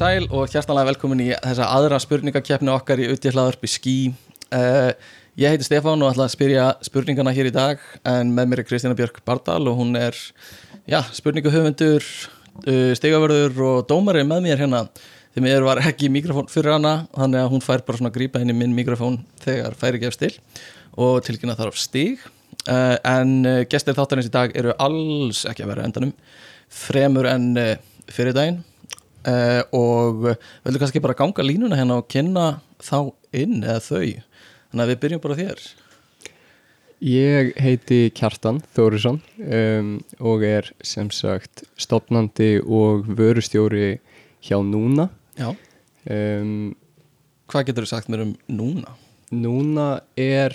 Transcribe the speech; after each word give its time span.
Sæl 0.00 0.30
og 0.32 0.48
hjertanlega 0.48 0.94
velkomin 0.94 1.20
í 1.20 1.26
þessa 1.34 1.66
aðra 1.76 1.98
spurningakefni 2.00 2.70
okkar 2.72 3.02
í 3.02 3.08
Uttihlaðarpi 3.12 3.68
Skí 3.68 3.94
uh, 4.08 4.94
Ég 5.36 5.52
heiti 5.52 5.66
Stefán 5.66 6.00
og 6.00 6.08
ætla 6.08 6.24
að 6.24 6.32
spyrja 6.32 6.68
spurningana 6.86 7.34
hér 7.36 7.50
í 7.50 7.52
dag 7.52 7.82
en 8.08 8.30
með 8.32 8.48
mér 8.48 8.62
er 8.62 8.66
Kristina 8.70 8.96
Björk 8.96 9.18
Bardal 9.28 9.68
og 9.68 9.76
hún 9.76 9.92
er 10.00 10.16
já, 10.88 11.02
spurningahöfundur 11.12 12.00
uh, 12.06 12.94
stigavörður 12.96 13.60
og 13.66 13.82
dómari 13.90 14.22
með 14.24 14.40
mér 14.46 14.62
hérna 14.62 14.80
því 15.34 15.44
mér 15.44 15.68
var 15.68 15.82
ekki 15.84 16.08
mikrofón 16.08 16.48
fyrir 16.48 16.78
hana 16.78 16.94
þannig 17.18 17.42
að 17.42 17.52
hún 17.52 17.66
fær 17.66 17.84
bara 17.84 18.00
svona 18.00 18.14
að 18.14 18.16
grípa 18.16 18.40
í 18.40 18.48
minn 18.48 18.72
mikrofón 18.78 19.20
þegar 19.44 19.76
færi 19.84 20.00
gefst 20.00 20.24
til 20.24 20.32
og 20.96 21.20
tilkynna 21.28 21.58
þarf 21.60 21.76
stig. 21.76 22.24
Uh, 22.64 22.96
en 23.04 23.36
uh, 23.44 23.60
gestir 23.68 24.00
þáttanins 24.00 24.32
í 24.32 24.34
dag 24.40 24.56
eru 24.56 24.72
alls 24.80 25.44
ekki 25.44 25.68
að 25.68 25.74
vera 25.74 25.84
endanum 25.84 26.16
fremur 26.72 27.28
en 27.28 27.52
uh, 27.60 27.74
fyrir 28.08 28.32
daginn 28.32 28.62
uh, 29.28 29.62
og 29.76 30.30
vildu 30.64 30.82
kannski 30.82 31.02
bara 31.04 31.18
ganga 31.18 31.44
línuna 31.44 31.78
hérna 31.78 32.00
og 32.00 32.08
kynna 32.12 32.48
þá 32.80 33.12
inn 33.36 33.60
eða 33.62 33.80
þau 33.84 34.02
þannig 34.06 34.84
að 34.84 34.92
við 34.92 35.00
byrjum 35.04 35.24
bara 35.24 35.40
þér 35.40 35.64
Ég 37.00 37.54
heiti 37.56 38.10
Kjartan 38.12 38.58
Þórisson 38.76 39.22
um, 39.40 39.92
og 40.20 40.42
er 40.44 40.66
sem 40.84 41.08
sagt 41.08 41.62
stopnandi 41.80 42.58
og 42.60 43.08
vörustjóri 43.16 43.94
hjá 44.44 44.58
Núna. 44.60 45.06
Já. 45.32 45.54
Um, 46.04 46.74
Hvað 47.48 47.70
getur 47.70 47.86
þú 47.88 47.90
sagt 47.94 48.12
mér 48.12 48.26
um 48.26 48.34
núna? 48.52 48.92
Núna 49.32 50.02
er, 50.12 50.52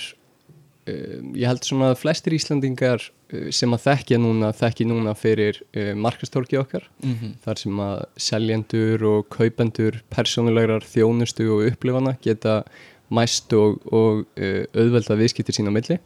ég 0.86 1.46
held 1.50 1.64
svona 1.66 1.92
að 1.94 1.98
flestir 2.04 2.34
Íslandingar 2.38 3.02
uh, 3.34 3.48
sem 3.52 3.72
að 3.74 3.82
þekkja 3.88 4.20
Núna, 4.22 4.52
þekki 4.54 4.86
Núna 4.86 5.16
fyrir 5.18 5.62
uh, 5.76 5.94
markastórki 5.98 6.58
okkar. 6.62 6.84
Mm 7.04 7.16
-hmm. 7.16 7.32
Þar 7.46 7.58
sem 7.64 7.80
að 7.80 8.04
seljendur 8.18 9.04
og 9.10 9.30
kaupendur 9.30 10.02
persónulegar 10.14 10.86
þjónustu 10.86 11.48
og 11.50 11.66
upplifana 11.72 12.18
geta 12.22 12.64
mæst 13.10 13.54
og, 13.54 13.82
og 13.94 14.26
uh, 14.38 14.64
auðvelda 14.76 15.16
viðskiptir 15.18 15.54
sín 15.58 15.70
á 15.70 15.74
milli 15.74 16.00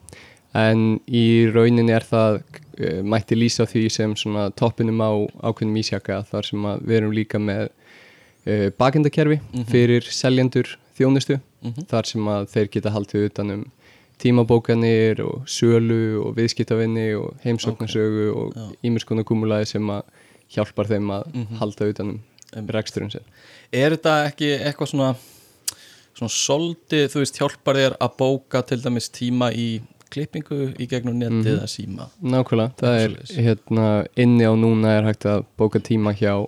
en 0.55 0.99
í 1.07 1.45
rauninni 1.53 1.91
er 1.93 2.01
það 2.01 2.41
mætti 3.03 3.35
lýsa 3.35 3.65
því 3.67 3.89
sem 3.91 4.15
svona 4.15 4.49
toppinum 4.55 4.97
á 5.03 5.11
ákveðnum 5.43 5.77
ísjaka 5.77 6.23
þar 6.25 6.45
sem 6.47 6.63
að 6.65 6.79
við 6.87 6.95
erum 6.97 7.11
líka 7.13 7.37
með 7.39 7.69
bakendakerfi 8.79 9.39
Mhm. 9.53 9.65
fyrir 9.69 10.01
seljendur 10.01 10.77
þjónustu 10.97 11.39
Mhm. 11.63 11.85
þar 11.87 12.05
sem 12.05 12.21
að 12.25 12.47
þeir 12.49 12.67
geta 12.71 12.89
haldið 12.89 13.25
utan 13.29 13.51
um 13.51 13.65
tímabókanir 14.19 15.19
og 15.23 15.45
sölu 15.47 16.19
og 16.25 16.35
viðskiptavinni 16.37 17.07
og 17.19 17.37
heimsóknarsögu 17.45 18.25
og 18.35 18.53
Já. 18.55 18.65
ímirskona 18.89 19.23
kúmulaði 19.23 19.67
sem 19.67 19.87
að 19.89 20.03
hjálpar 20.55 20.87
þeim 20.91 21.09
að 21.17 21.23
Mhm. 21.33 21.57
halda 21.59 21.85
utan 21.89 22.09
um 22.09 22.19
Einmitt. 22.55 22.73
reksturinn 22.75 23.11
sér. 23.11 23.21
Er 23.71 23.91
þetta 23.91 24.31
ekki 24.31 24.57
eitthvað 24.59 24.87
svona 24.93 25.15
svona 26.19 26.29
soldið, 26.35 27.05
þú 27.13 27.19
veist, 27.21 27.37
hjálpar 27.39 27.75
þér 27.75 27.93
að 28.01 28.17
bóka 28.17 28.61
til 28.67 28.77
dæmis 28.81 29.09
tíma 29.09 29.53
í 29.55 29.79
klippingu 30.09 30.73
í 30.77 30.87
gegnum 30.89 31.15
netið 31.15 31.45
Mhm. 31.45 31.59
eða 31.59 31.67
síma 31.69 32.09
Nákvæmlega, 32.23 32.73
það 32.75 32.99
er 33.05 33.43
hérna 33.43 34.07
inni 34.17 34.43
á 34.43 34.53
núna 34.57 34.97
er 34.97 35.03
hægt 35.03 35.23
að 35.25 35.45
bóka 35.57 35.79
tíma 35.79 36.13
hjá 36.13 36.47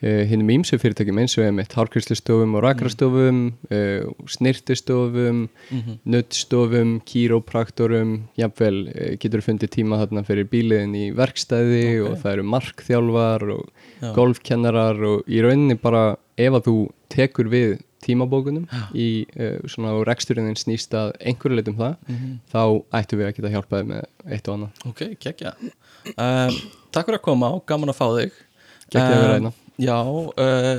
hinnum 0.00 0.50
ímsu 0.54 0.78
fyrirtækjum 0.78 1.18
eins 1.18 1.34
og 1.38 1.44
einmitt 1.48 1.72
hárkryslustofum 1.74 2.52
og 2.54 2.62
rakrastofum, 2.62 3.40
uh, 3.70 4.04
snirtistofum, 4.30 5.48
mm 5.70 5.80
-hmm. 5.80 5.98
nuttstofum, 6.04 7.00
kýrópraktorum, 7.02 8.12
jafnvel 8.38 8.78
uh, 8.94 9.16
getur 9.18 9.40
fundið 9.42 9.70
tíma 9.74 9.98
þarna 9.98 10.22
fyrir 10.24 10.44
bíliðin 10.46 10.94
í 10.94 11.10
verkstæði 11.16 12.00
Ok. 12.02 12.10
og 12.10 12.18
það 12.22 12.32
eru 12.32 12.42
markþjálfar 12.42 13.42
og 13.50 13.68
Já. 14.02 14.12
golfkennarar 14.14 15.02
og 15.02 15.22
í 15.28 15.42
rauninni 15.42 15.74
bara 15.74 16.16
ef 16.38 16.52
að 16.52 16.62
þú 16.68 16.88
tekur 17.08 17.48
við 17.50 17.78
tímabókunum 18.06 18.66
Já. 18.70 18.86
í 18.94 19.26
svona 19.66 19.90
og 19.98 20.06
reksturinn 20.06 20.54
snýst 20.54 20.94
að 20.94 21.12
einhverju 21.20 21.56
leitum 21.56 21.76
það 21.76 21.96
Mhm. 22.08 22.38
þá 22.52 22.82
ættum 22.94 23.18
við 23.18 23.26
að 23.26 23.34
geta 23.36 23.48
hjálpaði 23.50 23.84
með 23.86 24.02
eitt 24.30 24.48
og 24.48 24.54
annað. 24.54 24.70
Ok, 24.86 25.00
kekkja 25.18 25.52
um, 25.58 26.54
Takk 26.92 27.06
fyrir 27.06 27.18
að 27.18 27.22
koma 27.22 27.50
og 27.54 27.66
gaman 27.66 27.88
að 27.90 27.96
fá 27.98 28.06
þig 28.14 28.32
Geggjað 28.90 29.12
að 29.12 29.20
vera 29.22 29.34
hérna. 29.34 29.52
Já, 29.78 29.98
uh, 30.02 30.78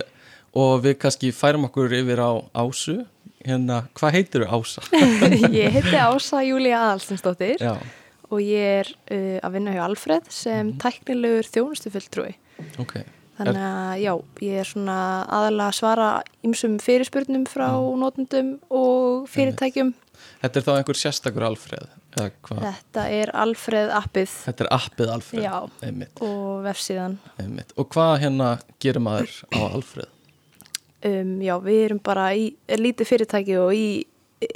og 0.60 0.82
við 0.84 0.98
kannski 1.00 1.32
færum 1.36 1.68
okkur 1.70 1.94
yfir 2.00 2.20
á 2.20 2.32
Ásu 2.64 2.98
Hérna, 3.46 3.86
hvað 3.96 4.16
heitir 4.18 4.44
þú 4.44 4.50
Ása? 4.60 4.82
ég 5.56 5.72
heiti 5.78 5.96
Ása 5.96 6.42
Júlía 6.44 6.82
Aðalstinsdóttir 6.90 7.62
Já, 7.64 7.78
og 8.30 8.42
ég 8.44 8.82
er 8.82 8.90
uh, 9.12 9.38
að 9.48 9.54
vinna 9.56 9.72
hjá 9.78 9.86
Alfred 9.88 10.28
sem 10.30 10.68
Mhm. 10.74 10.78
tæknilegur 10.84 11.48
þjónustufulltrúi. 11.48 12.36
ok 12.80 12.98
Þannig 13.40 13.64
að 13.64 14.02
já, 14.04 14.14
ég 14.44 14.58
er 14.60 14.68
svona 14.68 14.96
aðalega 15.32 15.70
að 15.72 15.78
svara 15.78 16.08
ymsum 16.44 16.74
fyrirspurnum 16.84 17.46
frá 17.48 17.70
Mhm. 17.72 18.00
notendum 18.04 18.50
og 18.70 19.30
fyrirtækjum. 19.32 19.94
Þetta 20.44 20.58
er 20.60 20.66
þá 20.68 20.72
einhver 20.76 21.00
sérstakur 21.00 21.46
hvað? 21.48 21.88
Þetta 22.18 23.04
er 23.14 23.32
Alfred 23.38 23.90
appið 23.94 24.30
Þetta 24.48 24.66
er 24.66 24.70
appið 24.80 25.12
Alfreð 25.14 25.44
Já. 25.44 25.70
einmitt, 25.86 26.22
og 26.26 26.64
vefsíðan. 26.66 27.18
einmitt. 27.40 27.74
Og 27.78 27.90
hvað 27.94 28.20
hérna 28.24 28.60
gerir 28.80 29.00
maður 29.06 29.36
á 29.54 29.60
Alfreð? 29.70 30.08
Um, 31.06 31.36
já, 31.40 31.56
við 31.64 31.86
erum 31.86 32.00
bara 32.04 32.32
í 32.36 32.50
er 32.68 32.78
lítið 32.84 33.08
fyrirtæki 33.08 33.56
og 33.62 33.72
í 33.72 34.06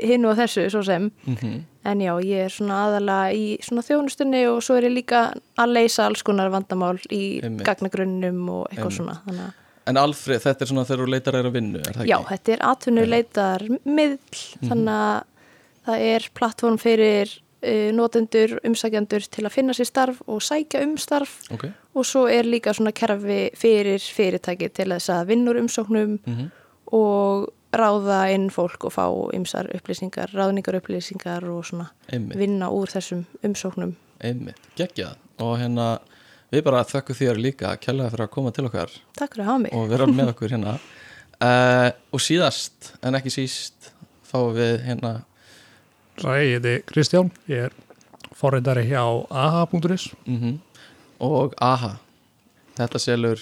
hinn 0.03 0.25
og 0.27 0.35
þessu 0.39 0.69
svo 0.71 0.83
sem. 0.83 1.11
Mm 1.27 1.63
En 1.85 1.99
já, 1.99 2.13
ég 2.23 2.45
er 2.45 2.49
svona 2.49 2.77
aðalega 2.87 3.33
í 3.35 3.57
svona 3.59 3.81
þjónustunni 3.83 4.45
og 4.47 4.61
svo 4.63 4.77
er 4.77 4.83
ég 4.87 4.93
líka 4.95 5.33
að 5.59 5.73
leysa 5.75 6.05
alls 6.05 6.21
konar 6.23 6.47
vandamál 6.49 6.95
í 7.11 7.41
Einmitt. 7.43 7.65
gagnagrunnum 7.67 8.37
og 8.49 8.69
eitthvað 8.71 8.93
svona. 8.95 9.17
Þannig 9.27 9.41
að 9.49 9.53
En 9.85 9.97
Alfreð, 9.97 10.39
þetta 10.45 10.61
er 10.61 10.65
svona 10.71 10.85
þegar 10.87 11.01
þú 11.03 11.09
leitar 11.11 11.33
að 11.35 11.51
vinnu, 11.51 11.79
er 11.83 11.91
það 11.97 12.07
Já, 12.07 12.15
ekki? 12.21 12.29
þetta 12.37 12.53
er 12.53 12.61
atvinnuleitar 12.69 13.65
miðl, 13.83 14.19
Mhm. 14.61 14.69
þannig 14.69 14.93
að 14.95 15.23
það 15.85 16.05
er 16.09 16.27
plattform 16.37 16.79
fyrir 16.81 17.31
uh, 17.33 17.91
notendur, 17.95 18.57
umsækjandur 18.67 19.29
til 19.29 19.45
að 19.45 19.55
finna 19.55 19.77
sér 19.77 19.89
starf 19.89 20.21
og 20.27 20.41
sækja 20.43 20.83
um 20.85 20.97
starf. 21.01 21.39
Ok, 21.53 21.69
og 21.93 22.07
svo 22.07 22.25
er 22.31 22.47
líka 22.49 22.73
svona 22.73 22.93
kerfi 22.95 23.45
fyrir 23.59 24.01
fyrirtæki 24.01 24.71
til 24.73 24.89
þess 24.95 25.13
að 25.13 25.33
vinnur 25.33 25.61
umsóknum 25.61 26.19
mm 26.23 26.51
og 26.93 27.49
ráða 27.73 28.27
inn 28.33 28.49
fólk 28.53 28.85
og 28.87 28.93
fá 28.93 29.05
ymsar 29.33 29.69
upplýsingar, 29.73 30.33
ráðningar 30.35 30.77
upplýsingar 30.77 31.45
og 31.49 31.65
svona 31.65 31.89
einmitt, 32.05 32.37
vinna 32.37 32.69
úr 32.69 32.91
þessum 32.91 33.23
umsóknum. 33.45 33.95
einmitt, 34.21 34.59
geggjað. 34.77 35.17
Og 35.41 35.57
hérna, 35.57 35.87
við 36.53 36.65
bara 36.67 36.83
þökkum 36.85 37.17
þér 37.17 37.41
líka 37.41 37.73
kærlega 37.81 38.13
fyrir 38.13 38.27
að 38.27 38.33
koma 38.35 38.53
til 38.53 38.67
okkar. 38.69 38.93
Takk 39.17 39.33
fyrir 39.33 39.45
að 39.45 39.49
hafa 39.49 39.63
mig. 39.63 39.73
og 39.73 39.89
vera 39.89 40.05
með 40.05 40.33
okkur 40.35 40.53
hérna. 40.53 40.77
Uh, 41.41 41.89
Og 42.13 42.21
síðast, 42.21 42.93
en 43.01 43.17
ekki 43.17 43.33
síst, 43.33 43.89
fáum 44.23 44.53
við 44.55 44.83
hérna 44.85 45.23
Sæ, 46.21 46.37
ég 46.43 46.57
heiti 46.57 46.75
Kristján, 46.89 47.31
ég 47.49 47.67
er 47.69 47.73
forreitari 48.37 48.85
hjá 48.89 49.03
aha.is. 49.29 50.11
mm 50.25 50.59
og 51.23 51.53
AHA 51.61 51.97
Þetta 52.75 52.99
selur, 52.99 53.39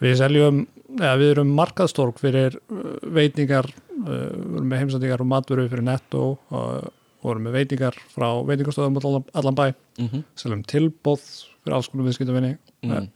Við 0.00 0.14
seljum, 0.20 0.60
eða 0.94 1.16
við 1.18 1.32
erum 1.32 1.48
markaðstorg 1.58 2.20
fyrir 2.22 2.54
uh, 2.70 2.94
veitingar, 3.02 3.66
uh, 3.66 4.06
við 4.06 4.54
erum 4.54 4.68
með 4.70 4.80
heimsendingar 4.84 5.24
og 5.24 5.28
matvöru 5.28 5.66
fyrir 5.68 5.84
netto 5.84 6.22
og 6.54 6.92
og 7.18 7.32
erum 7.32 7.46
með 7.48 7.56
veitingar 7.58 7.96
frá 8.12 8.28
veitingastöðum 8.46 8.98
allan, 9.34 9.56
bæ, 9.58 9.72
mm 9.98 10.24
seljum 10.38 10.64
tilbóð 10.70 11.22
fyrir 11.64 11.76
alls 11.76 11.88
konar 11.90 12.06
viðskiptavinni. 12.08 12.56
mm. 12.82 13.08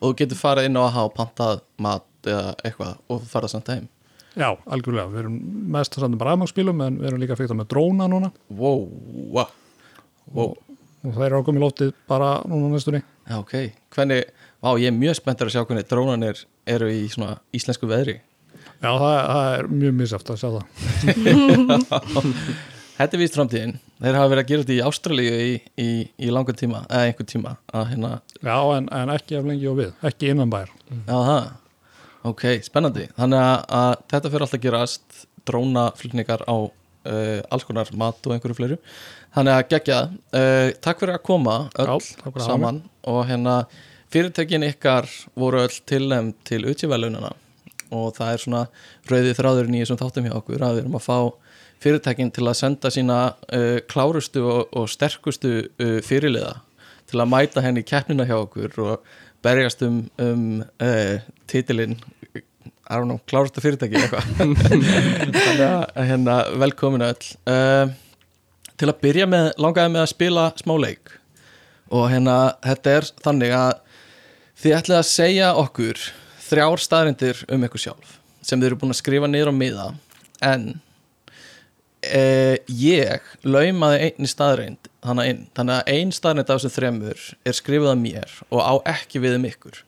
og 0.00 0.08
þú 0.10 0.16
getur 0.18 0.40
farið 0.40 0.68
inn 0.68 0.78
á 0.78 0.82
AHA 0.88 1.04
og 1.06 1.14
pantað 1.16 1.62
mat 1.78 2.06
eða 2.26 2.54
eitthvað 2.64 2.96
og 3.08 3.22
farað 3.30 3.54
samt 3.54 3.70
heim 3.70 3.88
Já, 4.32 4.48
algjörlega, 4.72 5.10
við 5.12 5.20
erum 5.26 5.34
mest 5.74 5.96
að 5.98 6.06
senda 6.06 6.16
bara 6.20 6.32
afmagsbílum 6.36 6.78
en 6.86 6.94
við 7.02 7.08
erum 7.10 7.20
líka 7.20 7.36
fyrta 7.36 7.56
með 7.58 7.68
dróna 7.74 8.06
núna 8.08 8.30
Wow, 8.48 8.86
wow, 9.34 9.50
wow. 10.32 10.54
og 11.04 11.10
það 11.18 11.26
er 11.26 11.36
ákom 11.36 11.58
í 11.58 11.62
lóftið 11.62 11.92
bara 12.08 12.30
núna 12.48 12.70
á 12.70 12.72
næstunni. 12.72 13.02
Já, 13.28 13.36
ok, 13.42 13.54
hvernig, 13.96 14.22
vá, 14.64 14.70
ég 14.80 14.88
er 14.88 14.96
mjög 14.96 15.18
spenntur 15.20 15.50
að 15.50 15.56
sjá 15.58 15.64
hvernig 15.68 15.88
drónanir 15.90 16.44
eru 16.72 16.88
í 16.94 17.04
svona 17.12 17.36
íslensku 17.52 17.90
veðri 17.90 18.16
Já, 18.82 18.90
það, 18.98 19.16
það 19.28 19.48
er 19.58 19.68
mjög 19.70 19.92
misjæft 20.00 20.30
að 20.32 20.40
sjá 20.40 20.48
það. 20.56 20.64
Þetta 22.96 23.16
er 23.16 23.20
víst 23.22 23.36
framtíðin, 23.38 23.72
þeir 24.02 24.16
hafa 24.18 24.30
verið 24.30 24.42
að 24.42 24.48
gera 24.50 24.62
þetta 24.62 24.74
í 24.74 24.82
Ástralíu 24.86 25.36
í, 25.42 25.52
í, 25.80 25.86
í 26.22 26.28
langan 26.34 26.58
tíma, 26.58 26.82
eða 26.92 27.06
einhvern 27.08 27.28
tíma 27.30 27.52
að 27.74 27.86
hérna, 27.92 28.10
Já, 28.44 28.56
en, 28.76 28.88
en 28.94 29.12
ekki 29.14 29.38
af 29.38 29.46
lengi 29.48 29.68
og 29.70 29.78
við, 29.80 29.92
ekki 30.06 30.30
innan 30.34 30.52
bæjar. 30.52 30.70
já 30.92 31.14
það 31.16 31.48
Ok, 32.28 32.44
spennandi, 32.62 33.08
þannig 33.16 33.42
að, 33.42 33.56
að 33.74 33.92
þetta 34.12 34.30
fyrir 34.30 34.44
alltaf 34.46 34.58
að 34.58 34.64
gerast 34.66 35.22
drónaflutningar 35.48 36.44
á 36.46 36.56
uh, 36.62 37.40
alls 37.50 37.66
konar 37.66 37.90
mat 37.98 38.28
og 38.28 38.36
einhverju 38.36 38.58
fleiru. 38.58 38.78
Þannig 39.34 39.56
að 39.58 39.64
gegja, 39.72 40.00
uh, 40.38 40.68
takk 40.84 41.02
fyrir 41.02 41.16
að 41.16 41.24
koma 41.26 41.56
öll 41.82 41.98
Já, 41.98 42.44
saman 42.44 42.82
og 43.10 43.24
hérna 43.26 43.62
fyrirtækin 44.12 44.68
ykkar 44.68 45.08
voru 45.34 45.64
öll 45.64 45.78
tilnæm 45.88 46.34
til 46.46 46.62
utjöfælunina 46.70 47.32
og 47.92 48.12
það 48.16 48.30
er 48.32 48.42
svona 48.44 48.62
rauðið 49.10 49.38
þráðurinn 49.38 49.76
í 49.76 49.82
þessum 49.82 50.00
þáttum 50.00 50.28
hjá 50.28 50.36
okkur 50.38 50.64
að 50.64 50.76
við 50.76 50.84
erum 50.84 50.98
að 51.00 51.06
fá 51.08 51.18
fyrirtækin 51.82 52.30
til 52.32 52.46
að 52.46 52.58
senda 52.60 52.92
sína 52.94 53.18
uh, 53.32 53.78
klárustu 53.90 54.44
og, 54.46 54.70
og 54.78 54.86
sterkustu 54.92 55.56
uh, 55.66 55.98
fyrirliða 56.04 56.54
til 57.10 57.20
að 57.20 57.32
mæta 57.32 57.64
henni 57.64 57.82
í 57.82 57.88
keppnina 57.88 58.28
hjá 58.28 58.38
okkur 58.38 58.78
og 58.86 59.12
berjast 59.42 59.82
um, 59.86 60.02
um 60.22 60.44
uh, 60.82 61.18
titilinn 61.50 61.98
I 62.92 62.98
don't 62.98 63.08
know, 63.08 63.20
klárast 63.30 63.56
að 63.58 63.64
fyrirtæki 63.66 64.00
þannig 64.36 65.62
að 65.64 66.08
hérna, 66.10 66.36
velkomin 66.60 67.04
öll. 67.06 67.28
Uh, 67.48 67.92
til 68.76 68.90
að 68.90 69.00
byrja 69.04 69.28
með 69.30 69.48
langaði 69.62 69.94
með 69.94 70.02
að 70.02 70.10
spila 70.10 70.46
smá 70.60 70.74
leik. 70.82 71.14
Og 71.92 72.08
hérna 72.12 72.36
þetta 72.64 72.96
er 72.98 73.08
þannig 73.24 73.54
að 73.56 73.72
þið 74.62 74.76
ætlið 74.78 74.98
að 74.98 75.08
segja 75.08 75.50
okkur 75.62 76.04
þrjár 76.42 76.82
staðrindir 76.82 77.44
um 77.52 77.66
ykkur 77.68 77.84
sjálf 77.86 78.16
sem 78.42 78.58
þið 78.58 78.72
eru 78.72 78.80
búin 78.82 78.92
að 78.92 79.00
skrifa 79.00 79.30
niður 79.30 79.52
á 79.52 79.54
miða. 79.54 79.88
En 80.42 80.68
uh, 80.76 82.56
ég 82.66 83.34
laumaði 83.46 84.08
einni 84.08 84.30
staðrind 84.30 84.91
þannig, 85.02 85.42
að 85.58 85.90
ein 85.90 86.12
staðrind 86.14 86.48
af 86.50 86.60
þessum 86.60 86.74
þremur 86.76 87.24
er 87.48 87.56
skrifað 87.56 87.92
af 87.94 88.00
mér 88.00 88.36
og 88.50 88.62
á 88.62 88.74
ekki 88.94 89.22
við 89.22 89.38
um 89.38 89.48
ykkur. 89.48 89.80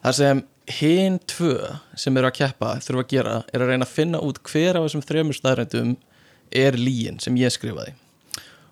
Þar 0.00 0.16
sem 0.16 0.42
hinn 0.80 1.18
tvö 1.28 1.56
sem 1.98 2.16
eru 2.16 2.30
að 2.30 2.38
keppa 2.38 2.76
þurfa 2.84 3.04
að 3.04 3.10
gera 3.10 3.34
er 3.50 3.64
að 3.64 3.72
reyna 3.72 3.88
að 3.88 3.96
finna 3.96 4.22
út 4.24 4.40
hver 4.46 4.78
af 4.78 4.86
þessum 4.86 5.04
þremur 5.04 5.36
staðrændum 5.36 5.96
er 6.50 6.78
líin 6.78 7.20
sem 7.22 7.36
ég 7.40 7.52
skrifaði. 7.54 7.94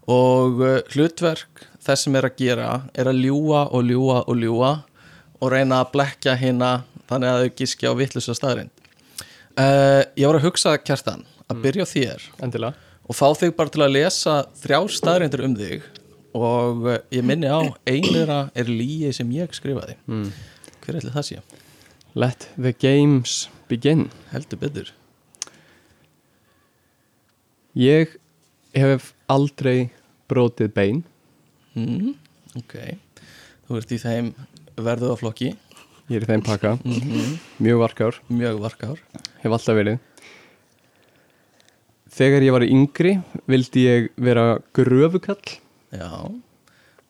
Og 0.08 0.62
uh, 0.62 0.78
hlutverk 0.94 1.66
þess 1.84 2.06
sem 2.06 2.16
er 2.16 2.28
að 2.28 2.38
gera 2.40 2.70
er 2.96 3.10
að 3.10 3.22
ljúa 3.26 3.66
og 3.74 3.84
ljúa 3.88 4.22
og 4.24 4.40
ljúa 4.40 4.72
og 5.38 5.52
reyna 5.52 5.82
að 5.82 5.92
blekja 5.94 6.34
hérna 6.38 6.78
þannig 7.10 7.30
að 7.30 7.44
þau 7.44 7.56
gíski 7.60 7.88
á 7.88 7.92
vittlusa 7.96 8.34
staðrænd 8.36 8.72
uh, 9.58 10.02
ég 10.16 10.26
var 10.26 10.38
að 10.38 10.46
hugsa 10.48 10.76
kjartan 10.80 11.24
að 11.48 11.64
byrja 11.64 11.86
á 11.88 11.92
þér. 11.92 12.28
Endilega 12.44 12.87
og 13.08 13.16
fá 13.16 13.28
þig 13.40 13.54
bara 13.56 13.72
til 13.72 13.84
að 13.84 13.94
lesa 13.96 14.34
þrjá 14.60 14.78
staðrændir 14.98 15.44
um 15.46 15.56
þig. 15.58 15.86
Og 16.38 16.86
uh, 16.86 16.98
ég 17.14 17.24
minni 17.24 17.48
á 17.48 17.60
einlega 17.88 18.40
er 18.54 18.70
líi 18.70 19.10
sem 19.16 19.28
ég 19.32 19.54
skrifaði. 19.56 19.96
Mm. 20.06 20.30
hver 20.84 21.00
ætli 21.00 21.12
það 21.14 21.26
sé? 21.30 21.42
Let 22.18 22.48
the 22.56 22.72
games 22.72 23.48
begin. 23.68 24.08
Heldur 24.32 24.60
betur. 24.60 24.92
Ég 27.78 28.16
hef 28.76 29.12
aldrei 29.30 29.90
brotið 30.28 30.72
bein. 30.74 31.04
Mm, 31.78 32.14
ok. 32.58 32.76
Þú 33.68 33.80
ert 33.80 33.92
í 33.94 34.00
þeim 34.02 34.32
verðu 34.76 35.12
á 35.12 35.16
flokki. 35.20 35.52
Ég 36.08 36.22
er 36.22 36.24
í 36.24 36.28
þeim 36.30 36.44
pakka, 36.44 36.76
mm 36.84 37.34
mjög 37.60 37.80
varkár 37.82 38.18
mjög 38.32 38.60
varkár 38.62 39.00
hef 39.42 39.52
alltaf 39.52 39.76
verið 39.76 39.98
Þegar 42.18 42.44
ég 42.48 42.54
var 42.54 42.64
yngri 42.66 43.14
vildi 43.46 43.84
ég 43.86 44.06
vera 44.18 44.44
gröfukall 44.74 45.52
já, 45.94 46.08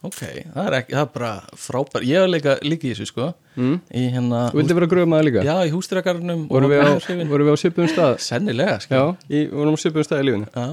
ok 0.04 0.18
það 0.20 0.66
er, 0.66 0.74
ekki, 0.82 0.92
það 0.92 1.00
er 1.00 1.12
bara 1.14 1.30
frábær 1.56 2.04
ég 2.04 2.20
er 2.26 2.28
líka, 2.28 2.56
líka 2.66 2.90
í 2.90 2.92
þessu 2.92 3.08
sko 3.08 3.30
mm. 3.56 3.78
í 3.88 4.02
hérna 4.12 4.42
Þú 4.52 4.60
vildi 4.60 4.76
vera 4.78 4.90
gröfumæður 4.92 5.28
líka? 5.30 5.46
já, 5.48 5.54
í 5.64 5.72
hústýragarnum 5.72 6.44
Vorum 6.52 6.74
við, 6.74 6.84
á, 6.84 6.92
vorum 7.32 7.48
við 7.48 7.56
á 7.56 7.58
svipum 7.64 7.88
stað? 7.88 8.18
sennilega 8.26 8.76
sko 8.84 9.00
Já, 9.00 9.02
í, 9.32 9.46
vorum 9.54 9.78
á 9.78 9.80
svipum 9.80 10.04
stað 10.06 10.22
í 10.24 10.28
lífinu 10.28 10.52
já. 10.52 10.68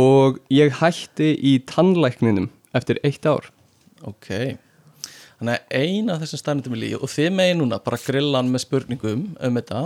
Og 0.00 0.42
ég 0.54 0.74
hætti 0.82 1.30
í 1.38 1.54
tannlækninum 1.70 2.50
eftir 2.74 2.98
eitt 3.06 3.30
ár 3.30 3.46
ok 4.06 4.28
þannig 5.40 5.56
að 5.56 5.80
eina 5.80 6.14
af 6.14 6.22
þessum 6.24 6.42
stærnindum 6.42 6.74
er 6.76 6.82
líf 6.82 7.02
og 7.04 7.10
þið 7.14 7.34
megi 7.38 7.56
núna 7.62 7.78
bara 7.84 7.98
grilla 8.02 8.40
hann 8.42 8.50
með 8.52 8.66
spurningum 8.66 9.22
um 9.38 9.58
þetta 9.60 9.82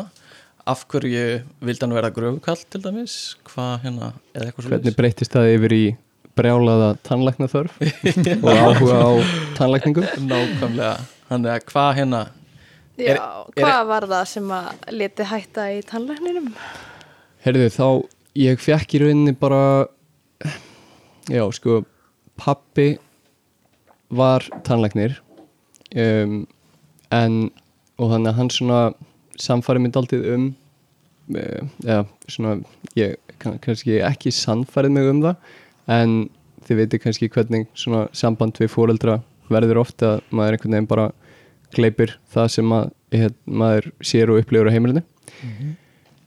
af 0.70 0.84
hverju 0.88 1.24
vildi 1.64 1.84
hann 1.84 1.94
vera 1.96 2.10
gröfukall 2.14 2.62
til 2.72 2.80
dæmis 2.84 3.14
hvað 3.48 3.82
hérna, 3.84 4.12
eða 4.34 4.46
eitthvað 4.48 4.70
Hvernig 4.72 4.96
breytist 4.96 5.34
það 5.36 5.50
yfir 5.58 5.74
í 5.76 5.82
brjálaða 6.38 6.88
tannlæknaþörf 7.06 7.76
og 8.44 8.48
áhuga 8.50 8.96
á 9.04 9.10
tannlækningum? 9.58 10.06
nákvæmlega 10.30 10.94
þannig 11.28 11.52
að 11.56 11.68
hvað 11.72 11.92
hérna 12.00 12.22
Já, 12.94 13.10
Er- 13.10 13.22
hvað 13.58 13.86
var 13.90 14.04
það 14.06 14.24
sem 14.30 14.50
að 14.54 14.66
leti 14.94 15.24
hætta 15.26 15.62
í 15.74 15.80
tannlækninum? 15.90 16.44
Herðu, 17.42 17.64
þá 17.74 17.86
ég 18.38 18.60
fekk 18.62 18.94
í 18.94 19.00
rauninni 19.02 19.32
bara 19.38 19.62
já, 21.30 21.42
sko 21.56 21.80
pappi 22.38 22.94
var 24.14 24.46
tannlæknir 24.66 25.16
um, 25.98 26.44
en 27.14 27.34
og 27.98 28.10
þannig 28.14 28.30
að 28.32 28.38
hann 28.38 28.50
svona 28.54 28.78
samfæri 29.40 29.82
mynd 29.82 29.98
aldrei 29.98 30.22
um 30.34 30.48
uh, 31.34 31.66
eða 31.84 32.04
svona 32.28 32.56
ég 32.98 33.16
kann, 33.42 33.58
kannski 33.62 34.00
ekki 34.04 34.32
sannfærið 34.34 34.96
mig 34.96 35.10
um 35.10 35.22
það 35.24 35.36
en 35.94 36.16
þið 36.64 36.80
veitir 36.80 37.02
kannski 37.02 37.30
hvernig 37.32 37.68
svona 37.76 38.06
samband 38.16 38.58
við 38.60 38.72
fóreldra 38.72 39.20
verður 39.52 39.82
ofta 39.82 40.14
að 40.14 40.28
maður 40.32 40.56
einhvern 40.56 40.76
veginn 40.76 40.90
bara 40.90 41.08
gleipir 41.74 42.14
það 42.32 42.52
sem 42.54 42.74
að, 42.74 42.92
heit, 43.12 43.34
maður 43.44 43.90
sér 44.04 44.32
og 44.32 44.40
upplifur 44.40 44.70
á 44.70 44.74
heimilinu. 44.74 45.02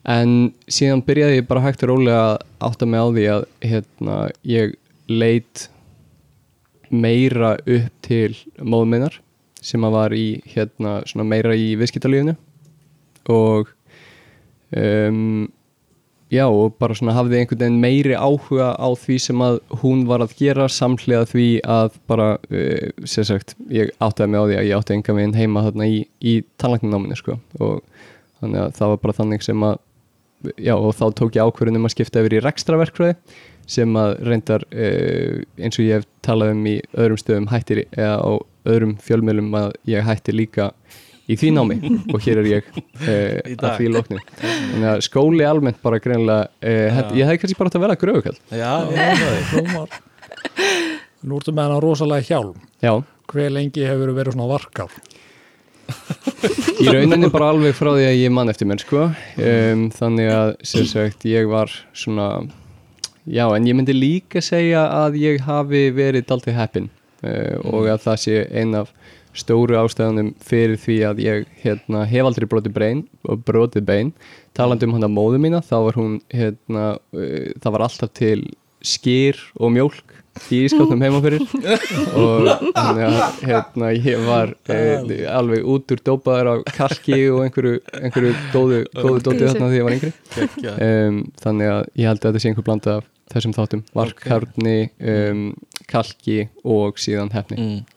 En 0.07 0.33
síðan 0.71 1.03
byrjaði 1.03 1.39
ég 1.41 1.47
bara 1.47 1.63
hægt 1.65 1.83
og 1.83 1.91
rólega 1.91 2.19
að 2.19 2.35
átta 2.69 2.87
mig 2.87 3.01
á 3.01 3.07
því 3.07 3.25
að 3.33 3.45
hérna, 3.71 4.17
ég 4.47 4.75
leit 5.07 5.67
meira 6.89 7.55
upp 7.57 7.95
til 8.05 8.37
móðum 8.61 8.93
minnar 8.95 9.17
sem 9.59 9.83
að 9.83 9.95
var 9.97 10.13
í 10.15 10.27
hérna, 10.53 11.01
svona 11.09 11.25
meira 11.27 11.55
í 11.57 11.73
viðskiptalífinu 11.79 12.37
og 13.33 13.71
um, 14.75 15.47
já 16.31 16.43
og 16.47 16.75
bara 16.79 16.95
svona 16.97 17.15
hafði 17.15 17.39
einhvern 17.39 17.61
veginn 17.61 17.81
meiri 17.81 18.15
áhuga 18.19 18.73
á 18.75 18.89
því 18.99 19.17
sem 19.23 19.43
að 19.43 19.59
hún 19.81 20.03
var 20.09 20.23
að 20.25 20.35
gera 20.39 20.67
samhliða 20.71 21.27
því 21.31 21.47
að 21.63 21.99
bara 22.09 22.29
uh, 22.51 23.05
sem 23.07 23.27
sagt, 23.27 23.55
ég 23.71 23.93
áttaði 24.03 24.33
mig 24.33 24.43
á 24.43 24.47
því 24.47 24.59
að 24.59 24.69
ég 24.69 24.79
átti 24.79 24.97
enga 24.97 25.17
veginn 25.19 25.37
heima 25.37 25.65
þarna 25.69 25.87
í, 25.87 25.99
í 26.19 26.39
tannlækninnáminu 26.59 27.19
sko. 27.19 27.37
Og 27.63 27.83
þannig 28.41 28.63
að 28.65 28.73
það 28.79 28.93
var 28.93 29.03
bara 29.05 29.19
þannig 29.21 29.45
sem 29.45 29.67
að 29.67 29.77
já 30.61 30.75
og 30.75 30.91
þá 30.93 31.05
tók 31.17 31.37
ég 31.37 31.47
ákvörðun 31.47 31.79
um 31.79 31.87
að 31.87 31.95
skipta 31.95 32.21
yfir 32.21 32.37
í 32.37 32.43
rekstraverkfræði 32.45 33.15
sem 33.67 33.95
að 33.99 34.13
reyndar 34.27 34.63
uh, 34.69 35.41
eins 35.59 35.79
og 35.79 35.87
ég 35.87 35.99
hef 35.99 36.07
talað 36.25 36.53
um 36.55 36.67
í 36.69 36.77
öðrum 36.95 37.19
stöðum 37.19 37.49
hættir 37.51 37.83
eða 37.87 38.19
á 38.23 38.31
öðrum 38.67 38.95
fjölmjölum 39.03 39.55
að 39.57 39.73
ég 39.89 40.05
hætti 40.07 40.35
líka 40.35 40.71
í 41.27 41.37
því 41.39 41.51
námi. 41.55 41.77
Og 42.13 42.23
hér 42.23 42.41
er 42.43 42.49
ég 42.51 42.71
uh, 42.73 43.51
Í 43.51 43.57
að 43.57 43.75
því 43.79 43.91
lóknu 43.95 44.21
þannig 44.71 44.89
að 44.93 45.03
skóli 45.07 45.47
almennt 45.47 45.81
bara 45.83 46.01
greinlega 46.03 46.47
uh, 46.47 47.03
ég 47.17 47.27
hefði 47.27 47.41
kannski 47.43 47.59
bara 47.59 47.71
átt 47.71 47.79
að 47.79 47.85
vera 47.87 47.99
gröfukall. 48.03 48.39
Já, 48.51 48.71
ég 48.95 49.23
veit 49.27 49.71
það. 49.75 50.01
Nú 51.27 51.39
ertu 51.41 51.53
með 51.53 51.69
hana 51.69 51.79
rosalega 51.83 52.27
hjálm. 52.29 52.57
já, 52.83 52.93
Hver 53.27 53.49
lengi 53.51 53.83
hefur 53.83 54.13
verið 54.15 54.37
svona 54.37 54.51
varkár? 54.53 54.93
í 56.83 56.87
rauninni 56.91 57.29
bara 57.31 57.51
alveg 57.53 57.75
frá 57.77 57.89
því 57.95 58.05
að 58.07 58.17
ég 58.19 58.31
mann 58.35 58.51
eftir 58.51 58.67
mér 58.69 58.81
sko. 58.83 59.07
Um, 59.39 59.87
þannig 59.95 60.31
að 60.33 60.53
sem 60.67 60.87
sagt 60.89 61.25
ég 61.27 61.47
var 61.51 61.71
svona 61.97 62.27
já 63.27 63.45
en 63.51 63.67
ég 63.67 63.75
myndi 63.75 63.95
líka 63.95 64.43
segja 64.43 64.85
að 65.03 65.19
ég 65.21 65.43
hafi 65.47 65.87
verið 65.95 66.27
daldið 66.29 66.57
heppin 66.59 66.89
uh, 67.23 67.55
og 67.67 67.89
að 67.91 68.03
það 68.05 68.21
sé 68.23 68.43
ein 68.61 68.75
af 68.83 68.93
stóru 69.37 69.77
ástæðanum 69.79 70.33
fyrir 70.43 70.77
því 70.81 70.97
að 71.09 71.23
ég 71.23 71.49
hérna, 71.63 72.05
hef 72.09 72.29
aldrei 72.29 72.47
brotið 72.49 72.77
bein 72.77 73.03
og 73.27 73.43
brotið 73.47 73.87
bein. 73.87 74.13
Talandi 74.57 74.87
um 74.87 74.95
hann 74.97 75.07
að 75.07 75.17
móðu 75.17 75.41
mína 75.43 75.63
þá 75.65 75.75
var 75.89 75.99
hún 75.99 76.19
hérna, 76.33 76.85
uh, 77.15 77.51
það 77.61 77.75
var 77.75 77.87
alltaf 77.87 78.13
til 78.17 78.39
skýr 78.85 79.39
og 79.57 79.73
mjólk 79.73 80.15
í 80.53 80.61
ískapnum 80.67 81.01
heima 81.01 81.19
fyrir. 81.23 81.43
Og 82.21 82.47
hérna, 83.41 83.91
ég 83.95 84.23
var 84.27 84.53
uh, 84.69 85.11
alveg 85.33 85.65
út 85.65 85.93
úr 85.95 86.03
dópaður 86.05 86.51
á 86.51 86.55
kalki 86.77 87.19
og 87.33 87.43
einhverju, 87.47 87.81
einhverju 87.97 88.33
góðu, 88.53 88.81
góðu 88.93 89.23
dótið 89.25 89.45
þarna 89.47 89.69
því 89.71 89.79
ég 89.79 89.87
var 89.87 89.97
yngri. 89.97 90.13
Um, 90.77 91.21
þannig 91.41 91.73
að 91.73 91.83
ég 91.97 92.11
held 92.11 92.21
að 92.21 92.29
þetta 92.29 92.43
sé 92.43 92.51
einhver 92.51 92.67
blanda 92.69 92.97
af 92.99 93.11
þessum 93.33 93.57
þáttum, 93.57 93.83
varkarni 93.97 94.77
um, 95.01 95.45
kalki 95.89 96.39
og 96.63 97.01
síðan 97.01 97.33
hefni. 97.33 97.57
Mm. 97.59 97.96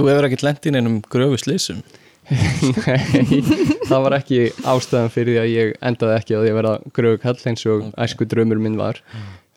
Þú 0.00 0.08
hefur 0.10 0.28
ekkert 0.28 0.46
lent 0.48 0.66
í 0.70 0.74
neinum 0.74 1.00
gröfu 1.12 1.40
slísum 1.44 1.84
Nei, 2.30 3.40
það 3.90 4.04
var 4.04 4.14
ekki 4.20 4.38
ástæðan 4.70 5.10
fyrir 5.10 5.34
því 5.34 5.40
að 5.40 5.48
ég 5.50 5.72
endaði 5.90 6.16
ekki 6.20 6.36
að 6.38 6.48
vera 6.60 6.74
gröfu 6.94 7.20
kall 7.24 7.40
eins 7.50 7.64
og 7.66 7.88
æsku 8.04 8.26
draumur 8.30 8.60
minn 8.62 8.76
var. 8.78 9.00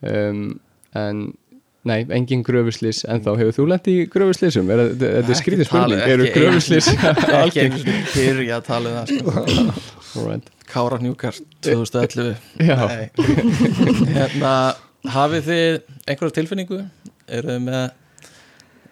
Um, 0.01 0.55
en 0.97 1.19
nei, 1.85 1.99
engin 2.15 2.41
gröfuslís 2.45 3.03
en 3.05 3.21
þá 3.25 3.29
hefur 3.41 3.55
þú 3.59 3.67
lent 3.73 3.89
í 3.91 3.95
gröfuslísum 4.09 4.71
er 4.73 4.83
þetta 4.87 5.11
þetta 5.19 5.35
er 5.35 5.39
skrítið 5.41 5.69
spurning, 5.69 6.03
eru 6.15 6.27
gröfuslís 6.33 6.89
ekki 6.95 7.37
algeng? 7.37 7.77
sinni 7.83 8.03
byrja 8.15 8.59
að 8.59 8.67
tala 8.71 8.93
um 8.93 8.99
það 8.99 9.13
sko. 9.13 10.35
Kára 10.73 10.97
Hnjúkart 10.97 11.43
2011 11.61 12.63
Já, 12.65 12.77
Nei. 12.89 13.09
hérna, 14.15 14.53
hafið 15.13 15.49
þið 15.51 15.81
einhverja 16.07 16.37
tilfinningu? 16.39 16.79
Eru 17.29 17.51
þið 17.51 17.65
með 17.67 17.83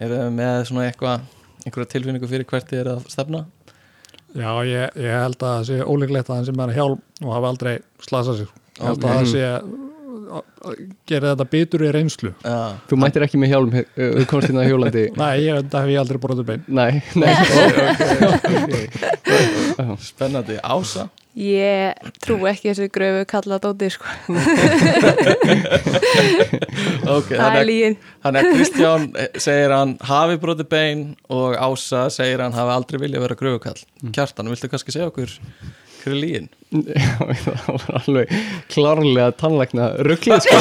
eru 0.01 0.19
þið 0.19 0.35
með 0.35 0.59
svona 0.69 0.89
eitthvað 0.91 1.29
einhverja 1.65 1.91
tilfinningu 1.93 2.29
fyrir 2.31 2.47
hvert 2.49 2.69
þið 2.71 2.83
eru 2.83 2.95
að 2.97 3.09
stefna 3.13 3.45
Já, 4.31 4.51
ég, 4.63 4.93
ég 4.95 5.11
held 5.11 5.41
að 5.43 5.49
það 5.49 5.63
sé 5.67 5.77
ólíklegt 5.83 6.29
að 6.29 6.37
hann 6.37 6.45
sem 6.47 6.61
er 6.63 6.73
hjálm 6.77 6.99
og 7.25 7.31
hafi 7.35 7.47
aldrei 7.49 7.71
slasað 7.99 8.37
sig. 8.41 8.51
Ég 8.77 8.85
held 8.87 9.03
að 9.03 9.17
það 9.17 9.25
sé 9.31 9.47
gera 11.09 11.31
þetta 11.33 11.47
bitur 11.51 11.85
í 11.87 11.91
reynslu. 11.95 12.31
Já, 12.43 12.57
Þú 12.89 12.99
mættir 13.01 13.25
ekki 13.25 13.39
með 13.41 13.53
hjálm, 13.55 13.71
uh, 13.77 13.85
þú 14.19 14.25
komst 14.31 14.51
inn 14.51 14.61
á 14.61 14.65
hjólandi. 14.67 15.05
Nei, 15.21 15.31
ég 15.45 15.57
veit 15.59 15.71
að 15.73 15.81
hef 15.85 15.93
ég 15.95 16.01
aldrei 16.03 16.21
brotið 16.25 16.45
bein. 16.51 16.63
Nei, 16.67 16.93
nei. 17.15 17.33
Spennandi. 20.11 20.59
Ása? 20.61 21.07
Ég 21.31 21.95
trú 22.19 22.35
ekki 22.49 22.67
þessu 22.73 22.89
gröfu 22.91 23.23
kalla 23.31 23.55
dóti 23.63 23.87
sko. 23.93 24.03
Ok, 27.11 27.31
Það 27.33 27.55
er 27.57 27.65
lígin 27.67 27.95
þannig 28.23 28.39
að 28.41 28.55
Kristján 28.55 29.05
segir 29.41 29.71
hann 29.73 29.93
hafi 30.05 30.37
brotið 30.41 30.67
bein? 30.71 31.01
Og 31.33 31.55
Ása 31.59 32.05
segir 32.13 32.43
hann 32.43 32.55
hafi 32.55 32.73
aldrei 32.75 32.99
viljað 33.01 33.25
vera 33.25 33.37
gröfukall. 33.39 33.79
Kjartan, 34.15 34.51
viltu 34.51 34.69
kannski 34.71 34.93
segja 34.95 35.09
okkur 35.09 35.33
hver 36.01 36.13
er 36.15 36.19
lígin? 36.21 36.49
Já, 36.71 37.15
það 37.43 37.67
var 37.67 37.95
alveg 37.99 38.33
klárlega 38.71 39.29
tannlækna 39.41 39.87
rugglið 40.07 40.45
sko. 40.45 40.59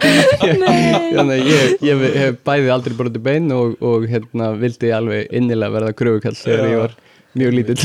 Þannig 0.44 1.34
að 1.34 1.50
ég, 1.50 1.76
ég 1.88 2.04
hef 2.20 2.40
bæði 2.46 2.72
aldrei 2.74 2.96
brotið 2.98 3.24
bein 3.26 3.50
og, 3.56 3.76
og 3.82 4.06
hérna 4.10 4.52
vildi 4.60 4.92
alveg 4.94 5.30
innilega 5.34 5.74
verða 5.76 5.96
gröfukall 5.98 6.38
þegar 6.38 6.70
ég 6.70 6.82
var 6.84 6.98
mjög 7.40 7.52
lítill. 7.54 7.78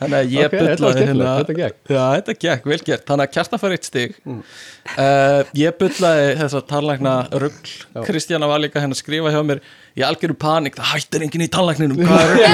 Þannig 0.00 0.16
að 0.16 0.30
ég 0.32 0.46
Ok, 0.46 0.54
þetta 0.54 0.58
var 0.58 0.68
bullaði 0.68 0.96
skemmtilegt, 0.96 1.38
þetta 1.38 1.56
gekk. 1.58 1.78
Já, 1.92 2.04
þetta 2.16 2.34
gekk, 2.44 2.68
vel 2.72 2.78
gert. 2.86 3.04
Þannig 3.08 3.26
að 3.26 3.34
Kjartan 3.36 3.62
fær 3.62 3.74
eitt 3.76 3.88
stig. 3.88 4.14
Uh, 4.28 5.40
Ég 5.60 5.76
bullaði 5.80 6.30
þessa 6.40 6.62
tannlækna 6.72 7.14
rugl. 7.42 7.74
Kristjana 8.06 8.48
var 8.48 8.62
líka 8.64 8.80
henni 8.84 8.96
að 8.96 9.02
skrifa 9.02 9.32
hjá 9.34 9.40
mér 9.44 9.60
Í 9.92 10.00
algjöru 10.06 10.32
panik, 10.40 10.76
það 10.78 10.88
hættir 10.94 11.24
enginn 11.26 11.44
í 11.44 11.48
tannlækninum. 11.52 11.98
Hvað 12.08 12.22
er 12.22 12.30
rugl? 12.32 12.44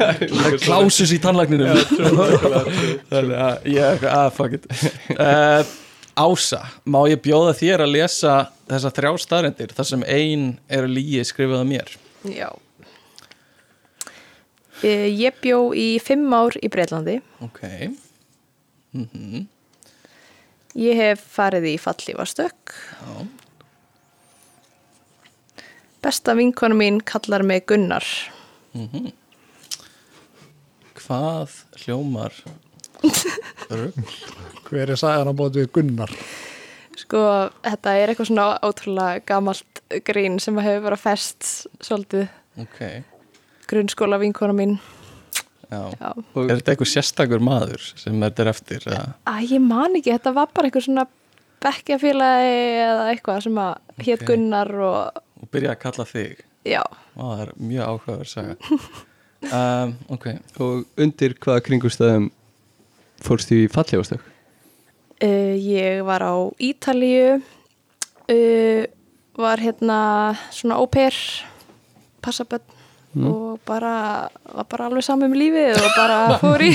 Það 0.00 0.48
er 0.50 0.56
klásus 0.66 1.14
í 1.16 1.20
tannlækninum. 1.24 1.78
Þannig 3.08 3.36
að 3.46 3.70
ég, 3.72 4.04
að 4.10 4.28
fuck 4.36 4.58
it. 4.58 4.68
Uh, 5.16 5.62
Ása, 6.20 6.60
má 6.84 6.98
ég 7.08 7.22
bjóða 7.24 7.54
þér 7.56 7.86
að 7.86 7.94
lesa 7.94 8.34
þessa 8.68 8.90
þrjá 8.98 9.12
staðrendir 9.22 9.72
þar 9.76 9.86
sem 9.88 10.02
ein 10.10 10.42
er 10.68 10.88
lígi 10.90 11.22
skrifað 11.24 11.62
af 11.62 11.68
mér? 11.70 11.94
Já. 12.28 12.50
Eh, 14.84 15.06
Ég 15.14 15.40
bjó 15.40 15.70
í 15.76 15.94
fimm 16.02 16.28
ár 16.32 16.56
í 16.60 16.68
Breitlandi 16.72 17.18
Ok, 17.44 17.60
Ég 20.80 21.00
hef 21.00 21.24
farið 21.34 21.66
í 21.72 21.76
fallífastök 21.80 22.74
já 23.00 23.39
Besta 26.00 26.34
vinkona 26.38 26.74
mín 26.78 27.00
kallar 27.04 27.42
mig 27.44 27.66
Gunnar 27.68 28.04
Hvað 31.00 31.54
hljómar? 31.84 32.34
Hver 34.70 34.92
er 34.92 34.98
sagan 35.00 35.30
á 35.32 35.34
bóti 35.34 35.62
við 35.64 35.72
Gunnar? 35.74 36.12
Sko, 37.00 37.20
þetta 37.64 37.94
er 37.96 38.12
eitthvað 38.12 38.28
svona 38.30 38.46
ótrúlega 38.66 39.22
gamalt 39.30 39.80
grín 40.06 40.36
sem 40.42 40.58
hefur 40.60 40.84
bara 40.90 40.98
fest 41.00 41.46
svolítið 41.82 42.28
Ok, 42.60 42.80
grunnskóla 43.70 44.18
vinkona 44.20 44.52
mín 44.56 44.76
já. 45.70 45.80
Já. 45.96 46.10
Er 46.44 46.58
þetta 46.58 46.74
eitthvað 46.74 46.90
sérstakur 46.92 47.42
maður 47.46 47.86
sem 47.96 48.18
þetta 48.20 48.44
er 48.44 48.50
eftir? 48.52 48.84
eða? 48.90 49.06
Æ, 49.24 49.32
ég 49.54 49.62
man 49.64 49.96
ekki, 49.96 50.12
þetta 50.12 50.34
var 50.36 50.50
bara 50.54 50.68
eitthvað 50.68 50.86
svona 50.88 51.06
bekkjafélagi 51.64 52.54
eða 52.84 53.08
eitthvað 53.14 53.42
sem 53.46 53.60
að 53.62 53.74
hétt 54.04 54.24
Ok. 54.24 54.28
Gunnar 54.32 54.72
og 54.90 55.20
Og 55.40 55.48
byrja 55.52 55.74
að 55.74 55.80
kalla 55.84 56.04
þig? 56.08 56.40
já, 56.68 56.82
Ó, 57.16 57.22
það 57.34 57.40
er 57.46 57.52
mjög 57.56 57.86
áhugaður 57.92 58.28
saga. 58.34 58.56
Um, 59.40 59.94
ok, 60.12 60.26
Og 60.60 60.82
undir 61.00 61.32
hvaða 61.40 61.62
kringustæðum 61.64 62.26
fórstu 63.24 63.56
í 63.62 63.68
fallífastök? 63.72 64.20
uh, 65.24 65.54
ég 65.56 66.02
var 66.04 66.20
á 66.20 66.36
Ítalíu 66.60 67.38
uh, 67.40 68.82
var 69.40 69.62
hérna 69.64 69.96
svona 70.52 70.76
au 70.76 70.84
pair 70.92 71.16
passaböld 72.20 72.68
og 73.16 73.56
bara, 73.64 74.28
var 74.44 74.68
bara 74.68 74.90
alveg 74.90 75.02
saman 75.08 75.32
um 75.32 75.38
lífið 75.40 75.80
og 75.80 75.88
bara 75.96 76.18
fór 76.44 76.60
í 76.68 76.74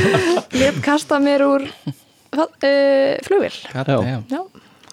let 0.62 0.78
kasta 0.86 1.18
mér 1.18 1.42
úr 1.44 1.66
uh, 1.66 3.18
flugvill 3.26 3.58
god 3.74 3.90
Já. 3.90 4.22
já, 4.30 4.40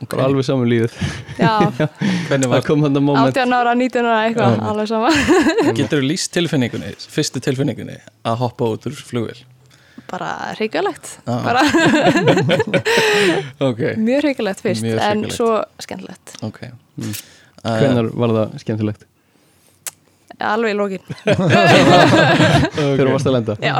Ok, 0.02 0.10
Bara 0.16 0.26
alveg 0.28 0.44
saman 0.48 0.68
lífið 0.68 0.96
já. 1.44 1.54
Hvernig 1.78 2.48
Það 2.48 2.52
var, 2.56 2.64
kom 2.68 2.82
hann 2.84 2.98
að 2.98 3.06
moment. 3.08 3.38
18 3.38 3.54
ára, 3.56 3.74
19 3.80 4.08
ára 4.10 4.22
eitthvað, 4.28 4.58
alveg 4.72 4.90
sama. 4.92 5.12
Getur 5.80 6.02
þú 6.02 6.08
líst 6.10 6.34
tilfinningunni, 6.36 6.92
fyrstu 7.14 7.40
tilfinningunni 7.46 8.00
að 8.28 8.40
hoppa 8.44 8.72
út 8.76 8.90
úr 8.90 8.98
flugvél? 9.00 9.44
bara 10.14 10.34
hrigalegt 10.58 11.08
Já. 11.26 11.36
bara. 11.42 11.62
Ok, 13.70 13.80
mjög 13.98 14.20
hrigalegt 14.26 14.62
fyrst 14.62 14.84
Mjög 14.86 15.00
en 15.08 15.24
svo 15.34 15.48
skemmtilegt. 15.82 16.36
Ok. 16.46 16.60
Uh, 17.02 17.16
Hvenær 17.64 18.10
var 18.14 18.34
það 18.38 18.60
skemmtilegt? 18.62 19.08
alveg 20.44 20.74
í 20.74 20.76
lókin 20.76 21.04
Þegar 22.76 23.10
varst 23.14 23.28
að 23.30 23.36
lenda? 23.38 23.56
já, 23.64 23.76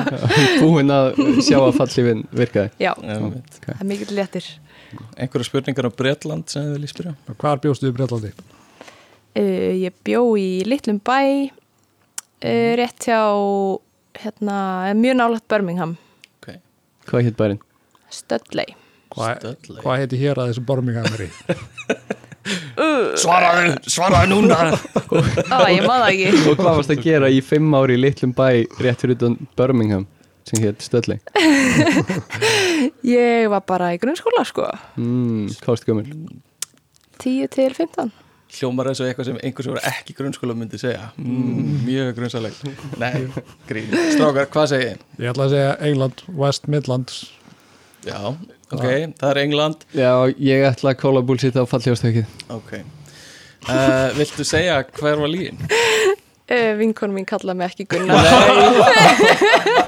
Búinn 0.62 0.92
að 0.94 1.10
sjá 1.44 1.58
að 1.60 1.74
fallífin 1.76 2.22
virkaði. 2.32 2.72
Já, 2.82 2.94
það 3.02 3.74
er 3.76 3.88
mikill 3.90 4.16
léttir 4.18 4.48
einhverja 5.18 5.48
spurningar 5.50 5.88
á 5.90 5.92
Bretland 5.94 6.52
sem 6.52 6.66
þið 6.68 6.78
viljið 6.78 6.94
spyrja? 6.94 7.16
Hvar 7.42 7.62
bjóstu 7.64 7.90
í 7.90 7.96
Breitlandi? 7.96 8.34
uh, 9.40 9.72
ég 9.86 9.96
bjó 10.06 10.24
í 10.40 10.48
litlum 10.68 11.00
bæ 11.04 11.18
uh, 11.50 12.72
rétt 12.80 13.10
hjá 13.10 13.22
hérna, 14.24 14.58
mjög 15.00 15.18
nálægt 15.20 15.48
Birmingham. 15.50 15.98
Ok, 16.40 16.56
Hvað 17.10 17.28
hétt 17.30 17.38
bærin? 17.40 17.62
Stöldley 18.14 18.76
Hvað 19.14 19.46
hva 19.84 19.96
heiti 20.02 20.18
hér 20.18 20.40
að 20.42 20.52
þessu 20.52 20.64
bormingamri? 20.66 21.28
Svaraðu, 23.24 23.76
svaraðu 23.88 24.30
núna. 24.34 24.58
Á, 25.48 25.58
ég 25.72 25.86
maður 25.86 26.10
ekki. 26.10 26.32
Og 26.50 26.58
hvað 26.58 26.80
varst 26.80 26.92
að 26.92 27.04
gera 27.06 27.30
í 27.32 27.38
fimm 27.46 27.70
ári 27.78 27.96
í 27.96 28.02
litlum 28.02 28.34
bæ 28.36 28.48
rétt 28.84 29.04
fyrir 29.04 29.16
utan 29.16 29.38
Birmingham 29.56 30.08
sem 30.50 30.64
hétt 30.64 30.84
Stöðley? 30.84 31.20
Ég 33.18 33.48
var 33.52 33.64
bara 33.68 33.94
í 33.96 34.00
grunnskóla 34.02 34.44
sko. 34.48 34.68
Mm, 35.00 35.48
varst 35.66 35.88
gömul? 35.88 36.08
10 37.24 37.48
til 37.54 37.72
15 37.78 38.12
Hljómar 38.54 38.92
eins 38.92 39.00
og 39.02 39.08
eitthvað 39.10 39.30
sem 39.32 39.38
einhver 39.42 39.66
sem 39.66 39.74
voru 39.74 39.82
ekki 39.90 40.14
grunnskóla 40.18 40.54
myndi 40.58 40.78
segja. 40.78 41.08
Mm, 41.18 41.80
Mjög 41.88 42.12
grunnsalegt 42.20 42.68
Nei, 43.02 43.24
grín. 43.70 43.90
Strákar, 44.14 44.50
hvað 44.54 44.68
segið 44.76 44.92
þið? 44.92 45.06
Ég 45.24 45.32
ætla 45.32 45.48
að 45.48 45.56
segja 45.56 45.72
England, 45.90 46.22
West 46.38 46.68
Midlands. 46.70 47.22
Já, 48.06 48.20
ok, 48.70 48.84
það 48.84 49.30
er 49.32 49.40
England. 49.46 49.88
Já, 49.96 50.12
ég 50.38 50.68
ætla 50.70 50.94
að 50.94 51.00
kóla 51.02 51.24
búlsitt 51.26 51.58
á 51.58 51.64
fallífastökið 51.66 52.28
Ok. 52.54 52.76
Uh, 53.64 54.12
Viltu 54.20 54.44
segja 54.46 54.82
hver 55.00 55.22
var 55.24 55.32
líin? 55.32 55.58
uh, 56.52 56.72
Vinkonum 56.80 57.16
mín 57.20 57.28
kallaði 57.30 57.58
mig 57.60 57.72
ekki 57.72 57.86
Gunnar. 57.94 58.24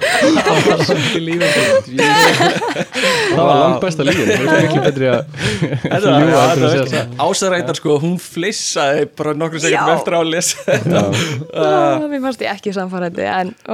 Það 3.35 3.41
var 3.41 3.57
langt 3.59 3.81
besta 3.83 4.05
lífin 4.05 4.29
Það 4.29 4.53
er 4.55 4.63
miklu 4.63 4.83
betri 4.85 5.09
að 5.11 5.21
Þetta 5.65 6.13
ljúga 6.13 6.37
var, 6.37 6.47
heldur 6.51 6.65
en 6.65 6.69
að 6.69 6.77
var 6.79 6.89
það. 6.93 7.05
Ásarættar 7.25 7.79
sko, 7.79 7.97
hún 8.03 8.15
flissaði 8.21 9.03
bara 9.19 9.35
nokkru 9.37 9.61
Já. 9.65 9.81
eftir 9.95 10.15
á 10.15 10.19
að 10.21 10.31
lesa 10.31 10.63
þetta. 10.69 11.03
Uh, 11.51 12.07
Mér 12.11 12.23
fannst 12.29 12.45
ég 12.45 12.49
ekki 12.55 12.69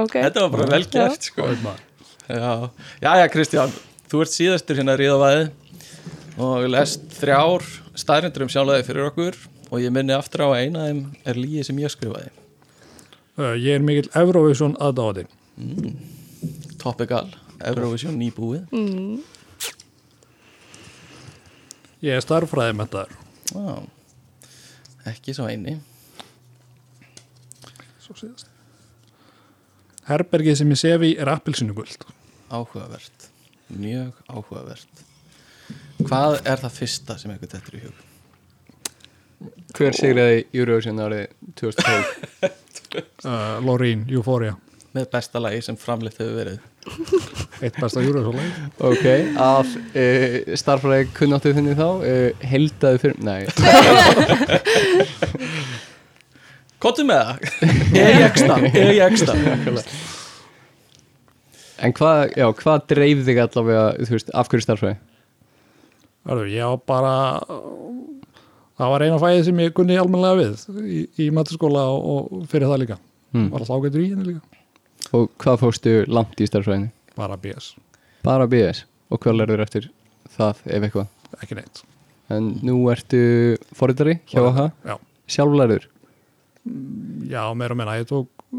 ok. 0.02 0.14
Þetta 0.18 0.44
var 0.44 0.50
bara 0.56 0.68
vel 0.74 0.84
gert 0.92 1.30
sko. 1.30 1.48
Já, 2.28 2.52
já, 3.02 3.10
já 3.22 3.26
Kristján 3.32 3.72
Þú 4.12 4.20
ert 4.24 4.32
síðastur 4.34 4.76
hérna 4.78 4.92
að 4.92 5.00
ríða 5.00 5.18
væði 5.22 5.44
og 6.42 6.66
lest 6.72 7.06
þrjár 7.16 7.64
staðrindur 7.96 8.44
um 8.46 8.52
sjálfæði 8.52 8.86
fyrir 8.88 9.08
okkur 9.08 9.38
og 9.72 9.80
ég 9.80 9.92
minni 9.94 10.12
aftur 10.16 10.44
á 10.44 10.48
að 10.52 10.60
eina 10.66 10.84
af 10.84 10.90
þeim 10.90 11.02
er 11.32 11.40
líið 11.40 11.68
sem 11.68 11.80
ég 11.80 11.92
skrifaði 11.92 12.41
Ég 13.40 13.78
er 13.78 13.80
mikill 13.80 14.10
Eurovision 14.12 14.74
aðdáði 14.76 15.24
Topical, 16.82 17.30
Eurovision 17.64 18.18
nýbúið. 18.20 18.66
Mm. 18.74 19.22
Ég 22.02 22.18
er 22.18 22.24
starffræði 22.24 22.74
með 22.76 22.96
það 22.96 23.14
Vá, 23.52 23.74
ekki 25.08 25.34
svo 25.36 25.46
eini. 25.48 25.78
Svo 28.02 28.16
síðast. 28.18 28.48
Herbergið 30.08 30.58
sem 30.60 30.72
ég 30.72 30.80
sefi 30.80 31.12
er 31.20 31.30
appilsinuguld 31.30 32.06
Áhugavert, 32.52 33.28
mjög 33.72 34.16
áhugavert. 34.28 35.04
Hvað 36.02 36.40
er 36.42 36.60
það 36.64 36.74
fyrsta 36.80 37.16
sem 37.20 37.32
eitthvað 37.32 37.54
þetta 37.54 37.72
er 37.72 37.78
í 37.78 37.84
hug? 37.86 38.02
Hver 39.72 39.96
sigraði 39.96 40.42
Eurovision 40.52 41.00
árið 41.00 41.30
2012? 41.60 42.58
uh, 43.28 43.56
Lorín, 43.64 44.04
Euphoria. 44.10 44.54
Með 44.92 45.06
besta 45.14 45.40
lagi 45.40 45.62
sem 45.64 45.76
framleitt 45.80 46.18
hefur 46.20 46.34
verið. 46.36 46.58
Eitt 47.62 47.76
besta 47.80 48.00
lag 48.02 48.38
Ok, 48.82 49.06
af 49.40 49.66
uh, 49.70 50.34
starfræði 50.58 51.06
kunnáttu 51.16 51.54
þinni 51.56 51.74
þá 51.78 51.88
uh, 51.88 52.28
heldaði 52.50 52.98
fyrir, 53.04 53.18
nei. 53.24 53.42
Kottu 56.82 57.02
með 57.06 57.20
það, 57.22 57.36
ég 58.00 58.24
eksta, 58.26 58.54
ég 58.74 58.98
eksta 59.06 59.32
En 61.82 61.90
hvað, 61.94 62.18
já, 62.38 62.46
hvað 62.58 62.78
dreif 62.90 63.18
þig 63.26 63.38
allavega, 63.42 63.84
þú 64.02 64.12
veist, 64.16 64.30
af 64.34 64.46
hverju 64.50 64.64
starfræði? 64.66 64.96
Ég 66.52 66.64
var 66.66 66.80
bara 66.86 67.14
það 68.82 68.92
var 68.94 69.04
eina 69.06 69.20
fæðið 69.22 69.44
sem 69.48 69.62
ég 69.62 69.74
kunni 69.76 69.98
almennilega 70.00 70.40
við 70.40 70.82
í, 70.82 71.02
í 71.22 71.28
mataskóla 71.34 71.84
og, 71.94 72.02
og 72.34 72.50
fyrir 72.50 72.70
það 72.70 72.82
líka. 72.84 72.98
Hmm. 73.32 73.48
var 73.52 73.62
alltaf 73.62 73.78
ágættur 73.78 74.02
í 74.02 74.10
henni 74.10 74.28
líka. 74.32 74.60
Og 75.16 75.30
hvað 75.42 75.62
fórstu 75.62 75.94
langt 76.10 76.42
í 76.42 76.48
starfræðinu? 76.50 76.90
bara 77.16 77.36
BS, 77.36 77.74
Bara 78.24 78.46
BS 78.48 78.86
og 79.12 79.20
hvað 79.20 79.40
lærður 79.40 79.62
eftir 79.66 79.88
það 80.32 80.62
ef 80.64 80.86
eitthvað? 80.86 81.10
ekki 81.42 81.56
neitt. 81.58 81.82
En 82.32 82.52
nú 82.64 82.76
ertu 82.92 83.20
forritari 83.76 84.18
hjá 84.30 84.40
AHA, 84.40 84.66
já, 84.86 84.94
sjálflærður 85.36 85.88
já 87.28 87.42
meira 87.58 87.74
og 87.74 87.78
meina, 87.80 87.96
ég 87.98 88.06
tók 88.08 88.28
uh, 88.30 88.58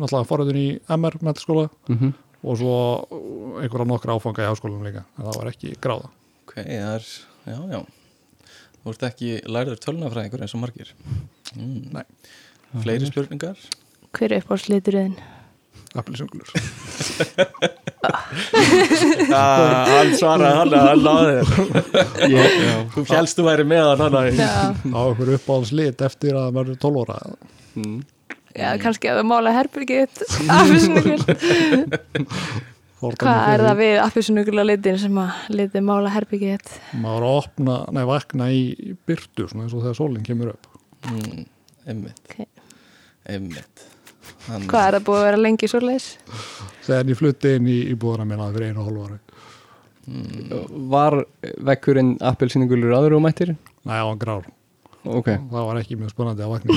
náttúrulega 0.00 0.28
forröðun 0.28 0.60
í 0.60 0.68
MR 0.96 1.18
mataskóla 1.24 1.68
mm 1.88 2.14
og 2.46 2.58
svo 2.60 2.74
einhverja 3.58 3.86
nokkra 3.88 4.14
áfanga 4.14 4.44
í 4.44 4.46
háskólanum 4.46 4.84
líka 4.86 5.00
en 5.16 5.24
það 5.24 5.38
var 5.40 5.48
ekki 5.50 5.70
gráða. 5.82 6.10
Ok, 6.44 6.52
það 6.60 6.92
er, 6.92 7.06
já, 7.48 7.56
já 7.72 7.80
Þú 8.86 8.92
ert 8.94 9.04
ekki 9.08 9.28
lærður 9.50 9.80
tölnafræðingur 9.82 10.42
eins 10.46 10.52
og 10.54 10.60
margir 10.62 10.92
mm. 11.56 11.88
Nei. 11.96 12.04
Fleiri 12.84 13.08
spurningar? 13.08 13.58
Hver 14.14 14.30
er 14.36 14.44
uppáhaldsliturinn? 14.44 15.16
Appelsungulur 15.98 16.46
ah, 19.34 19.88
Hann 19.90 20.12
svaraði 20.14 20.54
hann 20.60 20.74
að 20.76 20.84
hann 20.86 21.02
já. 22.30 22.44
Þú 22.94 23.04
félst 23.10 23.40
þú 23.40 23.48
væri 23.48 23.66
með 23.66 23.90
hann 24.04 24.14
á 24.14 24.22
einhver 24.22 25.34
uppáhaldslit 25.40 26.06
eftir 26.06 26.38
að 26.38 26.54
maður 26.54 26.76
er 26.76 26.82
12 26.86 27.02
óra 27.02 27.18
Mm. 27.76 27.98
já 28.56 28.70
kannski 28.80 29.10
að 29.12 29.18
við 29.18 29.26
mála 29.28 29.50
herbergið 29.52 30.22
affisunugul 30.48 31.20
Hvað 32.96 33.40
er 33.52 33.60
það 33.66 33.76
við 33.82 33.98
affisunugula 34.00 34.64
litin 34.64 34.96
sem 35.02 35.18
að 35.20 35.50
litið 35.52 35.82
mála 35.84 36.12
herbergið 36.14 36.70
maður 37.02 37.26
að 37.28 37.34
opna, 37.42 37.74
nei 37.92 38.04
vakna 38.08 38.46
í 38.56 38.62
byrtu 39.08 39.48
svona 39.50 39.66
eins 39.66 39.74
og 39.76 39.82
þegar 39.84 39.98
sólinn 39.98 40.24
kemur 40.24 40.54
upp. 40.54 40.70
Mm, 41.10 41.44
Einmitt. 41.92 42.22
Ok. 42.30 42.46
Einmitt. 43.28 43.84
Hann, 44.46 44.64
Hvað 44.70 44.86
er 44.88 44.96
það 44.96 45.04
búið 45.06 45.20
að 45.20 45.26
vera 45.28 45.42
lengi 45.42 45.68
svo 45.70 45.80
leis? 45.84 46.06
þegar 46.86 47.10
ég 47.12 47.18
flutti 47.20 47.52
inn 47.58 47.68
í, 47.70 47.76
í 47.92 47.94
búðana 47.98 48.26
minna 48.30 48.48
fyrir 48.54 48.72
einu 48.72 48.86
ári. 49.04 49.18
Mm, 50.06 50.88
Var 50.94 51.16
vekkurinn 51.68 52.12
appelsínugulur 52.22 52.94
aður 52.96 53.18
og 53.18 53.24
mættir? 53.26 53.56
Nei, 53.86 53.98
á 54.00 54.06
hann 54.06 54.18
grár, 54.22 54.46
Ok, 55.06 55.28
það 55.30 55.66
var 55.68 55.78
ekki 55.80 55.96
mjög 56.00 56.10
spennandi 56.12 56.42
að 56.42 56.52
vakna. 56.54 56.70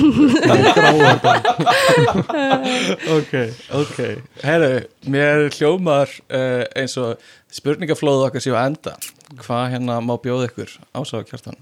Ok, 3.10 3.32
ok. 3.74 3.98
Herru, 4.44 4.70
mér 5.10 5.48
hljómar 5.56 6.08
uh, 6.30 6.64
eins 6.78 6.94
og 7.00 7.18
spurningaflóðu 7.54 8.28
okkar 8.28 8.44
séu 8.44 8.54
að 8.54 8.68
enda. 8.70 8.94
Hvað 9.42 9.64
hérna 9.74 9.98
má 10.04 10.14
bjóða 10.22 10.48
ykkur 10.50 10.70
ásáða 10.94 11.26
kjartan? 11.30 11.58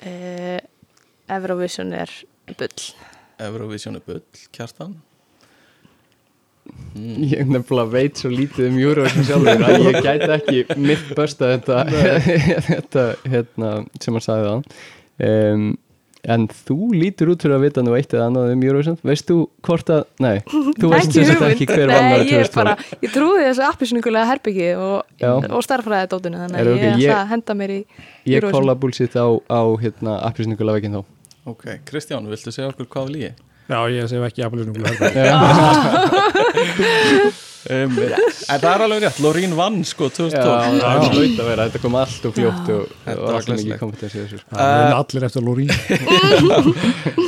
Uh, 0.00 0.58
Eurovision 1.30 1.90
er 1.98 2.10
bull. 2.54 2.90
Eurovision 3.42 3.98
er 3.98 4.04
bull, 4.06 4.26
kjartan? 4.54 4.98
Mm. 6.94 7.22
ég 7.30 7.48
nefnilega 7.50 7.90
veit 7.90 8.18
svo 8.18 8.30
lítið 8.30 8.68
um 8.68 8.78
Eurovision 8.78 9.26
sjálfur 9.26 9.62
að 9.66 9.84
ég 9.86 9.96
gæti 10.04 10.30
ekki 10.36 10.78
mitt 10.78 11.12
börsta 11.16 11.52
þetta, 11.54 11.84
þetta 12.68 13.04
hérna, 13.30 13.70
sem 14.02 14.16
hann 14.16 14.24
sagði 14.24 14.48
það 14.48 14.80
um, 15.26 15.70
en 16.30 16.42
þú 16.52 16.74
lítur 16.92 17.30
út 17.32 17.40
fyrir 17.40 17.56
að 17.56 17.62
vita 17.64 17.80
nú 17.84 17.94
eitt 17.96 18.12
eða 18.12 18.26
annað 18.28 18.50
um 18.52 18.62
Eurovision. 18.66 18.96
Veist 19.08 19.24
þú 19.30 19.36
hvort 19.64 19.88
að, 19.94 20.02
nei 20.20 20.42
þú 20.44 20.90
veist 20.92 21.14
sem 21.16 21.24
sagt 21.30 21.44
ekki 21.46 21.64
hver 21.70 21.88
vann 21.88 22.10
árið 22.12 22.32
ég, 22.34 22.50
bara, 22.54 22.74
2012 22.76 23.06
ég 23.06 23.10
trúi 23.14 23.38
þessu 23.46 23.62
appisunnugulega 23.70 24.26
herbyggi 24.28 24.68
og, 24.76 24.98
og 25.48 25.62
starffræði 25.64 26.10
dótinu 26.12 26.36
þannig 26.42 26.60
að 26.60 26.68
ok, 26.74 26.82
ég 26.84 27.00
ég- 27.06 27.24
henda 27.32 27.52
mér 27.62 27.70
í 27.72 27.80
ég 27.80 28.36
Eurovision. 28.36 28.52
kolla 28.58 28.74
búlsitt 28.84 29.16
á, 29.16 29.24
á 29.48 29.60
hérna, 29.80 30.12
appisningulega 30.28 30.76
veginn 30.80 30.98
þá. 31.00 31.02
Ok, 31.54 31.64
Kristján, 31.88 32.28
viltu 32.28 32.52
segja 32.52 32.68
okkur 32.68 32.84
hvað 32.92 33.08
lígi? 33.16 33.32
Já, 33.70 33.78
ég 33.88 34.04
sef 34.10 34.20
ekki 34.28 34.42
appelsungulur 34.44 34.90
Um, 37.68 37.98
en 38.00 38.60
það 38.62 38.70
er 38.70 38.82
alveg 38.86 39.02
rétt, 39.04 39.18
Lorín 39.20 39.52
vann 39.52 39.82
sko 39.84 40.06
Já, 40.08 40.14
2012 40.16 40.78
það 40.80 40.94
er 40.94 41.02
hlaut 41.12 41.40
að 41.42 41.48
vera, 41.50 41.66
þetta 41.68 41.80
kom 41.82 41.96
allt 42.00 42.24
og 42.24 42.32
fljótt 42.38 42.70
og 42.72 42.86
og 42.88 43.18
var 43.20 43.36
allt 43.36 43.50
mikið 43.52 43.74
kompetens 43.82 44.14
í 44.16 44.22
þessu. 44.22 44.38
Það 44.48 44.84
er 44.86 44.94
allir 44.96 45.26
eftir 45.28 45.44
Lórín 45.44 45.72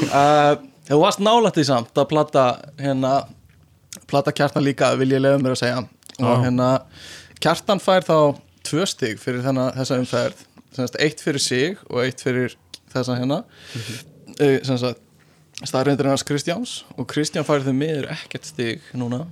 uh, 0.09 0.55
Þú 0.88 1.01
varst 1.03 1.21
nálætt 1.23 1.61
í 1.61 1.66
samt 1.68 2.01
að 2.01 2.09
plata 2.14 2.47
hérna 2.81 3.12
plata 4.09 4.33
kjartan 4.33 4.64
líka 4.64 4.95
vil 4.97 5.12
ég 5.12 5.21
lefa 5.21 5.42
mér 5.42 5.55
að 5.55 5.61
segja. 5.61 5.85
Og 6.23 6.42
hérna 6.47 6.71
kjartan 7.42 7.81
fær 7.83 8.09
þá 8.09 8.16
tvö 8.66 8.88
stig 8.88 9.21
fyrir 9.21 9.45
þennan, 9.45 9.75
þessa 9.77 10.01
umferð. 10.01 10.42
Semst 10.73 10.97
eitt 11.05 11.21
fyrir 11.21 11.45
sig 11.45 11.79
og 11.90 12.03
eitt 12.07 12.25
fyrir 12.25 12.57
þessa 12.92 13.18
hérna. 13.21 13.42
Mm 13.45 13.85
-hmm. 13.85 14.81
uh, 14.88 14.95
staðreindur 15.62 16.09
hans 16.09 16.25
Kristjáns. 16.25 16.85
Og 16.97 17.07
Kristján 17.12 17.45
fær 17.45 17.62
þau 17.62 17.77
miður 17.77 18.11
ekkert 18.16 18.49
stig 18.49 18.81
núna 18.97 19.27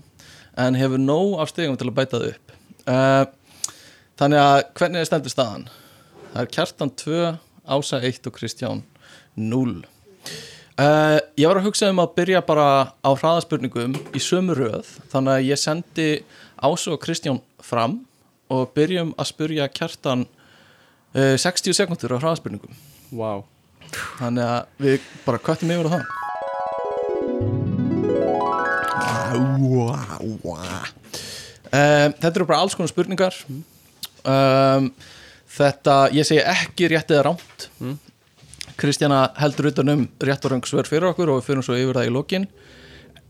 en 0.57 0.79
hefur 0.79 1.03
nóg 1.03 1.39
af 1.43 1.53
stigum 1.53 1.79
til 1.79 1.91
að 1.91 1.97
bæta 2.01 2.19
það 2.19 2.33
upp 2.33 2.55
uh, 2.91 3.25
þannig 4.21 4.43
að 4.43 4.59
hvernig 4.79 5.01
er 5.01 5.09
stendur 5.09 5.35
staðan? 5.35 5.71
Það 6.31 6.43
er 6.43 6.53
kjartan 6.57 6.95
2 7.05 7.23
Ása 7.71 8.01
1 8.03 8.27
og 8.27 8.37
Kristján 8.37 8.85
0 9.39 9.81
Uh, 10.81 11.19
ég 11.37 11.45
var 11.45 11.59
að 11.59 11.67
hugsa 11.67 11.91
um 11.93 11.99
að 12.01 12.13
byrja 12.17 12.41
bara 12.47 12.67
á 13.05 13.11
hraðaspurningum 13.11 13.99
í 14.17 14.21
sömu 14.23 14.55
röð 14.57 14.87
þannig 15.13 15.35
að 15.35 15.49
ég 15.51 15.61
sendi 15.61 16.07
Ásu 16.57 16.95
og 16.95 17.03
Kristján 17.03 17.41
fram 17.61 17.99
og 18.49 18.71
byrjum 18.77 19.11
að 19.21 19.29
spurja 19.29 19.67
kjartan 19.69 20.25
uh, 21.13 21.37
60 21.37 21.77
sekundur 21.77 22.17
á 22.17 22.23
hraðaspurningum 22.23 22.73
wow. 23.13 23.45
þannig 24.23 24.47
að 24.47 24.87
við 24.87 25.13
bara 25.27 25.43
köttum 25.51 25.75
yfir 25.75 25.91
á 25.91 25.95
það 25.99 26.20
Þetta 31.71 32.33
eru 32.35 32.47
bara 32.49 32.61
alls 32.65 32.75
konar 32.79 32.91
spurningar. 32.91 33.37
Um, 34.25 34.91
Þetta, 35.51 35.95
ég 36.15 36.27
segi 36.29 36.43
ekki 36.47 36.89
rétt 36.93 37.11
eða 37.11 37.25
rámt 37.31 37.69
Mm. 37.81 37.97
Kristjana 38.81 39.33
heldur 39.37 39.67
utan 39.69 39.89
um 39.93 40.03
rétt 40.25 40.45
og 40.47 40.53
röng 40.53 40.63
svör 40.65 40.87
fyrir 40.89 41.11
okkur 41.11 41.29
og 41.33 41.41
við 41.41 41.47
fyrir 41.51 41.65
svo 41.67 41.75
yfir 41.77 41.99
það 41.99 42.07
í 42.09 42.13
lokin. 42.15 42.47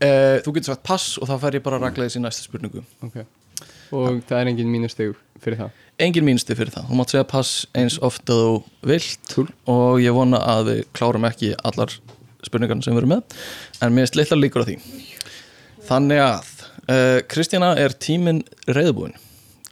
Uh, 0.01 0.37
Þú 0.45 0.53
getur 0.55 0.69
sagt 0.71 0.83
pass 0.87 1.17
og 1.19 1.27
þá 1.27 1.33
fer 1.41 1.57
ég 1.57 1.63
bara 1.65 1.79
að 1.79 1.87
raglega 1.87 2.13
í 2.15 2.21
næsta 2.23 2.45
spurningu. 2.45 2.83
Okay. 3.03 3.25
og 3.91 4.21
það 4.27 4.37
er 4.39 4.49
engin 4.51 4.71
mínusteg 4.71 5.15
fyrir 5.43 5.59
það? 5.59 5.71
Engin 6.01 6.25
mínsti 6.25 6.55
fyrir 6.55 6.71
það, 6.73 6.87
þú 6.89 6.97
mátt 6.99 7.11
segja 7.13 7.27
pass 7.27 7.65
eins 7.77 7.97
ofta 8.01 8.33
þú 8.37 8.53
vilt 8.87 9.33
Cool. 9.35 9.49
og 9.69 9.99
ég 10.01 10.15
vona 10.15 10.39
að 10.55 10.69
við 10.69 10.81
klárum 10.95 11.27
ekki 11.27 11.51
allar 11.67 11.91
spurningarna 12.47 12.81
sem 12.85 12.95
við 12.95 13.03
erum 13.03 13.13
með. 13.17 13.35
En 13.81 13.93
mér 13.93 14.07
er 14.07 14.17
litla 14.21 14.39
líkur 14.39 14.63
á 14.63 14.69
því 14.69 14.77
Þannig 15.91 16.21
að 16.23 16.51
uh, 16.87 17.17
Kristjana 17.27 17.73
er 17.75 17.91
tíminn 17.99 18.45
reyðbúin 18.71 19.11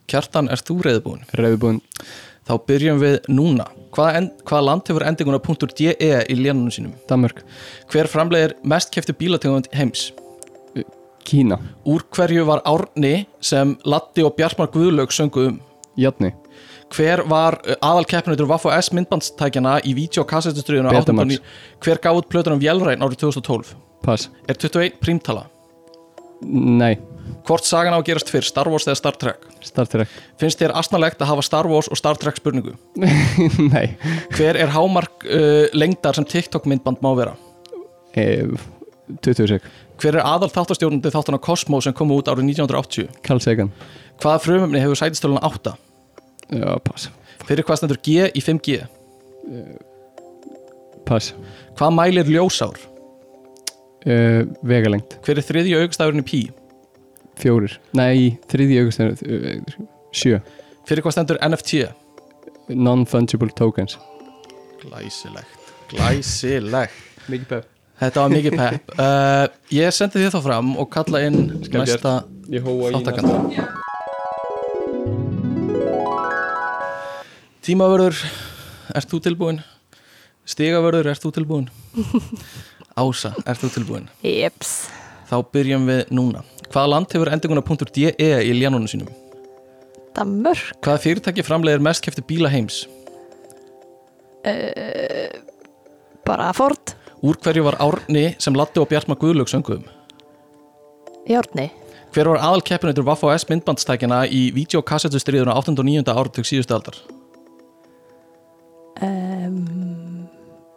Kjartan, 0.10 0.50
er 0.52 0.60
þú 0.60 0.82
reyðbúin? 0.84 1.22
Rauðbúin 1.38 1.78
Þá 2.50 2.54
byrjum 2.68 2.98
við 3.00 3.16
núna 3.32 3.70
Hvaða, 3.96 4.18
en, 4.18 4.26
hvaða 4.44 4.66
land 4.68 4.90
hefur 4.90 5.06
endinguna 5.08 5.40
.de 5.40 5.94
í 5.96 6.36
lénunum 6.36 6.74
sínum? 6.76 6.98
Danmörk 7.08 7.40
Hver 7.94 8.10
framlegir 8.12 8.58
mest 8.68 8.92
kefti 8.92 9.16
bílategund 9.16 9.70
heims? 9.72 10.10
Kína 11.24 11.60
Úr 11.88 12.04
hverju 12.12 12.44
var 12.50 12.64
Árni 12.68 13.14
sem 13.40 13.78
Latti 13.88 14.26
og 14.26 14.36
Bjartmar 14.36 14.72
Guðlaug 14.74 15.14
söngu 15.16 15.46
um? 15.54 15.62
Játni 15.96 16.34
Hver 16.98 17.24
var 17.32 17.62
aðal 17.78 18.10
keppinautur 18.10 18.50
Vaff 18.50 18.68
og 18.68 18.76
S 18.76 18.90
myndbandstækjana 18.98 19.78
í 19.86 19.94
vídeo- 19.96 20.26
og 20.26 20.28
kassettustriðinu 20.34 20.92
Betamax. 20.92 21.40
Hver 21.86 22.02
gaf 22.02 22.20
út 22.20 22.28
plötunum 22.34 22.60
Vélræn 22.60 23.06
árið 23.06 23.22
2012? 23.30 23.72
Pass 24.04 24.28
Er 24.50 24.58
21 24.58 25.00
prímtala? 25.00 25.46
Nei 26.46 26.96
Hvort 27.46 27.66
sagan 27.66 27.94
á 27.94 27.98
að 28.00 28.08
gerast 28.10 28.30
fyrr, 28.32 28.46
Star 28.46 28.68
Wars 28.70 28.86
eða 28.88 28.98
Star 29.00 29.18
Trek? 29.20 29.46
Star 29.66 29.88
Trek 29.90 30.12
Finnst 30.42 30.60
þér 30.62 30.74
astnalegt 30.78 31.22
að 31.22 31.32
hafa 31.32 31.44
Star 31.46 31.68
Wars 31.70 31.90
og 31.90 31.98
Star 32.00 32.18
Trek 32.20 32.38
spurningu? 32.40 32.74
Nei 33.74 33.96
Hver 34.36 34.60
er 34.60 34.74
hámark 34.74 35.26
uh, 35.26 35.68
lengdar 35.78 36.18
sem 36.18 36.28
TikTok 36.30 36.68
myndband 36.70 37.02
má 37.06 37.12
vera? 37.18 37.36
e, 38.18 38.48
20 39.22 39.50
sek 39.52 39.68
Hver 40.00 40.20
er 40.20 40.26
aðal 40.26 40.52
þáttastjórnandi 40.54 41.12
þáttana 41.14 41.42
Cosmo 41.44 41.82
sem 41.84 41.96
kom 41.96 42.12
út 42.16 42.30
árið 42.32 42.52
1980? 42.54 43.10
Carl 43.26 43.44
Sagan 43.44 43.74
Hvaða 44.20 44.44
frumöfni 44.46 44.84
hefur 44.84 45.00
sætistöluna 45.00 45.44
8? 45.48 45.76
Já, 46.56 46.72
pass 46.86 47.10
Fyrir 47.48 47.66
hvað 47.66 47.82
stendur 47.82 48.02
G 48.06 48.30
í 48.30 48.44
5G? 48.44 48.80
Pass 51.08 51.34
Hvað 51.80 51.96
mælir 51.96 52.32
ljósár? 52.34 52.89
E, 54.06 54.18
Vegalengt. 54.68 55.18
Hver 55.26 55.42
er 55.42 55.48
þriðji 55.48 55.80
augstafurinn 55.80 56.24
í 56.24 56.28
Pi? 56.28 56.42
Fjórir. 57.40 57.78
Nei, 57.96 58.38
þriði 58.52 58.82
august 58.84 59.26
Sjö. 60.16 60.40
Fyrir 60.90 61.06
hvað 61.06 61.16
stendur 61.16 61.40
NFT? 61.46 61.86
Non-fungible 62.70 63.54
tokens. 63.58 63.98
Glæsilegt 64.82 65.70
Glæsilegt. 65.92 67.06
Mikið 67.30 67.52
pep 67.52 67.76
Þetta 68.00 68.22
var 68.24 68.32
mikið 68.32 68.56
pepp. 68.56 68.92
Uh, 68.96 69.46
Ég 69.82 69.92
sendi 69.96 70.22
þið 70.22 70.36
þá 70.38 70.40
fram 70.46 70.70
og 70.80 70.88
kalla 70.94 71.20
inn 71.28 71.42
Skal 71.66 71.84
næsta 71.84 72.14
þáttakanda. 72.48 73.66
Tímavörður, 77.68 78.16
ert 78.96 79.12
þú 79.12 79.20
tilbúin? 79.28 79.60
Stigavörður, 80.48 81.12
ert 81.12 81.26
þú 81.26 81.34
tilbúin? 81.36 81.68
Ása, 83.00 83.34
ert 83.48 83.62
þú 83.64 83.72
tilbúin? 83.78 84.08
Jeps. 84.26 84.90
Þá 85.30 85.38
byrjum 85.54 85.86
við 85.88 86.08
núna 86.12 86.42
Hvaða 86.70 86.90
land 86.92 87.14
hefur 87.14 87.32
endinguna 87.34 87.64
.de 87.66 88.12
í 88.14 88.54
ljanunum 88.54 88.88
sínum? 88.90 89.10
Danmörk. 90.14 90.78
Hvaða 90.86 91.02
fyrirtæki 91.02 91.46
framleiðir 91.46 91.82
mest 91.82 92.04
kefti 92.06 92.22
bíla 92.26 92.50
heims? 92.54 92.84
Bara 96.28 96.52
Ford. 96.54 96.94
Úr 97.26 97.40
hverju 97.42 97.66
var 97.66 97.80
Árni 97.82 98.36
sem 98.40 98.56
Latti 98.56 98.80
og 98.80 98.90
Bjartma 98.92 99.18
Guðlaug 99.20 99.50
sönguðum? 99.50 99.88
Járni. 101.30 101.70
Hver 102.14 102.30
var 102.32 102.42
aðal 102.42 102.64
keppinautur 102.66 103.06
Vaffa 103.06 103.34
S 103.36 103.48
myndbandstækjana 103.50 104.24
í 104.34 104.50
videokassettustriðuna 104.56 105.58
8. 105.58 105.76
og 105.78 105.90
9. 105.90 106.06
áratug 106.14 106.48
síðustu 106.48 106.78
aldar? 106.78 107.02
Um, 109.02 110.30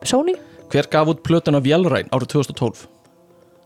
Sony. 0.05 0.37
Hver 0.73 0.89
gaf 0.89 1.11
út 1.13 1.21
plötuna 1.27 1.61
Vélræn 1.61 2.09
árið 2.09 2.31
2012? 2.33 2.87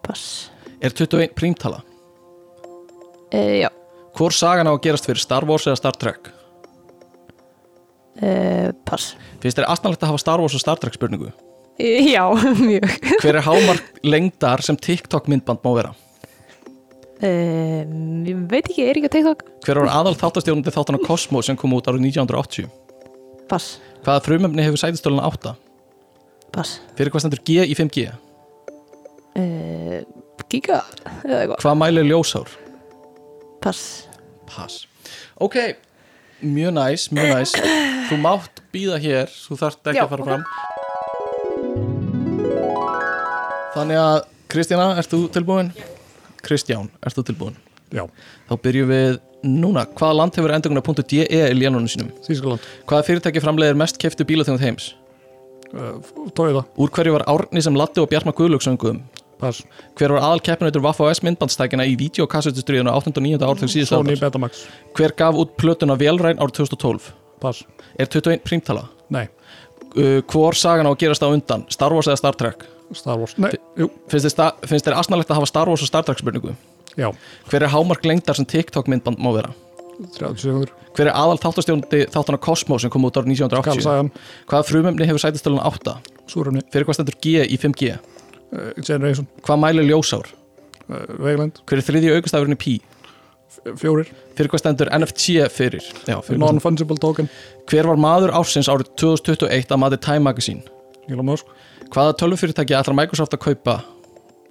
Pass. 0.03 0.51
Er 0.83 0.91
21 0.91 1.35
prímtala? 1.39 1.83
Uh, 3.35 3.63
já. 3.63 3.69
Hvor 4.17 4.35
sagan 4.35 4.67
á 4.67 4.73
að 4.75 4.83
gerast 4.87 5.07
fyrir 5.07 5.23
Star 5.23 5.47
Wars 5.47 5.67
eða 5.69 5.79
Star 5.79 5.95
Trek? 5.99 6.31
Uh, 8.17 8.73
pass. 8.89 9.13
Finnst 9.43 9.59
þér 9.61 9.69
aðstæðanlegt 9.71 10.03
að 10.07 10.11
hafa 10.13 10.23
Star 10.25 10.43
Wars 10.43 10.57
og 10.57 10.63
Star 10.65 10.81
Trek 10.83 10.97
spurningu? 10.99 11.31
Eh, 11.79 12.09
Já, 12.11 12.25
mjög. 12.71 12.89
Hver 13.23 13.39
er 13.39 13.47
hámark 13.47 14.01
lengdar 14.07 14.65
sem 14.65 14.79
TikTok 14.81 15.29
myndband 15.31 15.63
má 15.63 15.71
vera? 15.77 15.93
Ég 17.17 18.41
veit 18.51 18.67
ekki, 18.67 18.83
er 18.85 18.99
ekki 18.99 19.09
að 19.09 19.15
TikTok? 19.15 19.45
Hver 19.65 19.79
var 19.85 19.93
aðal 20.03 20.17
þáttastjórnandi 20.21 20.73
þáttana 20.75 21.01
Cosmo 21.07 21.41
sem 21.45 21.57
kom 21.57 21.73
út 21.77 21.87
árið 21.89 22.03
1980? 22.11 22.67
Pass. 23.49 23.77
Hvaða 24.05 24.25
frumöfni 24.27 24.65
hefur 24.67 24.83
sætistöluna 24.83 25.25
8? 25.31 25.55
Pass. 26.57 26.79
Fyrir 26.97 27.13
hvað 27.13 27.27
stendur 27.27 27.43
G 27.45 27.61
í 27.69 27.75
5G? 27.77 28.07
Uh, 29.37 29.99
giga. 30.49 30.81
Eða 31.21 31.43
eitthvað. 31.43 31.59
Hvað 31.61 31.75
mælir 31.83 32.07
ljósár? 32.09 32.49
Pass. 33.61 34.07
Pass 34.47 34.87
Ok, 35.43 35.57
mjög 36.41 36.73
næs, 36.77 37.09
mjög 37.13 37.29
næs 37.35 37.53
Þú 38.09 38.17
mátt 38.23 38.63
býða 38.73 38.97
hér, 39.03 39.27
þú 39.29 39.59
þarft 39.61 39.91
ekki 39.91 39.99
Já, 39.99 40.05
að 40.07 40.11
fara 40.13 40.23
ok. 40.23 40.29
fram 40.31 40.43
Þannig 43.77 43.99
að 44.01 44.19
Kristjana, 44.55 44.87
ert 44.97 45.11
þú 45.13 45.19
tilbúin? 45.35 45.69
Kristján, 46.47 46.87
ert 47.05 47.19
þú 47.19 47.23
tilbúin? 47.33 47.57
Já, 47.93 48.05
Þá 48.49 48.55
byrjum 48.63 48.89
við 48.95 49.19
núna 49.47 49.83
Hvaða 49.99 50.19
land 50.23 50.39
hefur 50.39 50.55
endunguna.de 50.57 51.21
í 51.27 51.43
ljanunum 51.59 51.91
sínum? 51.91 52.11
Þýskaland, 52.25 52.63
Hvaða 52.89 53.07
fyrirtæki 53.11 53.43
framleiðir 53.45 53.77
mest 53.83 54.01
keftu 54.01 54.23
bílaþjóðum 54.29 54.63
heims? 54.65 54.95
Uh, 55.77 56.31
Toyota, 56.37 56.65
Úr 56.81 56.91
hverju 56.97 57.13
var 57.17 57.25
Árni 57.31 57.63
sem 57.63 57.77
Latti 57.77 58.01
og 58.03 58.09
Bjartma 58.11 58.33
Guðlöksönguðum? 58.37 59.01
pass, 59.41 59.63
Hver 59.99 60.15
var 60.17 60.23
aðal 60.31 60.41
keppinautur 60.41 60.81
Vaffa 60.85 61.11
S 61.13 61.21
myndbandstækina 61.27 61.85
í 61.85 61.97
videokassetustriðinu 62.01 62.89
8. 62.93 63.13
og 63.17 63.23
9. 63.27 63.37
árþjóð 63.45 63.73
síðust 63.75 63.93
Sony 63.93 64.15
aldar? 64.15 64.31
Betamax, 64.31 64.63
Hver 64.97 65.13
gaf 65.19 65.37
út 65.43 65.53
plötuna 65.61 65.97
Vélræn 66.01 66.41
árið 66.41 66.55
2012? 66.63 67.11
pass, 67.41 67.65
Er 68.01 68.07
21 68.09 68.41
prímtala? 68.49 68.87
nei, 69.13 69.27
uh, 69.97 70.23
hvor 70.25 70.57
sagan 70.57 70.89
á 70.89 70.91
að 70.95 70.99
gerast 71.05 71.23
á 71.23 71.29
undan 71.29 71.67
Star 71.69 71.93
Wars 71.93 72.09
eða 72.09 72.17
Star 72.23 72.33
Trek 72.35 72.65
Star 72.97 73.19
Wars, 73.19 73.35
nei, 73.37 73.51
jú, 73.77 73.91
finnst 74.09 74.25
þér, 74.27 74.33
sta- 74.33 74.55
finnst 74.67 74.87
þér 74.89 74.97
asnalegt 75.03 75.29
að 75.31 75.41
hafa 75.43 75.47
Star 75.53 75.69
Wars 75.69 75.83
og 75.85 75.89
Star 75.91 76.03
Trek 76.07 76.19
spurningu 76.23 76.55
já, 76.97 77.11
hver 77.51 77.63
er 77.67 77.69
hámark 77.75 78.05
lengdar 78.09 78.35
sem 78.39 78.47
TikTok 78.49 78.89
myndband 78.89 79.19
má 79.21 79.35
vera 79.37 79.53
30 79.97 80.43
sekundur, 80.43 80.73
hver 80.97 81.09
er 81.09 81.17
aðal 81.17 81.39
þáttastjóndi 81.41 82.03
þáttana 82.13 82.41
Cosmo 82.43 82.79
sem 82.81 82.93
kom 82.93 83.07
út 83.09 83.17
árið 83.17 83.33
1980 83.33 83.65
Karlsagan, 83.69 84.11
hvaða 84.51 84.67
frumefni 84.69 85.09
hefur 85.09 85.23
sætistölun 85.23 85.63
8 85.63 85.95
Súröfni, 86.31 86.63
fyrir 86.73 86.89
hvað 86.89 86.99
stendur 86.99 87.17
G 87.23 87.45
í 87.47 87.59
5G 87.61 87.95
uh, 87.95 88.75
Generation, 88.83 89.29
hvað 89.47 89.63
mælir 89.63 89.89
ljósár? 89.89 90.29
Uh, 90.87 91.07
Vegland, 91.23 91.63
hver 91.65 91.81
er 91.81 91.87
þriðji 91.87 92.13
aukastafurinn 92.17 92.59
í 92.59 92.61
Pi? 92.61 92.77
Fjórir, 93.81 94.11
fyrir 94.37 94.53
hvað 94.53 94.63
stendur 94.63 94.93
NFC 94.95 95.47
fyrir, 95.55 95.87
Já, 96.07 96.19
fyrir 96.27 96.43
Non-Fungible 96.43 96.99
Token, 97.03 97.31
hver 97.71 97.89
var 97.89 98.01
maður 98.01 98.35
ársins 98.37 98.69
árið 98.71 98.93
2021 99.01 99.73
að 99.73 99.83
mati 99.83 100.01
Time 100.03 100.27
Magazine? 100.27 100.63
Elon 101.09 101.31
Musk, 101.31 101.49
hvaða 101.95 102.19
tölvufyrirtæki 102.21 102.77
ætlar 102.77 102.99
Microsoft 102.99 103.35
að 103.35 103.45
kaupa? 103.49 103.81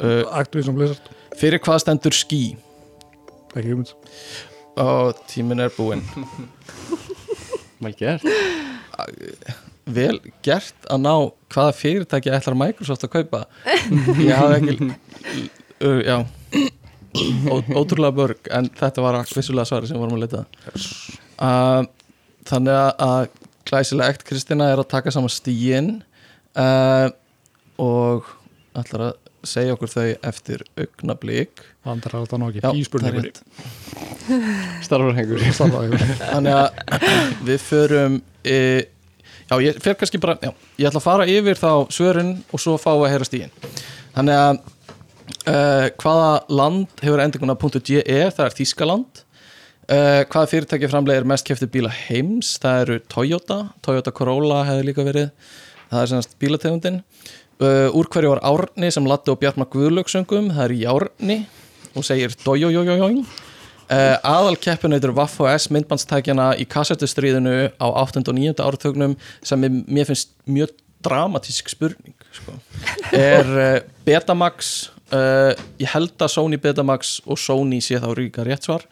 Uh, 0.02 0.24
Activision 0.36 0.76
Blizzard, 0.76 1.14
fyrir 1.38 1.62
hvað 1.64 1.84
stendur 1.86 2.16
Ski? 2.16 2.44
Ekki 3.54 3.70
hugmynd, 3.70 3.94
og 4.82 5.20
tíminn 5.32 5.62
er 5.64 5.72
búinn. 5.76 6.04
Vel 7.86 7.94
gert. 8.00 8.26
Vel 9.86 10.18
gert 10.46 10.88
að 10.90 11.02
ná 11.04 11.12
hvaða 11.54 11.74
fyrirtæki 11.78 12.32
ætlar 12.34 12.56
Microsoft 12.58 13.04
að 13.06 13.14
kaupa? 13.20 13.44
Ég 14.18 14.32
hafði 14.34 14.58
ekki 14.60 14.90
uh, 15.86 16.00
já. 16.02 16.18
Ó, 17.48 17.56
ótrúlega 17.80 18.16
börg 18.18 18.50
en 18.52 18.68
þetta 18.76 19.04
var 19.06 19.20
vissulega 19.30 19.68
svari 19.70 19.88
sem 19.88 20.00
vorum 20.02 20.18
að 20.18 20.26
leita 20.26 20.42
uh, 21.40 21.86
þannig 22.50 22.80
að- 23.06 23.30
glæsilegt 23.66 24.26
Kristina 24.28 24.68
er 24.74 24.78
að 24.82 24.90
taka 24.92 25.10
saman 25.16 25.32
stíin 25.34 25.88
uh, 26.60 27.08
og 27.82 28.28
ætlar 28.78 29.08
að 29.08 29.16
segja 29.48 29.74
okkur 29.78 29.90
þau 29.90 30.04
eftir 30.30 30.62
augnablík 30.78 31.64
Andra 31.86 32.20
er 32.20 32.26
þetta 32.26 32.40
ná 32.42 32.46
ekki, 32.50 32.62
Já, 32.62 32.68
það 32.68 32.80
íspurningur 32.82 33.26
rétt. 33.28 33.42
Starfarhengur 34.86 35.44
þannig 36.34 36.56
að 36.58 36.70
við 37.46 37.60
förum 37.62 38.16
e, 38.42 38.56
já, 39.50 39.58
ég 39.68 39.82
fer 39.84 39.98
kannski 40.00 40.22
bara 40.22 40.38
já, 40.42 40.54
ég 40.82 40.90
ætla 40.90 41.02
að 41.02 41.06
fara 41.06 41.28
yfir 41.30 41.60
þá 41.62 41.70
svörin 41.94 42.32
og 42.50 42.64
svo 42.64 42.80
fá 42.82 42.92
að 42.96 43.12
heyra 43.14 43.28
stíðin 43.30 43.54
þannig 44.16 44.42
að 44.42 44.64
e, 45.46 45.60
hvaða 46.02 46.32
land 46.62 47.06
hefur 47.06 47.24
endinguna 47.26 47.58
.ge 47.78 48.02
það 48.08 48.44
er 48.48 48.58
Þískaland 48.58 49.22
e, 49.90 49.98
hvaða 50.26 50.50
fyrirtæki 50.52 50.90
framlegir 50.92 51.28
mest 51.30 51.48
kefti 51.48 51.70
bíla 51.72 51.92
heims? 51.94 52.56
Það 52.62 52.82
eru 52.86 53.00
Toyota, 53.12 53.60
Toyota 53.86 54.14
Corolla 54.16 54.64
hefur 54.70 54.90
líka 54.90 55.06
verið, 55.06 55.30
það 55.92 56.02
er 56.02 56.12
semast 56.14 56.38
bílategundin. 56.42 57.04
E, 57.62 57.70
úr 57.94 58.10
hverju 58.12 58.34
var 58.34 58.44
Árni 58.48 58.90
sem 58.94 59.06
Latti 59.10 59.34
og 59.34 59.40
Bjartma 59.44 59.70
Guðlöksöngum 59.72 60.52
það 60.56 60.66
er 60.68 60.76
Járni 60.82 61.40
og 61.96 62.08
segir 62.08 62.36
dojojojojoing 62.46 63.26
Uh, 63.86 64.16
aðal 64.26 64.56
keppinautur 64.58 65.12
Vaffa 65.14 65.52
S 65.54 65.68
myndbandstækjana 65.70 66.56
í 66.58 66.64
kassettustríðinu 66.66 67.68
á 67.78 67.86
8. 67.86 68.24
og 68.24 68.34
9. 68.34 68.56
áratögnum 68.58 69.14
sem 69.46 69.62
er, 69.68 69.76
mér 69.86 70.08
finnst 70.10 70.32
mjög 70.50 70.74
dramatísk 71.06 71.70
spurning 71.70 72.16
sko. 72.34 72.56
er 73.14 73.46
uh, 73.46 73.78
Betamax 74.08 74.72
uh, 75.14 75.54
ég 75.78 75.94
held 75.94 76.18
að 76.18 76.34
Sony 76.34 76.58
Betamax 76.58 77.20
og 77.30 77.38
Sony 77.38 77.78
sé 77.78 78.02
þá 78.02 78.10
ríka 78.18 78.48
rétt 78.48 78.66
svar 78.66 78.88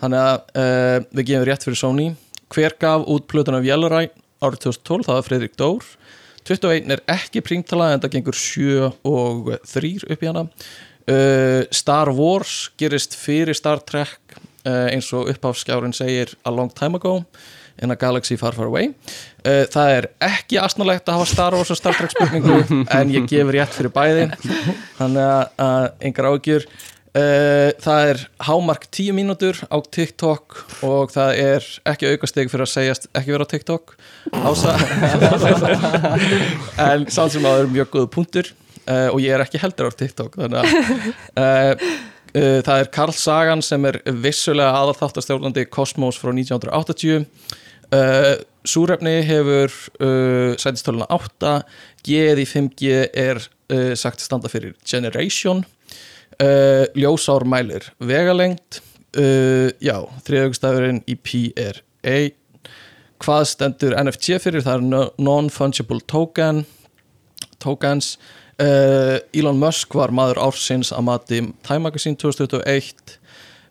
þannig 0.00 0.24
að 0.24 1.04
við 1.12 1.26
gefum 1.34 1.44
rétt 1.50 1.68
fyrir 1.68 1.82
Sony 1.82 2.10
hver 2.48 2.80
gaf 2.80 3.04
út 3.12 3.28
plötuna 3.28 3.60
Vjöluræ 3.60 4.06
árið 4.40 4.62
2012, 4.70 5.04
það 5.04 5.18
var 5.18 5.26
Fredrik 5.28 5.60
Dór 5.60 5.90
21 6.48 6.94
er 6.96 7.04
ekki 7.12 7.44
prímtala 7.44 7.92
en 7.92 8.00
það 8.00 8.16
gengur 8.16 8.40
7 8.40 8.88
og 9.04 9.52
3 9.68 9.98
upp 10.08 10.24
í 10.24 10.32
hana 10.32 10.48
uh, 11.08 11.64
Star 11.70 12.10
Wars 12.14 12.70
gerist 12.80 13.16
fyrir 13.18 13.56
Star 13.56 13.80
Trek 13.86 14.36
uh, 14.66 14.90
eins 14.90 15.10
og 15.16 15.30
uppháfskjárin 15.32 15.94
segir 15.96 16.34
a 16.44 16.52
long 16.52 16.70
time 16.74 17.00
ago 17.00 17.20
in 17.80 17.90
a 17.90 17.96
galaxy 17.96 18.36
far 18.36 18.52
far 18.52 18.68
away. 18.68 18.90
Uh, 19.40 19.64
það 19.72 19.96
er 19.96 20.08
ekki 20.26 20.60
astnalegt 20.60 21.08
að 21.08 21.20
hafa 21.20 21.30
Star 21.30 21.56
Wars 21.56 21.72
og 21.72 21.80
Star 21.80 21.96
Trek 21.96 22.12
spurningu 22.12 22.60
en 22.98 23.12
ég 23.12 23.28
gefur 23.30 23.56
rétt 23.56 23.76
fyrir 23.76 23.94
bæði 23.94 24.30
þannig 24.98 25.22
að, 25.56 25.92
engar 26.10 26.32
ágjur 26.34 26.66
það 27.10 28.08
er 28.12 28.20
hámark 28.46 28.84
10 28.94 29.16
mínútur 29.16 29.58
á 29.66 29.82
TikTok 29.82 30.60
og 30.86 31.10
það 31.10 31.40
er 31.42 31.64
ekki 31.90 32.12
aukasteg 32.12 32.52
fyrir 32.52 32.68
að 32.68 32.70
segjast 32.70 33.08
ekki 33.10 33.34
vera 33.34 33.48
á 33.48 33.50
TikTok. 33.50 33.96
Ása 34.30 34.76
en 36.92 37.08
samt 37.10 37.34
sem 37.34 37.42
að 37.42 37.56
það 37.56 37.64
er 37.64 37.72
mjög 37.74 37.90
góð 37.96 38.06
punktur 38.14 38.52
uh, 38.90 39.08
og 39.14 39.20
ég 39.22 39.34
er 39.34 39.44
ekki 39.44 39.60
heldur 39.62 39.90
á 39.90 39.92
TikTok 39.94 40.36
þannig 40.40 40.60
að 40.60 40.68
uh, 41.38 41.88
uh, 42.34 42.58
það 42.66 42.76
er 42.76 42.90
Karl 42.94 43.14
Sagan 43.16 43.62
sem 43.64 43.86
er 43.88 44.00
vissulega 44.24 44.74
aðalþáttastjórnandi 44.82 45.66
Cosmos 45.72 46.18
frá 46.20 46.32
1980 46.34 47.24
uh, 47.94 48.34
Súrefni 48.60 49.22
hefur 49.24 49.72
sætistöluna 50.60 51.06
8 51.08 51.52
G 52.04 52.18
í 52.36 52.44
5G 52.44 52.90
er 53.16 53.38
sagt 53.96 54.20
standa 54.20 54.50
fyrir 54.52 54.74
Generation. 54.84 55.62
Uh, 56.36 56.84
Ljósár 56.92 57.46
mælir 57.48 57.86
vegalengt 58.04 58.82
já, 59.80 59.96
þriðaugstafurinn 60.28 61.00
í 61.08 61.16
P 61.16 61.40
er 61.56 61.80
A. 62.04 62.18
Hvað 63.24 63.46
stendur 63.48 63.96
NFT 63.96 64.36
fyrir? 64.44 64.60
Það 64.68 64.76
er 64.76 64.84
no- 64.92 65.08
non-fungible 65.16 66.04
token 66.04 66.66
tokens 67.64 68.18
Elon 68.60 69.60
Musk 69.60 69.94
var 69.96 70.12
maður 70.12 70.42
ársins 70.46 70.90
að 70.92 71.06
mati 71.06 71.40
Time 71.66 71.86
Magazine 71.86 72.18
2021 72.20 73.16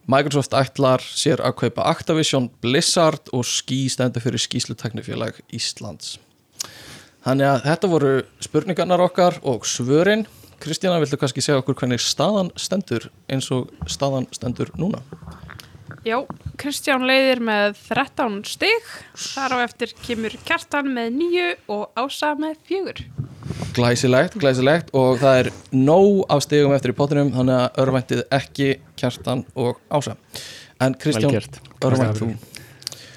Microsoft 0.10 0.56
ætlar 0.58 1.04
sér 1.06 1.44
að 1.46 1.60
kaupa 1.60 1.86
Activision, 1.92 2.48
Blizzard 2.64 3.30
og 3.36 3.46
Ski 3.46 3.84
stendur 3.94 4.24
fyrir 4.26 4.42
Skísluteknifélag 4.42 5.38
Íslands 5.54 6.18
Þannig 7.26 7.50
að 7.52 7.64
þetta 7.68 7.92
voru 7.92 8.12
spurningarnar 8.42 9.04
okkar 9.04 9.42
og 9.44 9.68
svörin 9.68 10.26
Kristjana, 10.60 11.00
viltu 11.00 11.16
kannski 11.20 11.44
segja 11.44 11.62
okkur 11.62 11.78
hvernig 11.80 12.02
staðan 12.04 12.50
stendur 12.60 13.06
eins 13.32 13.48
og 13.56 13.70
staðan 13.88 14.28
stendur 14.36 14.72
núna? 14.80 15.00
Já, 16.08 16.20
Kristján 16.60 17.06
leiðir 17.08 17.40
með 17.44 17.78
13 17.86 18.42
stig, 18.48 18.92
þar 19.20 19.56
á 19.56 19.58
eftir 19.64 19.96
kemur 20.04 20.36
Kjartan 20.48 20.92
með 20.96 21.16
9 21.22 21.48
og 21.76 22.00
Ása 22.00 22.34
með 22.40 22.60
4. 22.72 23.19
Glæsilegt, 23.76 24.38
glæsilegt. 24.42 24.94
Og 24.98 25.20
það 25.22 25.42
er 25.44 25.52
nóg 25.76 26.24
af 26.32 26.44
stigum 26.46 26.76
eftir 26.76 26.94
í 26.94 26.98
pottinum 26.98 27.34
þannig 27.36 27.56
að 27.58 27.82
örvæntið 27.86 28.24
ekki 28.40 28.70
Kjartan 29.00 29.46
og 29.60 29.82
Ása. 29.92 30.16
En 30.80 30.96
Kristján, 31.00 31.36
örvænt 31.84 32.22
þú? 32.22 32.32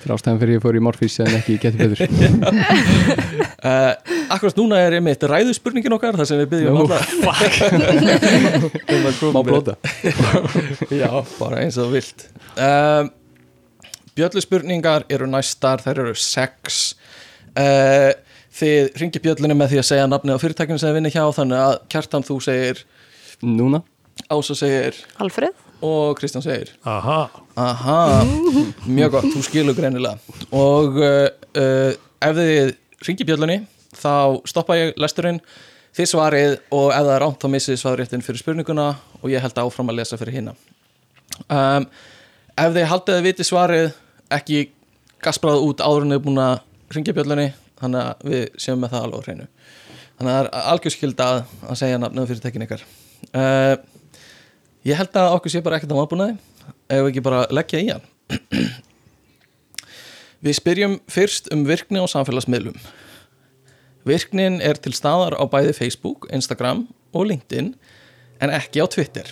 Það 0.02 0.10
er 0.10 0.14
ástæðan 0.16 0.38
fyrir 0.40 0.56
ég 0.56 0.62
fór 0.64 0.74
í 0.74 0.80
Morfís 0.82 1.16
en 1.22 1.34
ekki 1.36 1.54
getur 1.62 1.92
betur 1.92 2.10
uh, 3.70 3.92
Akkurat 4.34 4.56
núna 4.58 4.80
er 4.82 4.96
einmitt 4.98 5.22
ræðu 5.30 5.54
spurningin 5.54 5.94
okkar 5.94 6.18
þar 6.18 6.26
sem 6.26 6.40
við 6.40 6.48
byggjum 6.56 6.74
Nú, 6.74 6.82
alla. 6.90 6.98
Má 9.36 9.40
blóta 9.46 9.76
Já, 11.02 11.06
bara 11.38 11.62
eins 11.62 11.78
og 11.78 11.94
vilt. 11.94 12.26
Um, 12.58 13.12
Bjöllu 14.18 14.42
spurningar 14.44 15.06
eru 15.08 15.24
næstar, 15.30 15.80
þær 15.80 16.02
eru 16.02 16.16
sex. 16.18 16.82
Uh, 17.56 18.10
Þið 18.52 19.00
ringir 19.00 19.24
bjöllunni 19.24 19.56
með 19.56 19.72
því 19.72 19.80
að 19.80 19.88
segja 19.88 20.08
nafni 20.10 20.36
á 20.36 20.42
fyrirtækjum 20.42 20.80
sem 20.80 20.90
þið 20.90 20.96
vinni 20.98 21.12
hjá 21.14 21.24
þannig 21.32 21.62
að 21.62 21.74
Kjartan 21.94 22.26
þú 22.26 22.38
segir, 22.44 22.82
Núna. 23.42 23.80
Ása 24.28 24.54
segir 24.54 24.98
Alfred 25.22 25.56
og 25.82 26.18
Kristján 26.18 26.44
segir 26.44 26.74
Aha, 26.86 27.30
Aha, 27.58 27.98
mjög 28.98 29.16
gott, 29.16 29.28
þú 29.32 29.42
skilur 29.46 29.76
greinilega. 29.76 30.20
Og 30.54 31.00
uh, 31.00 31.26
uh, 31.56 31.96
ef 32.22 32.36
þið 32.38 32.74
ringir 33.08 33.28
bjöllunni 33.32 33.62
þá 33.96 34.40
stoppa 34.48 34.76
ég 34.78 34.96
lesturinn 35.00 35.40
þið 35.96 36.08
svarið 36.08 36.54
og 36.72 36.92
ef 36.92 37.02
það 37.04 37.14
er 37.16 37.24
ánt 37.26 37.42
þá 37.42 37.48
missið 37.52 37.80
svarréttin 37.80 38.24
fyrir 38.24 38.40
spurninguna 38.40 38.86
og 39.20 39.32
ég 39.32 39.42
held 39.44 39.58
áfram 39.60 39.92
að 39.92 39.98
lesa 40.00 40.18
fyrir 40.20 40.38
hinna 40.38 40.54
um, 41.48 41.88
ef 42.56 42.76
þið 42.76 42.88
haldið 42.92 43.18
að 43.18 43.26
viti 43.26 43.46
svarið 43.46 43.90
ekki 44.32 44.62
gasprað 45.22 45.66
út 45.66 45.82
áður 45.84 46.06
en 46.06 46.14
þið 46.14 46.18
er 46.20 46.24
búin 46.24 46.40
að 46.42 46.54
ringja 46.96 47.16
bjöllunni 47.18 47.48
þannig 47.82 48.06
að 48.06 48.28
við 48.30 48.44
séum 48.62 48.80
með 48.82 48.94
það 48.94 49.06
alveg 49.08 49.26
hreinu. 49.26 49.48
Þannig 50.12 50.32
að 50.32 50.38
það 50.38 50.46
er 50.46 50.70
algjörskilda 50.72 51.26
að, 51.28 51.42
að 51.66 51.78
segja 51.80 52.00
nafnum 52.00 52.28
fyrir 52.30 52.42
tekin 52.44 52.64
ykkar. 52.66 52.86
Uh, 53.32 53.74
ég 54.86 54.98
held 54.98 55.18
að 55.18 55.36
okkur 55.36 55.54
sé 55.54 55.62
bara 55.64 55.78
ekkert 55.78 55.94
á 55.94 55.98
maðbúnaði 55.98 56.38
ef 56.92 56.98
við 57.02 57.10
ekki 57.10 57.24
bara 57.26 57.44
leggja 57.50 57.82
í 57.82 57.90
hann? 57.90 58.08
Við 60.42 60.58
spyrjum 60.58 60.96
fyrst 61.10 61.52
um 61.54 61.62
virkni 61.68 62.02
á 62.02 62.06
samfélagsmiðlum. 62.10 62.78
Virknin 64.06 64.58
er 64.58 64.80
til 64.82 64.90
staðar 64.96 65.36
á 65.38 65.46
bæði 65.46 65.76
Facebook, 65.76 66.26
Instagram 66.34 66.88
og 67.14 67.28
LinkedIn 67.30 67.68
en 68.42 68.50
ekki 68.50 68.82
á 68.82 68.90
Twitter. 68.90 69.30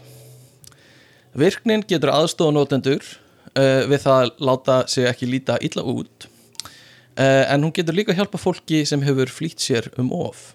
Virknin 1.35 1.83
getur 1.87 2.13
aðstofa 2.15 2.55
notendur 2.55 3.03
uh, 3.03 3.87
við 3.91 3.99
það 4.05 4.21
að 4.21 4.45
láta 4.47 4.77
sig 4.91 5.11
ekki 5.11 5.31
líta 5.31 5.59
illa 5.67 5.83
út 5.87 6.31
en 7.21 7.65
hún 7.67 7.75
getur 7.77 7.97
líka 7.97 8.15
hjálpa 8.17 8.41
fólki 8.41 8.85
sem 8.89 9.03
hefur 9.05 9.29
flýtt 9.33 9.61
sér 9.61 9.91
um 10.01 10.13
of. 10.17 10.55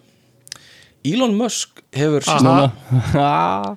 Elon 1.06 1.36
Musk 1.38 1.82
hefur. 1.94 2.24
Núna. 2.42 3.76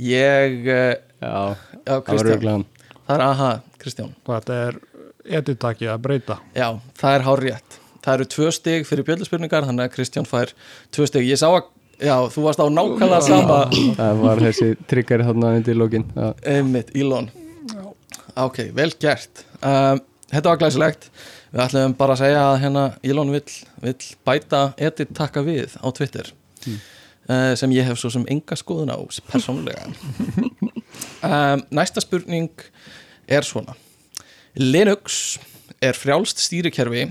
Ég, 0.00 0.64
uh, 0.64 0.94
Já, 1.20 1.56
já 1.84 1.98
Kristján, 2.00 2.62
það 3.04 3.14
er 3.18 3.22
aha, 3.26 3.48
Kristján. 3.76 4.14
þetta 4.24 4.54
er 4.66 4.78
editaki 5.40 5.88
að 5.92 5.98
breyta? 6.06 6.36
Já, 6.56 6.68
það 6.96 7.16
er 7.16 7.24
hár 7.26 7.42
rétt 7.44 7.76
Það 8.00 8.14
eru 8.14 8.26
tvö 8.32 8.52
stig 8.56 8.86
fyrir 8.88 9.04
bjöldspurningar 9.04 9.66
þannig 9.68 9.90
að 9.90 9.92
Kristján 9.92 10.24
fær 10.24 10.54
tvö 10.96 11.04
stig. 11.10 11.26
Ég 11.28 11.36
sá 11.36 11.50
að, 11.50 11.66
já, 12.00 12.14
þú 12.32 12.46
varst 12.46 12.62
á 12.64 12.66
nákvæmlega 12.72 13.20
sama 13.26 13.58
Það 13.98 14.22
var 14.22 14.40
þessi 14.46 14.70
tryggari 14.88 15.26
þarna 15.28 15.50
undir 15.58 15.76
lókin 15.76 16.06
Já, 16.16 16.30
Einmitt, 16.54 16.94
Elon. 16.96 17.28
Ok, 18.40 18.62
vel 18.72 18.88
gert. 18.96 19.44
Um, 19.60 20.00
Þetta 20.30 20.54
var 20.54 20.62
glæsilegt 20.62 21.10
Við 21.50 21.62
ætlum 21.64 21.94
bara 21.98 22.14
að 22.14 22.20
segja 22.22 22.42
að 22.46 22.60
hérna 22.62 22.82
Elon 23.02 23.32
vill, 23.34 23.54
vill 23.82 24.10
bæta 24.26 24.62
edit 24.78 25.10
taka 25.18 25.42
við 25.42 25.74
á 25.82 25.88
Twitter 25.90 26.28
uh, 26.66 27.54
sem 27.58 27.72
ég 27.74 27.88
hef 27.88 27.98
svo 27.98 28.10
sem 28.14 28.26
enga 28.30 28.58
skoðun 28.58 28.92
á 28.94 28.98
persónulega. 29.32 29.88
Um, 31.26 31.64
Næsta 31.80 32.04
spurning 32.04 32.52
er 33.26 33.46
svona. 33.46 33.74
Linux 34.54 35.40
er 35.82 35.98
frjálst 35.98 36.38
stýrikerfi 36.38 37.08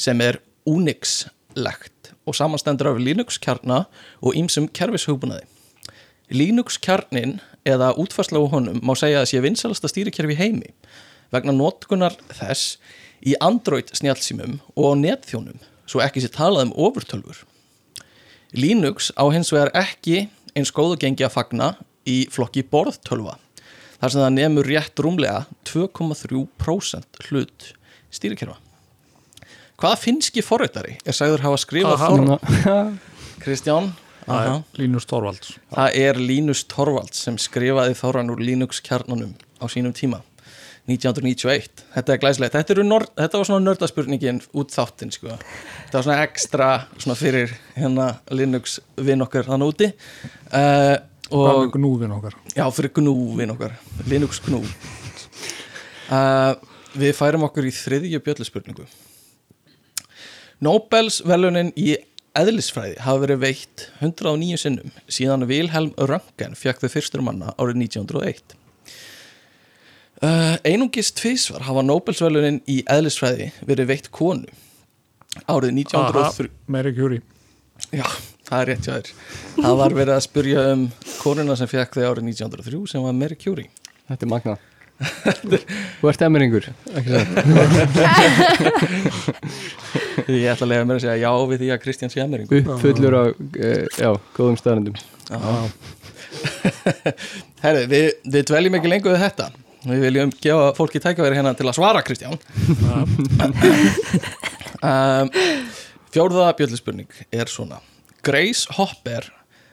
sem 0.00 0.20
er 0.24 0.40
Unix-legt 0.68 2.14
og 2.28 2.36
samanstendur 2.36 2.94
af 2.94 3.00
Linux-kjarna 3.02 3.82
og 4.20 4.36
ýmsum 4.36 4.70
kerfishugbúnaði. 4.72 5.44
Linux-kjarnin 6.32 7.38
eða 7.68 7.92
útfarsla 8.00 8.40
á 8.40 8.48
honum 8.48 8.80
má 8.80 8.94
segja 8.96 9.22
að 9.22 9.30
sé 9.32 9.44
vinsalasta 9.44 9.92
stýrikerfi 9.92 10.36
heimi 10.40 10.72
vegna 11.32 11.52
notkunar 11.52 12.16
þess 12.32 12.78
í 13.26 13.34
Android 13.42 13.90
snjálfsímum 13.96 14.58
og 14.76 14.84
á 14.84 14.92
netþjónum 15.00 15.58
svo 15.88 16.02
ekki 16.04 16.22
sé 16.22 16.30
talað 16.32 16.68
um 16.68 16.74
ofurtölfur. 16.88 17.42
Linux 18.56 19.10
á 19.16 19.24
hins 19.32 19.52
vegar 19.52 19.72
ekki 19.76 20.28
eins 20.56 20.72
góðu 20.74 20.98
gengi 21.00 21.26
að 21.26 21.34
fagna 21.36 21.72
í 22.08 22.22
flokki 22.32 22.64
borðtölva 22.64 23.36
þar 23.98 24.12
sem 24.12 24.22
það 24.22 24.34
nefnur 24.36 24.68
rétt 24.70 25.02
rúmlega 25.02 25.44
2,3% 25.68 27.22
hlut 27.28 27.72
stýrikerfa. 28.14 28.56
Hvaða 29.78 29.98
finski 30.02 30.42
forritari 30.42 30.96
er 31.06 31.14
sagður 31.16 31.44
hafa 31.46 31.58
skrifað 31.62 31.96
Aha. 31.98 32.08
Þor... 32.10 32.22
Núna 32.24 33.00
Kristján? 33.42 33.92
það 34.28 34.38
Aha. 34.38 34.54
er 34.56 34.80
Linus 34.82 35.06
Torvalds 35.08 35.52
Það 35.72 35.98
er 36.02 36.18
Linus 36.20 36.64
Torvalds 36.68 37.20
sem 37.24 37.36
skrifaði 37.40 37.94
þorran 37.96 38.32
úr 38.34 38.42
Linux 38.42 38.82
kjarnanum 38.84 39.36
á 39.62 39.64
sínum 39.70 39.94
tíma 39.96 40.20
1991, 40.88 41.82
þetta 41.92 42.14
er 42.14 42.20
glæslegt 42.22 42.54
þetta, 42.56 42.84
nörd, 42.86 43.10
þetta 43.18 43.40
var 43.40 43.48
svona 43.48 43.64
nördaspurningin 43.66 44.40
út 44.56 44.72
þáttinn 44.72 45.12
sko. 45.12 45.34
þetta 45.36 45.98
var 45.98 46.06
svona 46.06 46.22
ekstra 46.24 46.68
svona 46.96 47.16
fyrir 47.18 47.52
hérna 47.76 48.08
Linux 48.32 48.78
vinn 48.96 49.24
okkar 49.24 49.50
þann 49.50 49.66
úti. 49.66 49.90
Uh, 50.48 50.96
og 51.28 51.74
gnúfin 51.74 52.14
okkar? 52.16 52.38
Já, 52.56 52.64
fyrir 52.72 52.94
gnú 52.96 53.14
vinn 53.36 53.52
okkar. 53.52 53.76
Linux 54.08 54.40
gnú 54.46 54.62
uh, 54.64 56.54
við 56.96 57.16
færum 57.18 57.44
okkur 57.48 57.68
í 57.68 57.74
þriðju 57.74 58.22
bjölluspurningu 58.24 58.86
Nobels 60.64 61.20
velunin 61.26 61.70
í 61.78 61.92
eðlisfræði 62.38 62.96
hafa 63.04 63.22
verið 63.26 63.42
veitt 63.44 63.84
109 64.00 64.58
sinnum 64.62 64.96
síðan 65.10 65.46
Wilhelm 65.50 65.92
Röntgen 65.98 66.56
fjakk 66.58 66.80
þau 66.82 66.90
fyrstur 66.96 67.22
manna 67.24 67.52
árið 67.60 67.84
1901 67.84 68.56
Uh, 68.56 68.67
einungis 70.22 71.12
tvísvar 71.14 71.62
hafa 71.68 71.82
Nobelsvelunin 71.86 72.60
í 72.70 72.80
eðlisfræði 72.90 73.50
verið 73.68 73.90
veitt 73.92 74.08
konu. 74.14 74.48
Árið 75.46 75.76
1903 75.84 76.48
Mary 76.66 76.92
Curie. 76.96 77.22
Já, 77.94 78.06
það 78.48 78.60
er 78.60 78.66
rétt 78.72 78.84
hjá 78.88 78.94
þér. 78.96 79.12
Það 79.58 79.74
var 79.82 79.92
verið 80.00 80.14
að 80.16 80.24
spurja 80.26 80.60
um 80.72 80.82
konuna 81.20 81.54
sem 81.58 81.68
fekk 81.70 81.92
þau 81.98 82.06
árið 82.08 82.24
1903 82.32 82.82
sem 82.90 83.00
var 83.06 83.14
Mary 83.20 83.36
Curie. 83.38 83.70
Þetta 84.08 84.26
er 84.26 84.32
magna 84.32 84.54
Þú 86.00 86.08
ert 86.10 86.22
emmeringur. 86.26 86.64
Ég 90.28 90.50
ætla 90.50 90.64
að 90.66 90.70
lega 90.72 90.86
mér 90.88 90.98
að 90.98 91.04
segja 91.04 91.22
já 91.22 91.30
við 91.50 91.58
því 91.62 91.68
að 91.70 91.82
Kristján 91.84 92.12
sé 92.12 92.18
emering 92.22 92.48
Uppfullur 92.58 93.14
á, 93.14 93.22
uh, 93.30 93.34
já, 93.94 94.10
góðum 94.36 94.58
staðrendum 94.58 94.96
Herri, 97.62 97.82
við, 97.90 98.06
við 98.26 98.42
dveljum 98.50 98.76
ekki 98.78 98.90
lengur 98.90 99.14
við 99.14 99.24
þetta 99.24 99.46
Við 99.86 100.00
viljum 100.08 100.32
gefa 100.42 100.72
fólki 100.74 101.00
tækaveri 101.02 101.38
hérna 101.38 101.54
til 101.58 101.68
að 101.68 101.76
svara 101.78 102.02
Kristján. 102.06 102.38
Um, 104.78 105.30
Fjórða 106.14 106.52
bjölluspurning 106.54 107.10
er 107.34 107.50
svona. 107.50 107.80
Grace 108.22 108.70
Hopper 108.76 109.26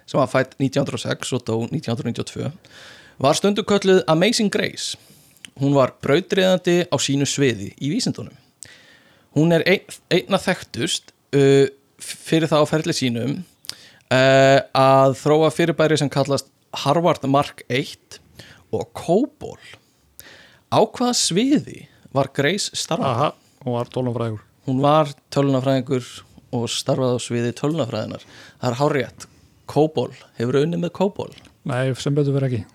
sem 0.06 0.18
var 0.18 0.30
fætt 0.32 0.56
1906 0.58 1.34
og 1.38 1.44
dó 1.46 1.56
1992 1.68 2.50
var 3.22 3.38
stundu 3.38 3.64
kölluð 3.64 4.04
Amazing 4.12 4.52
Grace. 4.54 4.98
Hún 5.62 5.76
var 5.78 5.94
brautriðandi 6.04 6.88
á 6.92 6.96
sínu 7.00 7.28
sviði 7.30 7.72
í 7.78 7.92
vísindunum. 7.94 8.36
Hún 9.38 9.54
er 9.56 9.64
ein, 9.70 9.96
einna 10.12 10.40
þekktust 10.42 11.14
uh, 11.36 11.70
fyrir 12.02 12.52
það 12.52 12.66
á 12.66 12.72
ferli 12.74 12.96
sínum 12.96 13.38
uh, 14.10 14.60
að 14.76 15.16
þróa 15.22 15.54
fyrirbæri 15.56 16.02
sem 16.02 16.12
kallast 16.12 16.52
Harvard 16.84 17.24
Mark 17.32 17.64
1 17.70 18.20
og 18.76 18.90
COBOL 18.98 19.60
á 20.76 20.80
hvaða 20.84 21.16
sviði 21.16 21.80
var 22.16 22.32
Grace 22.36 22.76
starfað? 22.76 23.40
Hún 23.64 23.78
var 23.78 23.92
tólumfræður 23.94 24.44
Hún 24.66 24.82
var 24.82 25.12
tölunafræðingur 25.34 26.06
og 26.56 26.70
starfaði 26.72 27.18
á 27.18 27.22
sviði 27.22 27.56
tölunafræðinar 27.56 28.24
það 28.28 28.70
er 28.72 28.80
hárétt 28.82 29.28
COBOL, 29.66 30.12
hefur 30.38 30.60
unnið 30.62 30.84
með 30.84 30.96
COBOL 30.98 31.32
Nei, 31.66 31.96
sem 31.98 32.14
betur 32.14 32.36
verið 32.36 32.60
ekki. 32.60 32.66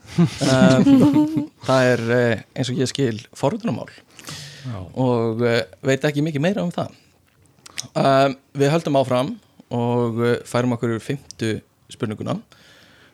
Það 1.69 1.89
er 1.93 2.01
uh, 2.11 2.41
eins 2.59 2.71
og 2.73 2.81
ég 2.81 2.89
skil 2.91 3.21
forröðunumál 3.39 3.91
Já, 4.65 4.79
og 4.99 5.45
uh, 5.45 5.61
veit 5.87 6.07
ekki 6.09 6.25
mikið 6.27 6.43
meira 6.43 6.65
um 6.67 6.73
það. 6.75 6.97
Við 8.59 8.73
höldum 8.75 8.99
áfram 8.99 9.31
og 9.71 10.19
uh, 10.19 10.33
færum 10.49 10.75
okkur 10.75 10.97
úr 10.97 11.05
fymtu 11.05 11.53
spurninguna. 11.93 12.35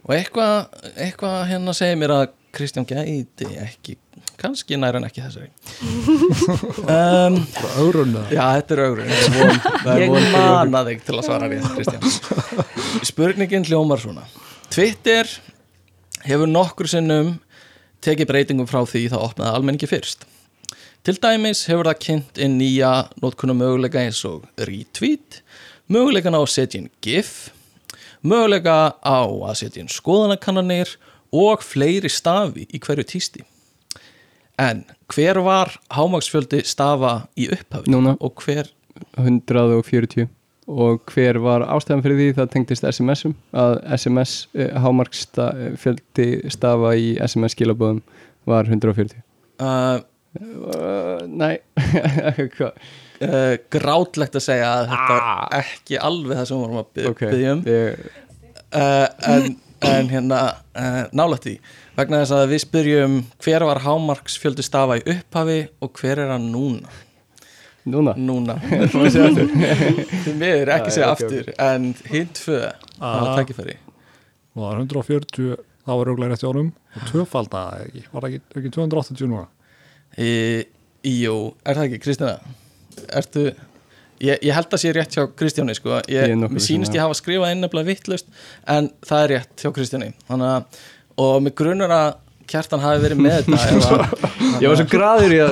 Og 0.06 0.16
eitthvað 0.16 0.88
eitthva 0.94 1.34
hérna 1.50 1.76
segir 1.76 2.00
mér 2.00 2.14
að 2.14 2.26
Kristján 2.56 2.88
gæti 2.88 3.50
ekki 3.60 3.98
kannski 4.40 4.78
næra 4.80 5.00
en 5.00 5.08
ekki 5.08 5.24
þessari. 5.24 5.50
Um, 6.86 7.40
Ögrunna 7.82 8.22
Já, 8.30 8.42
þetta 8.58 8.74
er 8.76 8.80
augrun 8.84 9.08
Ég 9.98 10.12
mana 10.30 10.82
þig 10.86 11.00
til 11.06 11.16
að 11.16 11.24
svara 11.26 11.48
rétt, 11.50 11.66
Kristján. 11.74 12.62
Spurningin 13.10 13.66
hljómar 13.66 14.00
svona. 14.02 14.22
Twitter 14.70 15.28
hefur 16.26 16.50
nokkur 16.50 16.88
sinnum 16.90 17.34
tekið 18.04 18.30
breytingum 18.30 18.68
frá 18.70 18.84
því 18.86 19.06
það 19.14 19.24
opnaði 19.30 19.56
almenningi 19.58 19.90
fyrst. 19.90 20.26
Til 21.06 21.16
dæmis 21.22 21.64
hefur 21.70 21.90
það 21.90 22.00
kynnt 22.02 22.38
inn 22.42 22.56
nýja 22.60 22.92
nótkunum 23.22 23.60
möguleika 23.62 24.02
eins 24.02 24.22
og 24.28 24.46
retweet 24.58 25.40
möguleikan 25.92 26.34
á 26.34 26.40
að 26.42 26.52
setja 26.54 26.82
inn 26.82 26.88
gif 27.04 27.34
möguleika 28.26 28.96
á 28.98 29.20
að 29.22 29.58
setja 29.62 29.82
inn 29.82 29.92
skoðanakannanir 29.92 30.96
og 31.34 31.62
fleiri 31.66 32.10
stafi 32.10 32.66
í 32.70 32.82
hverju 32.82 33.06
tísti 33.06 33.44
En 34.62 34.84
hver 35.12 35.40
var 35.44 35.74
hámaksfjöldi 35.92 36.62
stafa 36.64 37.26
í 37.36 37.50
upphafi? 37.52 37.92
Núna. 37.92 38.16
Og 38.24 38.40
hver 38.44 38.70
140 39.20 40.28
og 40.66 41.12
hver 41.12 41.38
var 41.44 41.62
ástæðan 41.70 42.02
fyrir 42.02 42.18
því? 42.18 42.28
Það 42.40 42.52
tengdist 42.54 42.86
SMS-um 42.88 43.34
að 43.54 43.76
SMS 43.98 44.34
eh, 44.56 44.72
hámarksta 44.82 45.50
fjöldi 45.78 46.28
stafa 46.50 46.94
í 46.98 47.14
SMS 47.22 47.54
skilabóðum 47.54 48.00
var 48.48 48.66
140 48.66 49.20
uh, 49.62 50.00
uh, 50.40 51.26
Nei. 51.26 51.58
Uh, 53.16 53.54
grátlegt 53.72 54.34
að 54.36 54.42
segja 54.44 54.66
að 54.68 54.90
þetta 54.90 55.14
er 55.16 55.62
ekki 55.62 55.96
alveg 56.04 56.36
það 56.36 56.48
sem 56.48 56.58
við 56.58 56.64
vorum 56.66 56.80
að 56.82 56.88
byggja 56.98 57.52
um. 57.54 57.62
Ég, 57.72 58.02
uh, 58.76 59.06
en, 59.30 59.46
en 59.88 60.10
hérna 60.10 60.40
uh, 60.76 60.98
nálægt 61.16 61.46
því 61.46 61.54
vegna 61.96 62.20
þess 62.22 62.34
að 62.36 62.50
við 62.52 62.62
spyrjum 62.66 63.16
hver 63.44 63.64
var 63.68 63.80
hámarksfjöldi 63.86 64.64
stafa 64.66 64.98
í 65.00 65.04
upphafi 65.14 65.58
og 65.84 66.00
hver 66.00 66.22
er 66.26 66.32
hann 66.34 66.48
núna 66.52 66.92
Núna 67.86 68.16
núna 68.18 68.56
Má 68.96 69.04
ég 69.06 69.12
segja 69.14 69.28
aftur? 69.30 69.50
því 70.24 70.32
miður 70.40 70.72
ekki 70.74 70.94
segja 70.96 71.10
aftur 71.14 71.52
en 71.62 71.92
hinn 72.10 72.32
tvö 72.34 72.60
Ah. 72.96 73.12
hafa 73.20 73.42
tækifæri 73.42 73.74
og 74.56 74.62
það 74.62 74.70
er 74.72 74.78
140 74.80 75.56
þá 75.86 75.90
var 75.92 76.08
auðvitað 76.10 76.30
rétt 76.32 76.42
í 76.42 76.48
orðum 76.48 76.70
og 76.96 77.02
tvöfaldaði 77.10 77.82
ekki, 77.90 78.02
var 78.14 78.24
það 78.24 78.30
ekki, 78.30 78.40
ekki 78.60 78.70
280 78.78 79.28
núna 79.30 79.42
í, 80.16 80.30
Jú, 81.06 81.34
er 81.62 81.76
það 81.78 81.84
ekki 81.90 82.00
Kristina? 82.06 82.32
Ertu 83.20 83.44
Ég, 84.24 84.38
ég 84.48 84.54
held 84.56 84.72
að 84.72 84.80
sé 84.80 84.90
rétt 84.96 85.12
hjá 85.12 85.26
Kristjáni 85.36 85.74
sko. 85.76 85.98
Ég 86.08 86.16
ég, 86.16 86.30
er 86.32 86.48
viss 86.56 86.70
um 86.72 86.80
það. 86.86 86.94
ég 86.96 87.02
hafa 87.04 87.16
skrifað 87.18 87.50
innefnilega 87.52 87.90
vittlust 87.90 88.30
en 88.72 88.86
það 89.04 89.24
er 89.26 89.32
rétt 89.34 89.60
hjá 89.60 89.72
Kristjáni 89.76 90.08
Þannig 90.30 90.52
að, 90.54 90.78
og 91.22 91.34
með 91.46 91.52
grunur 91.58 91.90
að 91.96 92.08
kjartan 92.46 92.78
hafi 92.84 92.98
verið 93.02 93.18
með 93.24 93.32
þetta 93.48 93.96
að, 93.96 94.02
Ég 94.62 94.68
var 94.70 94.76
svo 94.78 94.86
graður 94.90 95.32
í 95.34 95.38
að 95.42 95.50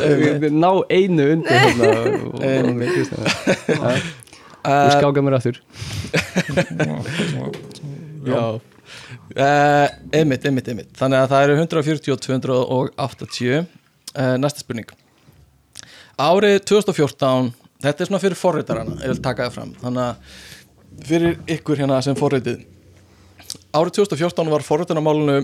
ná 0.55 0.71
einu 0.95 1.25
undir 1.35 1.57
hérna 1.65 1.89
og- 2.31 2.45
skáka 4.95 5.21
mér 5.25 5.35
aftur. 5.37 5.57
Já. 8.25 8.61
Uh, 9.35 9.89
Einmitt, 10.15 10.45
einmitt, 10.47 10.69
einmitt. 10.71 10.93
Þannig 10.97 11.19
að 11.25 11.31
það 11.33 11.45
eru 11.47 11.55
140 11.59 12.13
og 12.15 12.21
280 12.25 13.57
uh, 13.59 13.65
Næsta 14.41 14.61
spurning. 14.63 14.89
Árið 16.21 16.57
2014 16.71 17.51
Þetta 17.85 18.01
er 18.05 18.09
svona 18.09 18.23
fyrir 18.23 18.39
forritarana 18.39 18.95
Ég 19.03 19.09
vil 19.13 19.23
taka 19.25 19.47
það 19.49 19.55
fram. 19.59 19.73
Þannig 19.83 20.03
að 20.05 20.15
fyrir 21.09 21.33
ykkur 21.57 21.77
hérna 21.83 21.99
sem 22.07 22.17
forritið 22.17 22.59
Árið 23.75 23.97
2014 24.05 24.53
var 24.55 24.63
forritunarmálunu 24.67 25.41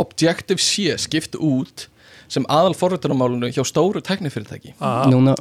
Objective-C 0.00 0.96
skipt 1.00 1.38
út 1.40 1.86
sem 2.30 2.44
aðal 2.52 2.74
forritunarmálunu 2.78 3.48
hjá 3.54 3.62
stóru 3.66 4.02
teknifyrirtæki 4.04 4.74
ah, 4.78 5.06
Núna, 5.10 5.34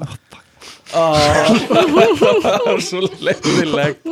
Ah, 0.90 1.46
það 1.70 2.64
var 2.66 2.80
svo 2.82 3.04
leiðilegt 3.22 4.08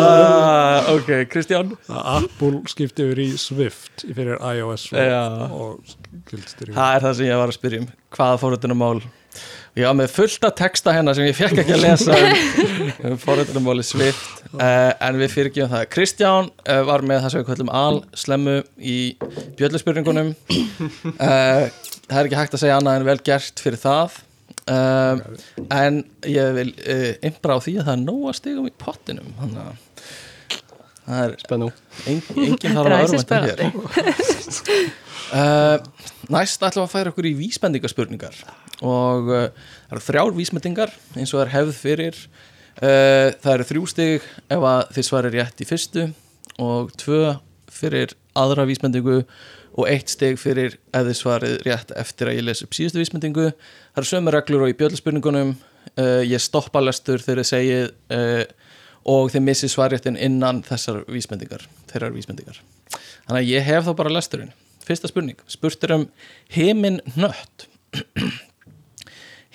ah, 0.00 0.88
Ok, 0.94 1.10
Kristján? 1.30 1.74
Apple 1.92 2.62
skipti 2.72 3.04
yfir 3.04 3.20
í 3.20 3.26
Swift 3.38 4.06
fyrir 4.06 4.40
iOS 4.40 4.88
Já. 4.96 5.20
gildstyrir 6.30 6.72
Það 6.78 6.96
er 6.96 7.04
það 7.04 7.14
sem 7.20 7.28
ég 7.28 7.42
var 7.42 7.52
að 7.52 7.58
spyrja 7.58 7.82
um. 7.84 7.90
Hvaða 8.16 8.40
forritunarmál? 8.42 9.04
Ég 9.76 9.84
var 9.84 9.98
með 9.98 10.14
fullta 10.16 10.50
texta 10.56 10.94
hérna 10.96 11.12
sem 11.16 11.28
ég 11.28 11.36
fekk 11.36 11.60
ekki 11.62 11.76
að 11.76 11.84
lesa 11.84 12.16
um, 12.16 12.90
um 13.12 13.18
forritunarmáli 13.20 13.84
Swift 13.84 14.35
uh, 14.54 14.92
en 15.08 15.18
við 15.20 15.32
fyrirgjöfum 15.34 15.74
það. 15.74 15.88
Kristján 15.94 16.52
uh, 16.52 16.82
var 16.88 17.04
með 17.06 17.24
það 17.24 17.34
sem 17.34 17.42
við 17.42 17.50
kallum 17.50 17.72
al 17.80 17.98
slemmu 18.16 18.56
í 18.78 18.98
bjölluspurningunum 19.58 20.32
uh, 21.16 21.66
Það 22.06 22.20
er 22.20 22.28
ekki 22.28 22.38
hægt 22.38 22.54
að 22.54 22.62
segja 22.62 22.76
annað 22.78 23.00
en 23.00 23.08
vel 23.08 23.18
gert 23.26 23.62
fyrir 23.62 23.80
það. 23.82 24.20
Uh, 24.66 25.20
en 25.74 25.98
ég 26.26 26.54
vil 26.56 26.70
uh, 26.74 27.10
impra 27.26 27.58
á 27.58 27.62
því 27.62 27.76
að 27.80 27.88
það 27.88 27.92
er 27.92 28.00
nóga 28.02 28.32
stigum 28.34 28.66
í 28.66 28.72
pottinum 28.82 29.28
þannig 29.38 29.60
að 29.62 30.06
það 31.06 31.20
er 31.22 31.34
spennu 31.38 31.68
engin, 32.10 32.40
engin 32.48 32.74
þarf 32.74 32.80
að 32.80 32.90
Ræsi 32.90 33.18
örvænta 33.20 33.38
hér. 33.44 33.60
uh, 35.30 35.76
Næst 36.34 36.66
ætlum 36.66 36.82
við 36.82 36.88
að 36.88 36.94
færa 36.96 37.12
okkur 37.12 37.30
í 37.30 37.34
vísbendingaspurningar. 37.38 38.40
Og 38.82 39.30
uh, 39.30 39.46
það 39.86 39.96
eru 39.98 40.04
þrjár 40.08 40.34
vísbendingar 40.40 40.94
eins 41.14 41.30
og 41.30 41.38
það 41.38 41.44
er 41.46 41.54
hefð 41.54 41.78
fyrir 41.78 42.20
það 42.80 43.52
eru 43.54 43.66
þrjú 43.70 43.84
stig 43.88 44.24
ef 44.52 44.64
að 44.68 44.80
þið 44.96 45.06
svarir 45.08 45.36
rétt 45.38 45.62
í 45.64 45.68
fyrstu 45.68 46.02
og 46.60 46.90
tvö 47.00 47.36
fyrir 47.72 48.12
aðra 48.36 48.66
vísbendingu 48.68 49.22
og 49.76 49.88
eitt 49.90 50.12
stig 50.12 50.38
fyrir 50.40 50.76
ef 50.94 51.06
þið 51.08 51.18
svarið 51.18 51.56
rétt 51.66 51.92
eftir 52.00 52.30
að 52.30 52.38
ég 52.38 52.46
les 52.46 52.62
upp 52.64 52.76
síðustu 52.76 53.00
vísbendingu. 53.00 53.50
Það 53.92 54.02
eru 54.02 54.10
sömu 54.10 54.32
reglur 54.32 54.64
og 54.66 54.72
í 54.72 54.76
bjöldspurningunum 54.78 55.52
uh, 55.56 56.22
ég 56.24 56.42
stoppa 56.42 56.80
lestur 56.84 57.22
þegar 57.22 57.42
þið 57.42 57.50
segið 57.50 57.90
uh, 58.16 58.44
og 59.12 59.30
þið 59.34 59.46
missið 59.46 59.72
svarréttin 59.74 60.20
innan 60.20 60.62
þessar 60.66 61.04
vísbendingar 61.12 61.66
þeirrar 61.92 62.16
vísbendingar. 62.16 62.62
Þannig 63.26 63.42
að 63.42 63.52
ég 63.52 63.68
hef 63.68 63.86
þá 63.86 63.92
bara 64.00 64.14
lesturinn. 64.16 64.54
Fyrsta 64.86 65.10
spurning, 65.10 65.38
spurtur 65.50 65.96
um 65.96 66.08
heiminn 66.54 67.00
nött 67.18 67.66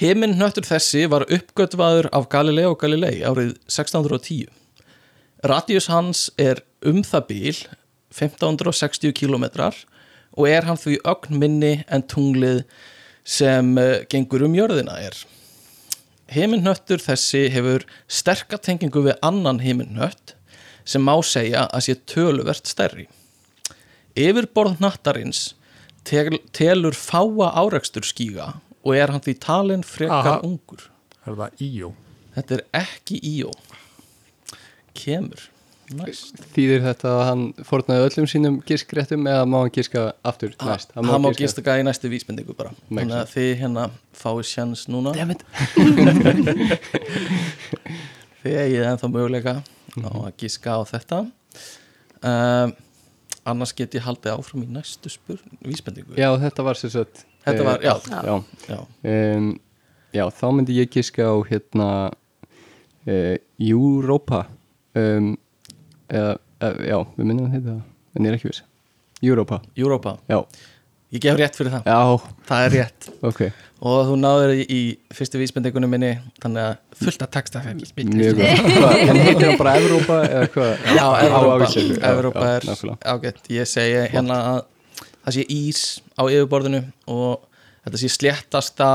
heiminn 0.02 0.40
nöttur 0.40 0.66
þessi 0.66 1.06
var 1.12 1.28
uppgötvaður 1.30 2.10
af 2.18 2.30
Galileo 2.34 2.74
Galilei 2.76 3.22
árið 3.22 3.54
1610 3.70 4.48
radius 5.46 5.90
hans 5.94 6.30
er 6.42 6.64
um 6.82 7.04
það 7.06 7.28
bíl 7.28 7.60
1560 8.10 9.14
kilometrar 9.18 9.78
og 10.34 10.48
er 10.50 10.66
hann 10.66 10.80
því 10.82 10.98
ögn 11.12 11.38
minni 11.44 11.76
en 11.86 12.02
tunglið 12.02 12.64
sem 13.22 13.76
uh, 13.78 14.02
gengur 14.10 14.48
um 14.48 14.58
jörðina 14.58 14.98
er 15.06 15.22
Heiminnöttur 16.32 17.02
þessi 17.04 17.50
hefur 17.52 17.84
sterka 18.08 18.56
tengingu 18.56 19.02
við 19.04 19.18
annan 19.22 19.58
heiminnött 19.60 20.34
sem 20.88 21.04
má 21.04 21.18
segja 21.28 21.66
að 21.68 21.84
sé 21.86 21.96
töluvert 22.08 22.70
stærri. 22.70 23.10
Yfirborð 24.16 24.80
nattarins 24.80 25.50
tel, 26.08 26.40
telur 26.56 26.96
fáa 26.96 27.52
árekstur 27.60 28.08
skíga 28.08 28.54
og 28.84 28.96
er 28.98 29.14
hann 29.14 29.24
því 29.24 29.38
talin 29.44 29.84
frekar 29.86 30.38
Aha. 30.38 30.40
ungur. 30.48 30.90
er 31.26 31.38
það 31.38 31.66
IO 31.68 31.94
Þetta 32.32 32.56
er 32.56 32.62
ekki 32.80 33.18
íó. 33.28 33.50
Kemur. 34.96 35.50
Næst. 35.92 36.38
Þýðir 36.56 36.86
þetta 36.86 37.10
að 37.12 37.22
hann 37.28 37.42
fórnaði 37.68 38.06
öllum 38.06 38.28
sínum 38.32 38.60
giskréttum 38.64 39.26
eða 39.28 39.44
má 39.50 39.58
hann 39.60 39.74
giska 39.76 40.04
aftur 40.24 40.54
næst? 40.64 40.94
Hann 40.96 41.10
má 41.26 41.32
gistaka 41.36 41.76
í 41.82 41.84
næstu 41.84 42.08
vísbendingu 42.12 42.56
bara. 42.56 42.72
Þannig 42.88 43.18
að 43.18 43.34
þið 43.34 43.50
hérna 43.60 43.84
fáið 44.16 44.46
sjans 44.54 44.86
núna. 44.92 45.12
Dammit 45.18 45.44
Þið 48.42 48.56
eigið 48.64 48.88
ennþá 48.88 49.10
möguleika 49.12 49.58
á 49.62 50.12
að 50.24 50.32
gíska 50.40 50.80
á 50.80 50.82
þetta 50.88 51.20
um, 52.24 52.72
Annars 53.52 53.74
get 53.76 53.94
ég 53.98 54.06
haldið 54.06 54.34
áfram 54.38 54.64
í 54.64 54.70
næstu 54.72 55.12
spur 55.12 55.42
vísbendingu 55.66 56.16
Já, 56.18 56.32
þetta 56.42 56.66
var 56.66 56.80
sér 56.80 56.96
sett 56.96 57.26
Þetta 57.46 57.64
var- 57.68 57.86
já. 57.86 57.94
já. 58.08 58.36
Já. 58.70 58.80
Um, 59.38 59.52
já, 60.14 60.26
þá 60.40 60.46
myndi 60.58 60.76
ég 60.78 60.90
giska 60.94 61.26
á 61.26 61.36
hérna 61.50 61.88
uh, 63.08 63.38
Europa. 63.60 64.46
Um, 64.96 65.34
eða, 66.12 66.36
eða, 66.60 66.76
já, 66.92 66.98
við 67.18 67.26
myndum 67.32 67.48
að 67.48 67.56
heita 67.56 67.72
það 67.72 67.82
en 68.20 68.26
ég 68.28 68.32
er 68.34 68.38
ekki 68.42 68.50
viss. 68.52 68.64
Europa, 69.22 69.62
Europa? 69.78 70.16
Já, 70.28 70.40
ég 71.16 71.22
gef 71.24 71.38
rétt 71.40 71.56
fyrir 71.60 71.72
það, 71.76 71.86
Já, 71.88 72.32
það 72.50 72.64
er 72.66 72.74
rétt. 72.76 73.08
Ok, 73.30 73.42
og 73.86 74.00
þú 74.10 74.16
náður 74.20 74.54
í, 74.66 74.80
fyrstu 75.16 75.40
vísbendingunum 75.42 75.92
minni 75.94 76.10
þannig 76.44 76.66
að 76.66 77.00
fullt 77.06 77.24
að 77.26 77.32
texta 77.38 77.62
mjög 77.64 78.42
góð 78.42 78.66
Hvað, 78.76 78.98
En 79.06 79.22
heitir 79.22 79.48
hann 79.48 79.60
bara 79.62 79.76
Evrópa 79.80 80.18
eða 80.28 80.50
hvað? 80.56 80.74
Já, 80.98 81.06
Á 81.06 81.12
Evrópa, 81.22 81.56
Ávísir, 81.56 81.88
já, 81.96 82.04
Evrópa 82.12 82.44
já, 82.46 82.52
er 82.58 82.68
nákvæmlega. 82.72 82.98
ágætt. 83.16 83.42
Ég 83.56 83.70
segi 83.72 84.04
hérna 84.16 84.40
að 84.52 84.60
það 85.26 85.38
sé 85.38 85.46
ís 85.54 85.86
á 86.18 86.24
yfirborðinu 86.26 86.82
og 87.14 87.48
þetta 87.86 88.02
sé 88.02 88.12
sléttasta 88.14 88.90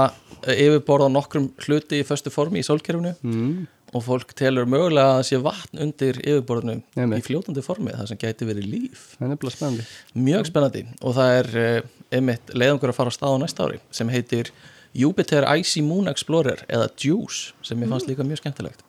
yfirborð 0.47 1.09
á 1.09 1.17
nokkrum 1.17 1.49
hluti 1.67 2.03
í 2.03 2.07
föstu 2.07 2.33
formi 2.35 2.63
í 2.63 2.67
sólkerfinu. 2.67 3.15
Mm, 3.27 3.67
og 3.97 4.03
fólk 4.05 4.33
telur 4.37 4.67
mögulega 4.69 5.15
að 5.15 5.19
það 5.21 5.27
sé 5.29 5.39
vatn 5.45 5.83
undir 5.87 6.19
yfirborðinu 6.21 6.81
Einmitt. 6.99 7.23
í 7.23 7.27
fljótandi 7.27 7.63
formi 7.65 7.95
það 7.95 8.09
sem 8.11 8.21
gæti 8.21 8.49
verið 8.49 8.67
líf. 8.73 9.05
Spennandi. 9.17 9.87
Mjög 10.27 10.49
spennandi. 10.51 10.83
Og 11.03 11.15
það 11.17 11.37
er 11.41 11.51
uh, 11.63 11.93
einmitt 12.19 12.53
leiðangur 12.55 12.93
að 12.93 12.99
fara 12.99 13.15
á 13.15 13.17
stað 13.17 13.37
á 13.39 13.43
næsta 13.45 13.69
ári 13.69 13.81
sem 13.95 14.11
heitir 14.13 14.51
Jupiter 14.97 15.47
Icy 15.57 15.83
Moon 15.87 16.11
Explorer 16.11 16.63
eða 16.73 16.91
JUICE 16.99 17.55
sem 17.67 17.83
ég 17.85 17.91
fannst 17.93 18.11
líka 18.11 18.27
mjög 18.27 18.43
skemmtilegt. 18.43 18.85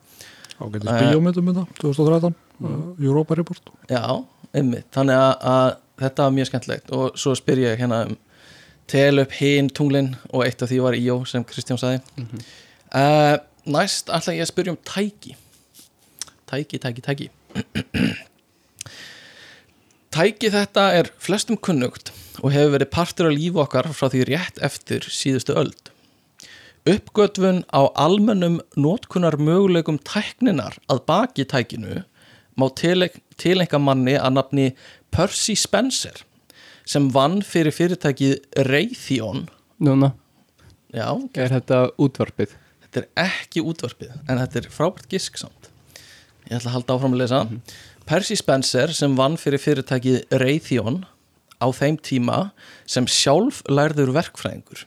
Ágætis 0.57 0.89
Eh, 0.89 1.01
bíómyndum 1.11 1.51
þetta 1.51 1.65
2013, 1.81 2.35
uh, 2.63 2.77
Europa 2.97 3.35
Report. 3.37 3.69
Já, 3.91 4.01
einmitt, 4.57 4.87
þannig 4.95 5.19
að, 5.19 5.33
að 5.51 5.75
þetta 5.99 6.27
var 6.27 6.35
mjög 6.35 6.51
skemmtilegt. 6.51 6.93
Og 6.95 7.17
svo 7.19 7.35
spyr 7.37 7.63
ég 7.65 7.81
hérna 7.81 8.05
um 8.07 8.17
tel 8.87 9.19
upp 9.19 9.33
hinn 9.35 9.69
tunglin 9.69 10.13
og 10.31 10.45
eitt 10.45 10.61
af 10.63 10.71
því 10.71 10.79
var 10.85 10.95
Íó 10.95 11.19
sem 11.27 11.43
Kristján 11.43 11.79
sagði. 11.81 11.99
Uh, 12.95 13.35
Næst 13.67 14.07
ætla 14.07 14.37
ég 14.37 14.45
að 14.45 14.51
spyrja 14.53 14.71
um 14.71 14.79
tæki. 14.87 15.35
Tæki, 16.47 16.79
tæki, 16.79 17.03
tæki. 17.03 17.27
Tæki 20.15 20.49
þetta 20.53 20.85
er 20.95 21.09
flestum 21.21 21.59
kunnugt 21.59 22.13
og 22.39 22.53
hefur 22.53 22.77
verið 22.77 22.93
partur 22.93 23.27
af 23.27 23.35
lífi 23.35 23.59
okkar 23.59 23.89
frá 23.91 24.07
því 24.13 24.23
rétt 24.29 24.61
eftir 24.63 25.03
síðustu 25.11 25.53
öld. 25.59 25.91
Uppgötvun 26.87 27.65
á 27.75 27.91
almennum 27.99 28.61
notkunar 28.79 29.35
möguleikum 29.35 29.99
tækninar 30.07 30.79
að 30.87 31.03
baki 31.09 31.43
tækinu 31.51 32.05
má 32.55 32.65
tilenga 33.41 33.79
manni 33.81 34.15
að 34.19 34.35
nafni 34.37 34.67
Percy 35.13 35.55
Spencer 35.57 36.23
sem 36.87 37.09
vann 37.11 37.41
fyrir 37.43 37.75
fyrirtækið 37.75 38.37
Raytheon. 38.69 39.47
Núna, 39.83 40.13
Já, 40.95 41.09
er 41.35 41.51
þetta 41.51 41.81
útvarpið? 41.99 42.53
þetta 42.85 43.01
er 43.03 43.07
ekki 43.27 43.61
útvarpið 43.67 44.13
en 44.31 44.39
þetta 44.39 44.61
er 44.61 44.69
frábært 44.71 45.09
gisk 45.11 45.37
samt. 45.41 45.69
Ég 46.47 46.55
ætla 46.57 46.71
að 46.71 46.75
halda 46.77 46.95
áfram 46.95 47.15
að 47.17 47.21
lesa. 47.25 47.41
Percy 48.07 48.37
Spencer 48.39 48.93
sem 48.95 49.17
vann 49.19 49.35
fyrir 49.37 49.59
fyrirtækið 49.59 50.21
Raytheon 50.39 51.01
á 51.59 51.67
þeim 51.75 51.97
tíma 51.99 52.37
sem 52.87 53.07
sjálf 53.11 53.59
lærður 53.67 54.13
verkfræðingur. 54.15 54.85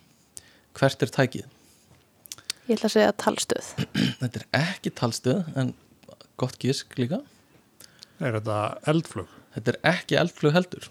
Hvert 0.79 1.05
er 1.05 1.13
tækið? 1.13 1.45
Ég 2.65 2.79
ætla 2.79 2.89
að 2.89 2.95
segja 2.95 3.13
talstöð. 3.21 3.69
Þetta 4.23 4.41
er 4.41 4.47
ekki 4.63 4.93
talstöð 4.97 5.53
en 5.59 5.73
gott 6.41 6.57
gisk 6.61 6.97
líka 6.97 7.21
er 8.27 8.37
þetta 8.39 8.57
eldflug? 8.91 9.29
Þetta 9.55 9.73
er 9.73 9.79
ekki 9.91 10.19
eldflug 10.21 10.55
heldur. 10.55 10.89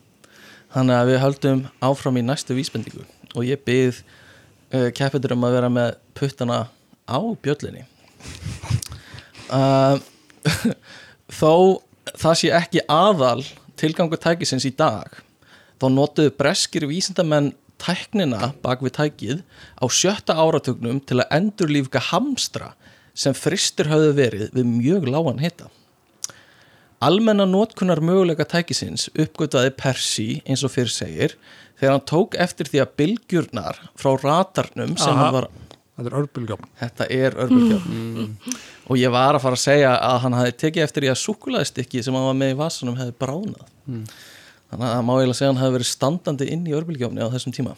Þannig 0.71 0.97
að 0.97 1.11
við 1.11 1.23
höldum 1.25 1.63
áfram 1.83 2.21
í 2.21 2.25
næstu 2.27 2.55
vísbendingu 2.59 3.07
og 3.35 3.47
ég 3.47 3.63
byð 3.67 4.03
uh, 4.03 4.91
keppendur 4.95 5.35
um 5.35 5.47
að 5.49 5.57
vera 5.59 5.71
með 5.73 5.95
puttana 6.19 6.61
á 7.09 7.19
bjöllinni. 7.43 7.87
Uh, 9.51 9.97
Þó 11.41 11.83
það 12.19 12.37
sé 12.39 12.51
ekki 12.55 12.83
aðal 12.87 13.43
tilgangur 13.81 14.21
tækisins 14.21 14.67
í 14.69 14.73
dag 14.77 15.21
þá 15.81 15.87
notuðu 15.93 16.33
breskir 16.37 16.87
vísindamenn 16.91 17.53
tæknina 17.81 18.53
bak 18.63 18.83
við 18.85 18.97
tækið 18.99 19.43
á 19.81 19.85
sjötta 19.89 20.37
áratugnum 20.37 21.01
til 21.01 21.21
að 21.23 21.33
endurlífka 21.39 22.03
hamstra 22.11 22.75
sem 23.17 23.37
fristir 23.37 23.89
höfðu 23.91 24.13
verið 24.19 24.51
við 24.57 24.69
mjög 24.69 25.09
lágan 25.11 25.41
hita 25.43 25.71
Almenna 27.01 27.47
notkunar 27.49 28.03
möguleika 28.05 28.45
tækisins 28.45 29.07
uppgötaði 29.15 29.71
Percy 29.73 30.27
eins 30.45 30.61
og 30.67 30.75
fyrir 30.75 30.93
segir 30.93 31.35
þegar 31.81 31.95
hann 31.95 32.05
tók 32.11 32.37
eftir 32.45 32.69
því 32.69 32.83
að 32.83 32.93
bylgjurnar 33.01 33.81
frá 33.97 34.11
ratarnum 34.21 34.93
sem 35.01 35.15
Aha. 35.15 35.23
hann 35.23 35.37
var 35.39 35.47
þetta 35.97 36.11
er 36.11 36.19
örbylgjófn 36.19 36.69
þetta 36.83 37.09
er 37.17 37.39
örbulgjöfn 37.47 38.61
og 38.91 39.01
ég 39.01 39.17
var 39.17 39.39
að 39.39 39.47
fara 39.47 39.57
að 39.57 39.65
segja 39.65 39.95
að 39.97 40.21
hann 40.27 40.39
hafi 40.43 40.55
tekið 40.67 40.85
eftir 40.85 41.07
því 41.07 41.13
að 41.15 41.21
súkulaðistykki 41.23 42.05
sem 42.05 42.21
hann 42.21 42.29
var 42.29 42.39
með 42.43 42.53
í 42.53 42.61
vasanum 42.61 43.01
hefði 43.01 43.17
bránað. 43.25 43.67
Þannig 44.71 44.89
að 44.93 45.05
má 45.09 45.13
eiginlega 45.17 45.41
segja 45.41 45.49
að 45.49 45.55
hann 45.55 45.65
hefði 45.65 45.79
verið 45.79 45.93
standandi 45.95 46.53
inn 46.53 46.69
í 46.69 46.75
örbulgjöfni 46.77 47.25
á 47.25 47.33
þessum 47.33 47.55
tíma. 47.57 47.77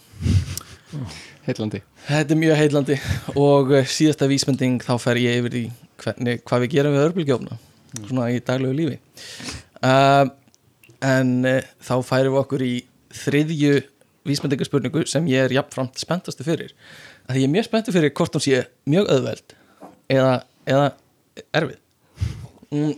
Heitlandi 1.46 1.86
Þetta 2.08 2.34
er 2.34 2.40
mjög 2.42 2.58
heillandi. 2.58 2.96
Og 3.38 3.70
eh, 3.78 3.86
síðasta 3.88 4.26
vísbending 4.30 4.82
þá 4.82 4.96
fer 5.00 5.20
ég 5.22 5.38
yfir 5.40 5.54
í 5.62 5.68
hvernig, 6.02 6.42
hvað 6.48 6.64
við 6.64 6.74
gerum 6.74 6.96
við 6.96 7.06
örbulgjófna 7.06 7.62
svona 8.00 8.28
í 8.32 8.40
daglegu 8.44 8.76
lífi. 8.76 8.98
Uh, 9.82 10.28
en 11.02 11.32
uh, 11.48 11.58
þá 11.82 11.94
færum 12.06 12.36
við 12.36 12.40
okkur 12.42 12.64
í 12.66 12.72
þriðju 13.22 13.74
vísbendingarspurningu 14.28 15.04
sem 15.10 15.26
ég 15.30 15.48
er 15.48 15.56
jafnframt 15.58 15.98
spenntastu 16.00 16.46
fyrir. 16.46 16.74
Að 17.28 17.42
ég 17.42 17.48
er 17.48 17.54
mjög 17.54 17.68
spenntu 17.68 17.94
fyrir 17.94 18.14
hvort 18.16 18.38
hún 18.38 18.44
sé 18.44 18.64
mjög 18.90 19.10
öðveld 19.16 19.56
eða, 20.12 20.34
eða 20.68 20.88
erfið. 21.58 21.78
Mm, 22.72 22.94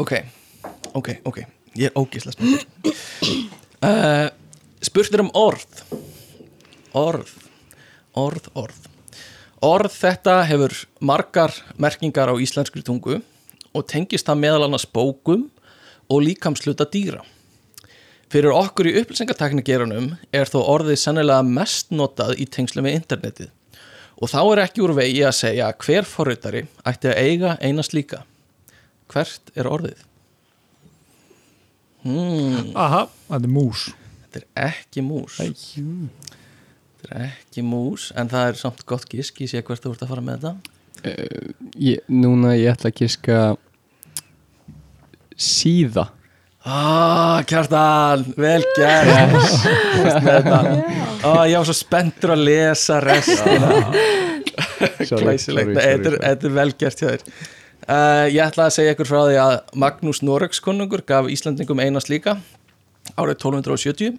ok, 0.00 0.14
ok, 0.94 1.12
ok. 1.28 1.42
Ég 1.78 1.90
er 1.90 1.98
ógislega 1.98 2.36
spenntur. 2.38 3.36
Uh, 3.80 4.26
spurt 4.84 5.14
er 5.14 5.24
um 5.24 5.32
orð. 5.38 5.84
Orð 6.96 7.30
orð, 8.18 8.48
orð. 8.54 8.86
Orð 9.60 9.92
þetta 9.92 10.40
hefur 10.48 10.74
margar 11.04 11.52
merkingar 11.80 12.32
á 12.32 12.34
íslenskri 12.40 12.82
tungu 12.84 13.20
og 13.76 13.86
tengist 13.90 14.26
það 14.28 14.42
meðal 14.44 14.66
annars 14.66 14.86
bókum 14.86 15.46
og 16.10 16.24
líkamsluta 16.26 16.86
dýra. 16.90 17.22
Fyrir 18.30 18.54
okkur 18.54 18.86
í 18.86 18.94
upplýsingateknikerunum 19.00 20.12
er 20.34 20.50
þó 20.50 20.60
orðið 20.62 21.00
sennilega 21.02 21.42
mest 21.46 21.90
notað 21.90 22.36
í 22.38 22.46
tengslu 22.46 22.84
með 22.86 23.00
internetið. 23.00 23.48
Og 24.20 24.30
þá 24.30 24.40
er 24.42 24.62
ekki 24.66 24.84
úr 24.84 24.92
vegi 24.94 25.24
að 25.26 25.38
segja 25.38 25.70
hver 25.80 26.06
forritari 26.06 26.66
ætti 26.86 27.10
að 27.10 27.18
eiga 27.24 27.56
eina 27.58 27.82
slíka. 27.82 28.22
Hvert 29.10 29.50
er 29.58 29.66
orðið? 29.66 30.04
Hmm, 32.04 32.70
aha, 32.78 33.06
þetta 33.28 33.48
er 33.48 33.54
mús. 33.54 33.88
Þetta 34.22 34.40
er 34.40 34.68
ekki 34.68 35.04
mús. 35.04 35.40
Þetta 37.00 37.16
er 37.16 37.26
ekki 37.26 37.64
mús, 37.66 38.10
en 38.14 38.30
það 38.30 38.52
er 38.52 38.60
samt 38.60 38.84
gott 38.88 39.08
gisk, 39.10 39.42
ég 39.42 39.50
sé 39.50 39.64
hvert 39.64 39.82
þú 39.82 39.96
ert 39.96 40.06
að 40.06 40.12
fara 40.14 40.24
með 40.24 40.44
þetta. 40.44 40.78
Ég, 41.80 42.00
Núna 42.08 42.54
ég 42.58 42.72
ætla 42.74 42.90
að 42.92 42.98
giska 43.02 43.42
Síða. 45.40 46.10
Ah, 46.60 47.40
kjartan, 47.48 48.26
vel 48.36 48.60
með 48.76 49.36
þetta. 50.26 50.58
Ah, 51.24 51.46
Ég 51.48 51.56
var 51.56 51.64
svo 51.64 51.76
spenntur 51.78 52.34
að 52.34 52.42
lesa 52.50 52.98
restina. 53.00 53.70
Glæsilegt, 55.08 55.72
þetta 55.78 56.12
er, 56.12 56.18
er 56.28 56.54
vel 56.58 56.68
gert 56.76 57.00
hjá 57.00 57.08
þér. 57.14 57.24
Uh, 57.90 58.26
Ég 58.28 58.42
ætla 58.44 58.68
að 58.68 58.74
segja 58.76 58.92
ykkur 58.92 59.08
frá 59.08 59.20
því 59.24 59.38
að 59.40 59.54
Magnús 59.80 60.20
Noregskonungur 60.22 61.00
gaf 61.08 61.30
Íslandingum 61.32 61.80
eina 61.80 62.02
slíka 62.04 62.36
árið 63.16 63.38
1270 63.40 64.18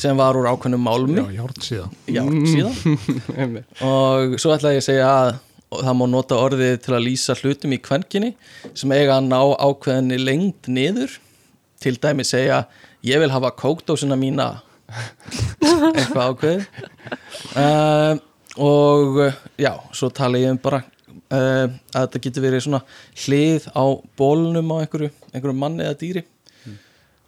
sem 0.00 0.16
var 0.18 0.38
úr 0.40 0.48
ákveðnum 0.50 0.82
málmi. 0.82 1.20
Já, 1.20 1.42
hjárt 1.42 1.60
síðan 1.62 1.92
Já, 2.08 2.22
síðan 2.48 3.58
og 3.92 4.34
svo 4.40 4.54
ætla 4.56 4.72
ég 4.74 4.80
að 4.80 4.88
segja 4.88 5.10
að 5.12 5.30
það 5.70 5.96
má 5.96 6.06
nota 6.10 6.38
orðið 6.42 6.76
til 6.84 6.94
að 6.96 7.04
lýsa 7.06 7.36
hlutum 7.38 7.74
í 7.74 7.80
kvenkinni 7.82 8.30
sem 8.74 8.92
eiga 8.94 9.18
að 9.18 9.28
ná 9.30 9.40
ákveðinni 9.62 10.18
lengd 10.22 10.70
niður. 10.70 11.18
Til 11.80 11.94
dæmi 11.96 12.26
segja 12.26 12.64
ég 13.06 13.22
vil 13.22 13.30
hafa 13.32 13.52
kókdósina 13.56 14.18
mína. 14.18 14.50
Eitthvað 15.94 16.32
ákveð 16.32 16.64
uh, 17.54 18.16
og 18.58 19.20
uh, 19.22 19.36
já, 19.54 19.76
svo 19.94 20.10
tala 20.10 20.40
ég 20.42 20.50
um 20.50 20.58
bara 20.60 20.82
uh, 20.82 21.70
að 21.70 22.00
þetta 22.00 22.22
getur 22.24 22.44
verið 22.48 22.64
svona 22.66 22.82
hlið 23.22 23.68
á 23.70 23.84
bólnum 24.18 24.74
á 24.74 24.82
einhverju, 24.82 25.12
einhverju 25.30 25.56
manni 25.56 25.86
eða 25.86 26.00
dýri. 26.00 26.24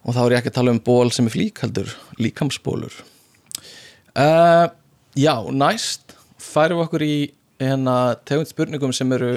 Og 0.02 0.16
þá 0.16 0.24
er 0.24 0.34
ég 0.34 0.40
ekki 0.40 0.50
að 0.50 0.58
tala 0.58 0.74
um 0.74 0.82
ból 0.82 1.14
sem 1.14 1.28
er 1.30 1.34
flík 1.36 1.62
heldur 1.62 1.92
líkamsbólur 2.18 2.96
uh, 4.18 4.66
Já, 5.14 5.36
næst 5.54 6.16
færum 6.42 6.80
við 6.80 6.86
okkur 6.88 7.04
í 7.06 7.16
hérna 7.70 7.96
tegund 8.28 8.50
spurningum 8.50 8.94
sem 8.96 9.12
eru 9.16 9.34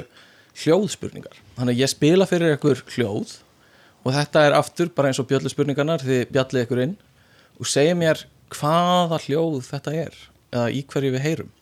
hljóðspurningar 0.56 1.36
þannig 1.56 1.74
að 1.74 1.82
ég 1.82 1.92
spila 1.92 2.28
fyrir 2.28 2.56
ykkur 2.56 2.82
hljóð 2.94 3.34
og 4.06 4.14
þetta 4.14 4.46
er 4.46 4.56
aftur 4.56 4.92
bara 4.94 5.10
eins 5.10 5.20
og 5.20 5.28
bjöllu 5.30 5.52
spurningarnar 5.52 6.04
þið 6.04 6.24
bjallið 6.32 6.64
ykkur 6.66 6.82
inn 6.84 6.96
og 7.60 7.68
segja 7.70 7.96
mér 7.98 8.24
hvaða 8.54 9.20
hljóð 9.26 9.60
þetta 9.66 9.94
er 10.04 10.16
eða 10.54 10.70
í 10.72 10.82
hverju 10.86 11.12
við 11.16 11.24
heyrum 11.26 11.52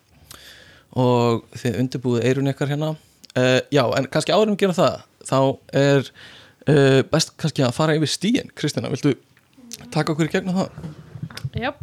og 0.95 1.43
þið 1.59 1.79
undirbúið 1.81 2.27
eirun 2.29 2.51
ykkar 2.53 2.71
hérna 2.71 2.93
uh, 2.95 3.59
Já, 3.73 3.83
en 3.97 4.07
kannski 4.11 4.35
áður 4.35 4.53
um 4.53 4.57
að 4.57 4.63
gera 4.63 4.77
það 4.77 4.97
þá 5.25 5.39
er 5.81 6.11
uh, 6.69 7.01
best 7.11 7.33
kannski 7.41 7.65
að 7.65 7.75
fara 7.75 7.97
yfir 7.97 8.11
stíin 8.11 8.53
Kristina, 8.55 8.91
viltu 8.93 9.15
taka 9.91 10.13
okkur 10.13 10.29
í 10.29 10.33
gegnum 10.37 10.59
það? 10.61 10.91
Jöp. 11.65 11.81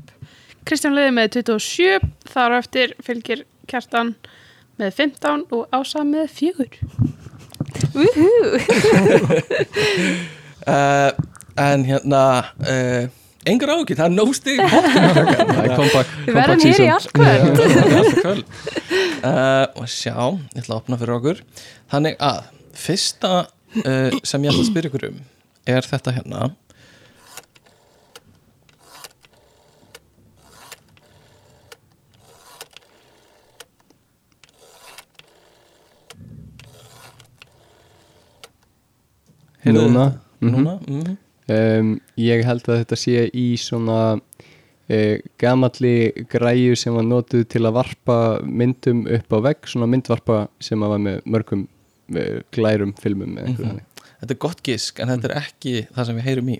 Kristján 0.69 0.95
leiðir 0.95 1.17
með 1.17 1.33
27 1.41 2.13
þar 2.31 2.55
á 2.55 2.57
eftir 2.63 2.95
fylgir 3.03 3.45
Kjartan 3.71 4.15
með 4.81 4.95
15 4.99 5.47
og 5.53 5.67
Ása 5.75 6.05
með 6.07 6.31
4 6.39 6.69
Úhú, 7.93 8.29
uh, 10.67 11.11
En 11.61 11.85
hérna 11.85 12.23
uh, 12.65 13.09
það 13.43 14.05
er 14.05 14.15
nóstig 14.15 14.61
Það 14.63 15.65
er 15.65 15.75
comeback, 15.77 16.13
við 16.27 16.39
verðum 16.39 16.63
hér 16.63 16.69
í 16.69 16.75
season 16.77 16.93
allt 16.95 17.11
kvöld. 17.17 17.43
Alltaf 17.99 18.21
kvöld. 18.21 18.45
Uh, 19.23 19.67
Og 19.83 19.91
sjá, 19.91 20.17
ég 20.55 20.63
ætla 20.63 20.77
að 20.77 20.79
opna 20.79 21.01
fyrir 21.01 21.17
okkur. 21.19 21.43
Þannig 21.93 22.17
að 22.23 22.41
Fyrsta 22.83 23.35
uh, 23.43 24.21
sem 24.23 24.47
ég 24.47 24.53
ætla 24.53 24.63
að 24.63 24.71
spyrja 24.71 24.93
ykkur 24.93 25.09
um 25.11 25.21
Er 25.69 25.87
þetta 25.87 26.11
hérna 26.17 26.49
Heyrðu 39.65 39.85
Núna, 39.89 40.07
mhm. 40.41 40.55
Núna, 40.57 40.79
mhm. 40.89 41.19
Um, 41.53 41.89
Ég 42.23 42.45
held 42.47 42.69
að 42.71 42.79
þetta 42.85 42.97
sé 42.97 43.25
í 43.35 43.47
svona 43.59 43.97
uh, 44.15 45.17
gamalli 45.43 46.13
græju 46.31 46.77
sem 46.79 46.95
var 46.95 47.03
notuð 47.05 47.43
til 47.51 47.65
að 47.67 47.75
varpa 47.81 48.17
myndum 48.47 49.03
upp 49.11 49.35
á 49.35 49.39
vegg 49.51 49.67
svona 49.69 49.89
myndvarpa 49.91 50.45
sem 50.63 50.81
var 50.81 51.03
með 51.03 51.19
mörgum 51.27 51.65
uh, 52.15 52.39
glærum 52.55 52.95
filmum 53.03 53.35
Mhm. 53.35 53.57
þannig. 53.59 53.83
Þetta 54.23 54.31
er 54.37 54.39
gott 54.39 54.63
gisk, 54.63 55.01
en 55.03 55.09
þetta 55.11 55.31
er 55.33 55.37
ekki 55.43 55.75
það 55.91 56.07
sem 56.07 56.17
við 56.21 56.27
heyrum 56.31 56.49
í. 56.55 56.57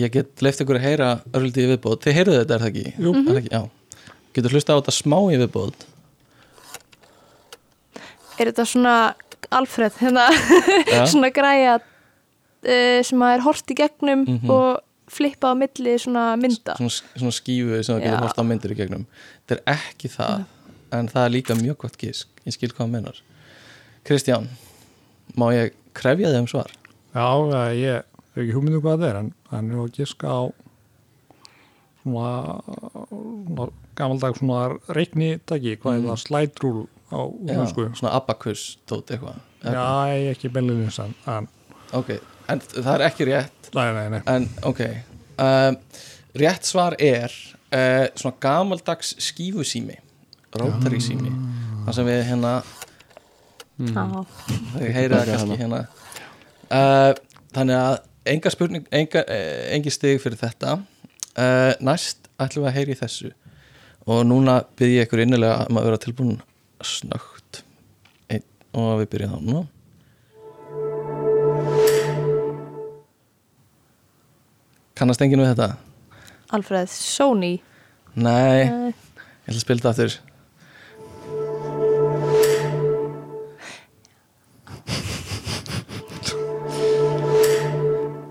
Ég 0.00 0.12
get 0.14 0.40
leift 0.40 0.60
ykkur 0.64 0.78
að 0.80 0.86
heyra 0.86 1.08
örlítið 1.34 1.66
í 1.66 1.70
viðbóð 1.74 1.96
Þið 2.04 2.14
heyrðu 2.16 2.36
þetta, 2.40 2.54
er 2.54 2.60
það 2.62 2.68
ekki? 2.70 2.84
Er 2.96 3.24
það 3.26 3.38
ekki? 3.40 3.50
Já. 3.50 3.62
Getur 4.38 4.54
hlusta 4.54 4.72
á 4.72 4.78
þetta 4.80 4.94
smá 4.94 5.16
í 5.34 5.38
viðbóð 5.42 5.72
Er 8.40 8.48
þetta 8.50 8.64
svona 8.70 8.94
Alfred, 9.50 9.92
hérna, 10.00 10.26
Já. 10.90 11.04
svona 11.12 11.30
græja 11.34 11.78
uh, 11.80 13.00
sem 13.06 13.22
að 13.24 13.34
er 13.38 13.44
hort 13.46 13.70
í 13.72 13.76
gegnum 13.78 14.24
Mhm. 14.28 14.50
og 14.50 14.80
flippað 15.10 15.52
á 15.52 15.60
milli 15.62 15.96
svona 15.98 16.24
mynda 16.38 16.76
svona, 16.78 16.92
svona 17.18 17.34
skífu 17.34 17.80
sem 17.82 17.96
það 17.96 18.04
getur 18.04 18.18
Já. 18.18 18.22
hort 18.26 18.38
á 18.38 18.44
myndir 18.46 18.74
í 18.74 18.78
gegnum 18.78 19.06
Þetta 19.48 19.56
er 19.58 19.74
ekki 19.74 20.08
það 20.12 20.44
En 20.92 21.08
það 21.10 21.24
er 21.24 21.30
líka 21.34 21.54
mjög 21.58 21.76
gott 21.84 21.96
gisk 21.98 22.28
Ég 22.46 22.54
skil 22.54 22.70
hvað 22.70 22.84
það 22.86 22.92
menar 22.94 23.18
Kristján, 24.06 24.46
má 25.38 25.50
ég 25.54 25.72
krefja 25.94 26.30
þig 26.32 26.40
um 26.40 26.46
svar? 26.50 26.70
Já, 27.14 27.26
ég 27.74 28.02
hef 28.34 28.38
ekki 28.44 28.54
hugmyndu 28.54 28.80
hvað 28.82 29.02
það 29.02 29.08
er 29.10 29.18
en, 29.20 29.32
en 29.52 29.70
ég 29.70 29.76
var 29.80 29.88
að 29.90 29.98
giska 29.98 30.30
á 30.30 30.40
svona, 32.02 32.30
svona 33.10 33.66
gamaldag 33.98 34.38
svona 34.38 34.60
reiknitaki, 34.96 35.74
hvað 35.82 35.98
er 35.98 36.06
það, 36.08 36.20
slætrúl 36.24 36.80
á 37.10 37.18
húsku. 37.60 37.86
Já, 37.88 37.94
svona 37.98 38.12
abakus 38.18 38.64
tótt 38.88 39.10
eitthvað 39.14 39.38
Já, 39.64 39.86
ég 40.16 40.30
ekki 40.34 40.50
beinleginins 40.54 40.98
en, 41.02 41.48
Ok, 41.92 42.12
en 42.48 42.60
það 42.62 42.92
er 42.94 43.02
ekki 43.08 43.26
rétt. 43.28 43.70
Nei, 43.74 43.88
nei, 43.96 44.06
nei. 44.14 44.20
En 44.30 44.46
ok 44.66 44.80
um, 44.86 45.78
Rétt 46.40 46.66
svar 46.68 46.94
er 47.02 47.32
uh, 47.74 48.06
Svona 48.14 48.36
gamaldags 48.42 49.16
skífusími 49.18 49.98
Rótari 50.54 51.00
sími 51.02 51.32
Það 51.86 51.96
sem 51.98 52.06
við 52.10 52.22
hérna 52.30 52.54
heyra 53.80 55.20
það 55.20 55.26
Taka 55.26 55.32
kannski 55.32 55.56
hana. 55.56 55.56
hérna. 55.56 55.78
Uh, 56.70 57.12
Þannig 57.54 57.76
að 57.80 57.94
enga 58.30 58.52
spurning 58.52 58.88
enga, 58.94 59.22
uh, 59.24 59.62
engi 59.74 59.90
stig 59.94 60.20
fyrir 60.22 60.38
þetta. 60.38 60.74
Uh, 61.32 61.72
Næst 61.82 62.28
ætlum 62.40 62.66
við 62.66 62.70
að 62.70 62.76
heyra 62.76 62.92
í 62.94 62.98
þessu. 63.00 63.30
Og 64.10 64.20
núna 64.28 64.58
byrð 64.78 64.94
ég 64.98 65.08
ykkur 65.08 65.22
innilega 65.24 65.64
um 65.70 65.80
að 65.80 65.88
vera 65.88 66.00
tilbúin 66.04 66.36
snögt 66.86 67.62
Einn, 68.30 68.44
Og 68.72 69.00
við 69.02 69.10
byrjum 69.14 69.34
þá 69.34 69.40
núna 69.46 69.66
Kannast 75.00 75.22
enginn 75.24 75.40
við 75.42 75.50
þetta? 75.54 75.68
Alfred, 76.56 76.90
Sony. 76.92 77.52
Nei, 78.18 78.66
uh, 78.66 78.90
ég 78.90 79.52
ætla 79.52 79.56
að 79.56 79.62
spila 79.64 79.80
þetta 79.80 79.92
aftur. 79.94 80.18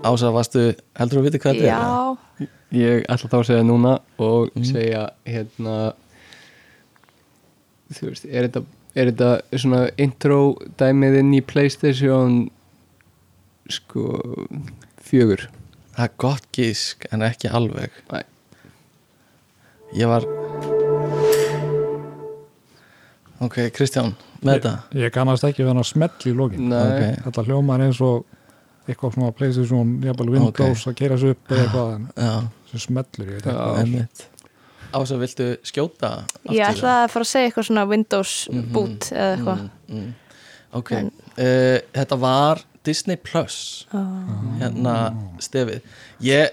Ása, 0.00 0.30
varstu, 0.32 0.62
heldur 0.96 1.18
þú 1.18 1.20
að 1.20 1.26
viti 1.28 1.40
hvað 1.42 1.58
þetta 1.58 1.66
er? 1.66 1.70
Já, 1.70 2.48
Ég 2.70 3.02
ætla 3.10 3.28
þá 3.28 3.36
að 3.40 3.46
segja 3.48 3.64
núna 3.66 3.92
og 4.22 4.50
Mhm. 4.54 4.64
segja 4.64 5.02
hérna 5.26 5.92
þú 7.94 8.10
veist, 8.10 8.26
er 8.30 8.48
þetta, 8.48 8.62
er 8.94 9.10
þetta 9.12 9.58
svona 9.62 9.80
intro 10.00 10.40
dæmið 10.80 11.18
inn 11.22 11.32
í 11.38 11.42
Playstation 11.46 12.40
sko 13.70 14.06
fjögur? 15.04 15.48
Það 15.96 16.04
er 16.06 16.14
gott 16.22 16.46
gísk 16.56 17.06
en 17.12 17.24
ekki 17.26 17.50
alveg. 17.50 17.94
Nei. 18.12 18.22
Ég 19.98 20.06
var 20.10 20.26
Ok, 23.40 23.56
Kristján, 23.72 24.12
með 24.44 24.58
þetta. 24.58 24.72
Ég, 24.92 25.06
ég 25.06 25.12
kannast 25.14 25.46
ekki 25.48 25.62
við 25.64 25.70
hann 25.72 25.80
að 25.80 25.88
smell 25.88 26.28
í 26.28 26.34
lokin. 26.36 26.66
Nei, 26.68 26.80
Ok. 26.84 27.22
Þetta 27.24 27.44
hljómar 27.48 27.84
eins 27.86 28.00
og 28.04 28.26
eitthvað 28.84 29.14
svona 29.16 29.32
Playstation, 29.36 29.94
jafnvel 30.04 30.32
Windows 30.34 30.84
að 30.90 30.98
keira 30.98 31.16
sig 31.20 31.32
upp 31.36 31.54
eða 31.54 31.64
eitthvað 31.64 32.50
sem 32.70 32.82
smellur, 32.84 33.30
ég 33.30 33.40
veit 33.40 33.48
Já. 33.48 34.28
Ekki. 34.90 34.96
einmitt 34.96 35.10
Ása, 35.10 35.18
viltu 35.20 35.50
skjóta? 35.64 36.10
ég 36.50 36.64
ætla 36.66 36.96
að 37.04 37.10
fara 37.14 37.24
að 37.24 37.30
segja 37.32 37.50
eitthvað 37.50 37.68
svona 37.70 37.86
Windows 37.88 38.48
Mhm. 38.52 38.72
boot 38.72 39.10
eða 39.12 39.36
eitthvað 39.36 39.62
mm, 39.88 39.94
mm. 40.00 40.10
Ok, 40.72 40.92
En- 40.92 41.12
uh, 41.38 41.78
þetta 41.94 42.18
var 42.20 42.60
Disney 42.84 43.16
Plus 43.16 43.86
oh. 43.92 43.98
hérna 44.60 45.12
stefið 45.38 45.80
ég, 46.24 46.48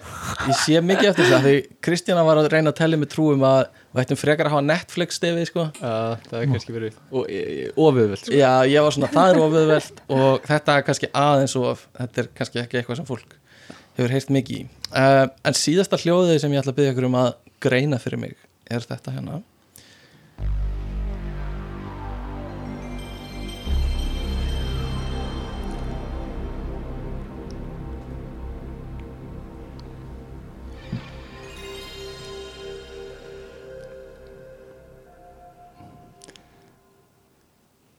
ég 0.47 0.57
sé 0.65 0.81
mikið 0.83 1.09
eftir 1.13 1.25
það 1.31 1.45
því 1.45 1.53
Kristjana 1.81 2.23
var 2.25 2.37
að 2.41 2.49
reyna 2.51 2.71
að 2.73 2.75
tellja 2.81 2.97
mig 2.99 3.07
trúum 3.13 3.45
að 3.47 3.67
við 3.95 4.01
ættum 4.03 4.17
frekar 4.19 4.45
að 4.49 4.51
hafa 4.57 4.65
Netflix 4.67 5.15
stefið 5.21 5.45
sko. 5.47 5.63
Já, 5.79 6.17
það 6.27 6.41
er 6.41 6.45
kannski 6.51 6.73
verið 6.75 6.93
og- 7.11 7.29
e- 7.29 7.45
e- 7.67 7.71
ofiðvöld 7.77 8.17
sko. 8.25 8.31
já, 8.33 8.51
ég 8.67 8.83
var 8.83 8.91
svona, 8.91 9.07
það 9.13 9.31
er 9.31 9.39
oföðvelt 9.45 10.01
og 10.09 10.41
þetta 10.43 10.75
er 10.77 10.81
kannski 10.89 11.07
aðeins 11.13 11.55
of 11.55 11.87
þetta 11.97 12.17
er 12.17 12.27
kannski 12.35 12.59
ekki 12.65 12.77
eitthvað 12.81 12.95
sem 12.97 13.05
fólk 13.05 13.37
hefur 13.97 14.09
heyrt 14.11 14.29
mikið 14.29 14.57
í 14.59 14.67
uh, 14.93 15.27
en 15.45 15.53
síðasta 15.53 15.97
hljóðið 15.97 16.39
sem 16.41 16.51
ég 16.51 16.59
ætla 16.61 16.73
að 16.73 16.79
byggja 16.81 16.91
ykkur 16.93 17.05
um 17.07 17.15
að 17.23 17.33
greina 17.63 17.99
fyrir 18.01 18.21
mig 18.21 18.35
er 18.69 18.83
þetta 18.85 19.13
hérna. 19.17 19.43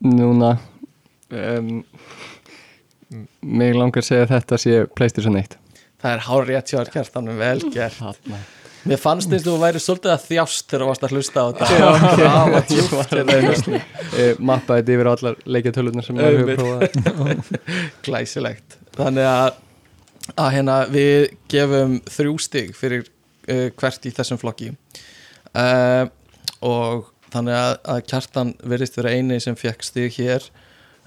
Núna 0.08 0.54
um, 1.28 1.82
mig 3.42 3.74
langar 3.74 4.00
að 4.00 4.06
segja 4.06 4.24
að 4.24 4.30
þetta 4.36 4.58
sé 4.62 4.76
Playstation 4.94 5.36
1 5.36 5.58
það 5.98 6.14
er 6.14 6.24
hár 6.28 6.46
rétt 6.48 6.70
hjá 6.70 6.78
þér 6.78 6.92
kjart, 6.94 7.12
þannig 7.16 7.42
vel 7.42 7.58
gert. 7.74 7.98
Þarna. 7.98 8.40
Mér 8.86 9.00
fannst 9.02 9.32
eins 9.32 9.42
og 9.42 9.56
þú 9.56 9.60
væri 9.62 9.80
svolítið 9.82 10.12
að 10.12 10.24
þjást 10.28 10.68
þegar 10.70 10.84
þú 10.84 10.88
varst 10.88 11.06
að 11.06 11.14
hlusta 11.16 11.42
á 11.42 11.46
þetta. 11.48 11.68
Það 12.18 12.52
var 12.52 12.66
djúpt 12.68 13.14
hérna. 13.14 13.36
í 13.38 13.46
hausnum. 13.48 13.78
e, 14.14 14.26
mappaði 14.38 14.82
þetta 14.82 14.94
yfir 14.94 15.10
allar 15.12 15.38
leikjatölunar 15.56 16.06
sem 16.06 16.20
hefur 16.22 16.52
Einmitt. 16.54 16.60
prófað 17.08 17.96
Glæsilegt. 18.06 18.78
Þannig 18.98 19.28
að, 19.30 19.60
að 20.34 20.50
hérna, 20.56 20.78
við 20.94 21.16
gefum 21.50 21.98
þrjú 22.16 22.36
stig 22.46 22.74
fyrir 22.78 23.06
uh, 23.06 23.68
hvert 23.78 24.08
í 24.08 24.14
þessum 24.14 24.40
flokki. 24.40 24.70
Uh, 25.52 26.06
og 26.64 27.10
þannig 27.32 27.58
að, 27.58 27.74
að 27.94 28.04
kjartan 28.12 28.54
verðist 28.62 28.98
vera 29.00 29.14
eini 29.16 29.40
sem 29.42 29.58
fekk 29.58 29.84
stig 29.86 30.16
hér. 30.20 30.46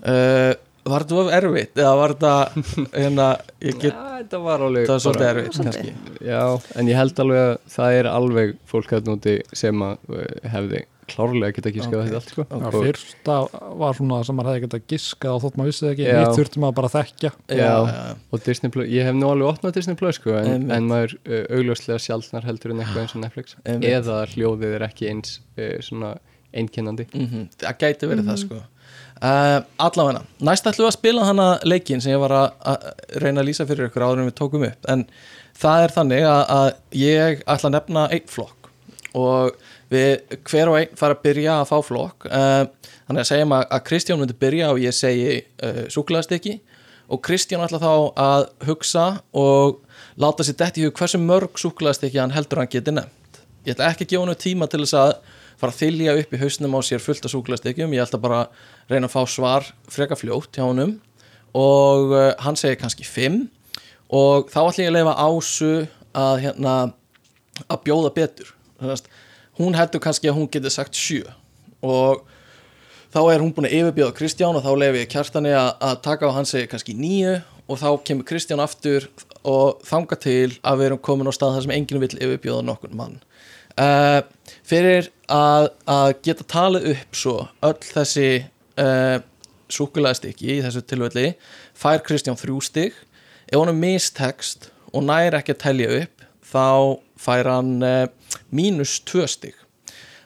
Uh, 0.01 0.53
Var 0.81 1.03
þetta 1.05 1.17
of 1.21 1.27
erfitt? 1.37 1.75
Eða 1.77 1.91
var 1.99 2.13
þetta 2.15 2.35
hérna, 3.03 3.27
ég 3.61 3.81
get, 3.81 3.91
Já, 3.93 4.05
þetta 4.21 4.39
var 4.45 4.63
alveg 4.67 4.87
það 4.87 4.95
var 4.95 5.03
svolítið 5.05 5.27
erfitt 5.31 5.59
kannski 5.59 5.91
Já, 6.31 6.41
en 6.81 6.89
ég 6.89 6.97
held 7.01 7.19
alveg 7.25 7.43
að 7.43 7.51
það 7.75 7.97
er 7.99 8.09
alveg 8.15 8.55
fólk 8.71 8.95
að 8.97 9.11
núti 9.11 9.35
sem 9.61 9.85
að 9.85 10.09
uh, 10.15 10.25
hefði 10.55 10.81
klárlega 11.11 11.57
geta 11.57 11.71
giskað 11.75 11.97
Ok. 11.99 12.05
okay. 12.05 12.07
þetta 12.07 12.19
allt 12.21 12.29
sko. 12.31 12.43
Já, 12.47 12.67
Og- 12.71 12.85
fyrsta 12.85 13.37
var 13.81 13.97
svona 13.97 14.19
sem 14.23 14.37
maður 14.39 14.49
hefði 14.53 14.63
getað 14.65 14.83
giskað 14.93 15.33
og 15.35 15.41
þótt 15.43 15.57
maður 15.59 15.71
vissi 15.73 15.83
það 15.83 15.91
ekki, 15.91 16.05
nýtt 16.15 16.37
þurfti 16.39 16.61
maður 16.63 16.75
bara 16.77 16.89
að 16.91 16.95
þekkja 16.95 17.31
Já, 17.51 17.65
Já. 17.67 18.03
og 18.31 18.43
Disney 18.45 18.71
Plus, 18.71 18.87
ég 18.93 19.09
hef 19.09 19.17
nú 19.17 19.27
alveg 19.33 19.49
opnað 19.51 19.75
Disney 19.75 19.97
Plus 19.99 20.19
sko, 20.21 20.35
en, 20.39 20.47
Einmitt. 20.53 20.75
en 20.77 20.87
maður 20.87 21.15
uh, 21.19 21.41
augljóslega 21.57 21.99
sjálfnar 22.05 22.47
heldur 22.47 22.71
en 22.73 22.79
eitthvað 22.85 23.01
eins 23.03 23.15
og 23.17 23.23
Netflix 23.25 23.57
Einmitt. 23.65 23.89
eða 23.91 24.21
hljóðið 24.31 24.77
er 24.79 24.85
ekki 24.87 25.09
eins 25.11 25.35
uh, 25.59 25.73
svona 25.83 26.13
einkennandi 26.55 27.09
mm 27.11 27.43
það 27.65 27.77
gæti 27.83 28.07
verið 28.13 28.31
það 28.31 28.39
sko 28.45 28.61
uh, 29.25 29.59
allavega, 29.81 30.23
næst 30.43 30.67
ætlum 30.69 30.85
við 30.85 30.91
að 30.91 30.97
spila 30.97 31.27
hana 31.27 31.49
leikin 31.67 32.01
sem 32.03 32.13
ég 32.13 32.21
var 32.21 32.33
að, 32.37 32.47
að 32.73 32.87
reyna 33.23 33.43
að 33.43 33.49
lýsa 33.49 33.67
fyrir 33.69 33.89
ykkur 33.89 34.05
áður 34.07 34.23
en 34.23 34.29
við 34.29 34.37
tókum 34.39 34.65
upp. 34.67 34.89
En 34.91 35.05
það 35.61 35.85
er 35.85 35.95
þannig 35.97 36.25
að, 36.29 36.41
að 36.57 36.99
ég 37.01 37.45
ætla 37.45 37.71
að 37.71 37.77
nefna 37.77 38.07
einn 38.15 38.27
flokk 38.31 38.69
og 39.17 39.55
við 39.91 40.37
hver 40.47 40.71
og 40.71 40.77
einn 40.79 40.99
fara 40.99 41.17
að 41.17 41.23
byrja 41.25 41.55
að 41.59 41.69
fá 41.71 41.77
flokk. 41.83 42.27
Uh, 42.27 42.91
þannig 43.07 43.23
að 43.23 43.31
segjum 43.31 43.55
að, 43.57 43.65
að 43.75 43.85
Kristján 43.89 44.21
myndi 44.21 44.37
byrja 44.41 44.69
og 44.71 44.83
ég 44.83 44.95
segi 44.95 45.39
uh, 45.41 45.81
súkulæðastykki 45.91 46.57
og 47.11 47.23
Kristján 47.27 47.65
ætla 47.65 47.81
þá 47.81 47.93
að 48.23 48.45
hugsa 48.69 49.07
og 49.35 49.81
láta 50.21 50.45
sér 50.47 50.59
detti 50.61 50.83
í 50.83 50.87
hug 50.87 50.95
hversu 50.95 51.19
mörg 51.19 51.59
súkulæðastykki 51.59 52.21
hann 52.21 52.35
heldur 52.35 52.63
hann 52.63 52.71
geti 52.71 52.95
nefnt. 52.95 53.41
Ég 53.67 53.75
ætla 53.75 53.91
ekki 53.91 54.07
að 54.07 54.13
gefa 54.13 54.25
hann 54.29 54.41
tíma 54.41 54.69
til 54.71 54.85
þess 54.85 54.97
að 55.01 55.13
fara 55.61 55.73
að 55.75 55.81
þylja 55.83 56.17
upp 56.19 56.33
í 56.33 56.41
hausnum 56.41 56.75
á 56.77 56.79
sér 56.85 57.03
fullt 57.03 57.25
af 57.27 57.33
súkulæðastykkjum 57.33 57.95
ég 57.95 58.03
ætla 58.03 58.19
bara 58.21 58.39
að 58.43 58.93
reyna 58.93 59.09
að 59.09 59.15
fá 59.15 59.21
svar 59.29 59.67
freka 59.91 60.17
fljótt 60.17 60.57
hjá 60.57 60.65
honum. 60.65 60.97
Og 61.57 62.13
uh, 62.15 62.29
hann 62.41 62.57
segir 62.59 62.79
kannski 62.81 63.05
5 63.07 63.43
og 64.11 64.49
þá 64.51 64.61
ætla 64.63 64.85
ég 64.85 64.91
að 64.91 64.97
leifa 64.97 65.15
ásu 65.27 65.71
að 66.17 66.41
hérna 66.45 66.75
að 67.67 67.83
bjóða 67.85 68.13
betur. 68.15 68.53
Þannig, 68.81 69.09
hún 69.61 69.77
heldur 69.77 70.03
kannski 70.03 70.31
að 70.31 70.37
hún 70.39 70.51
getur 70.51 70.73
sagt 70.73 70.97
7 70.97 71.23
og 71.81 72.25
þá 73.11 73.21
er 73.33 73.43
hún 73.43 73.51
búin 73.53 73.67
að 73.67 73.77
yfirbjóða 73.79 74.15
Kristján 74.17 74.57
og 74.57 74.63
þá 74.65 74.71
leifi 74.79 75.01
ég 75.03 75.11
kjartani 75.11 75.51
að, 75.55 75.71
að 75.83 75.97
taka 76.05 76.29
á 76.29 76.35
hann 76.37 76.47
segir 76.47 76.69
kannski 76.71 76.95
9 76.97 77.39
og 77.67 77.79
þá 77.81 77.89
kemur 78.07 78.27
Kristján 78.27 78.63
aftur 78.63 79.09
og 79.47 79.81
þanga 79.87 80.17
til 80.21 80.53
að 80.61 80.79
við 80.79 80.87
erum 80.89 81.01
komin 81.03 81.29
á 81.29 81.33
stað 81.35 81.57
þar 81.57 81.65
sem 81.65 81.75
enginn 81.75 82.03
vill 82.03 82.15
yfirbjóða 82.17 82.65
nokkur 82.67 82.95
mann 82.95 83.19
uh, 83.81 84.21
fyrir 84.67 85.09
að, 85.31 85.69
að 85.89 86.13
geta 86.27 86.47
talið 86.55 86.89
upp 86.93 87.17
svo 87.17 87.35
öll 87.65 87.77
þessi 87.81 88.29
uh, 88.81 89.17
súkulæðstykki 89.71 90.57
í 90.57 90.59
þessu 90.65 90.83
tilvelli 90.87 91.27
fær 91.77 92.03
Kristján 92.05 92.39
þrjú 92.39 92.59
stygg 92.67 92.97
ef 93.51 93.57
hann 93.57 93.71
er 93.71 93.79
mistekst 93.79 94.69
og 94.91 95.07
næri 95.07 95.39
ekki 95.39 95.55
að 95.55 95.63
telja 95.65 95.93
upp 96.01 96.27
þá 96.51 96.67
fær 97.21 97.51
hann 97.51 97.77
uh, 97.85 98.03
mínus 98.51 98.99
tvö 99.07 99.27
stygg 99.29 99.57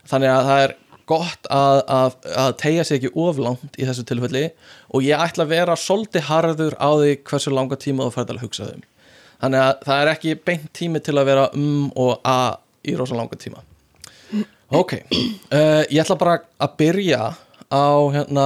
þannig 0.10 0.32
að 0.32 0.50
það 0.50 0.66
er 0.66 0.76
gott 1.06 1.48
að, 1.54 1.80
að, 1.86 2.16
að 2.34 2.52
tegja 2.62 2.84
sig 2.86 3.00
ekki 3.00 3.14
oflangt 3.22 3.78
í 3.78 3.86
þessu 3.86 4.06
tilfelli 4.10 4.48
og 4.90 5.06
ég 5.06 5.22
ætla 5.22 5.46
að 5.46 5.54
vera 5.54 5.78
svolítið 5.78 6.28
harður 6.32 6.78
á 6.82 6.90
því 6.98 7.12
hversu 7.30 7.54
langa 7.54 7.78
tíma 7.78 8.08
þú 8.08 8.16
færð 8.16 8.34
að 8.34 8.46
hugsa 8.46 8.70
þau 8.72 8.80
þannig 9.44 9.62
að 9.62 9.74
það 9.86 10.02
er 10.02 10.12
ekki 10.16 10.36
beint 10.48 10.70
tími 10.78 11.02
til 11.06 11.18
að 11.20 11.30
vera 11.30 11.50
um 11.54 11.92
og 12.02 12.16
a 12.26 12.40
í 12.86 12.96
rosa 12.98 13.18
langa 13.18 13.38
tíma. 13.40 13.64
Ok, 14.76 14.96
uh, 14.98 15.84
ég 15.92 16.02
ætla 16.02 16.18
bara 16.20 16.40
að 16.58 16.78
byrja 16.80 17.22
á 17.70 17.88
hérna 18.16 18.46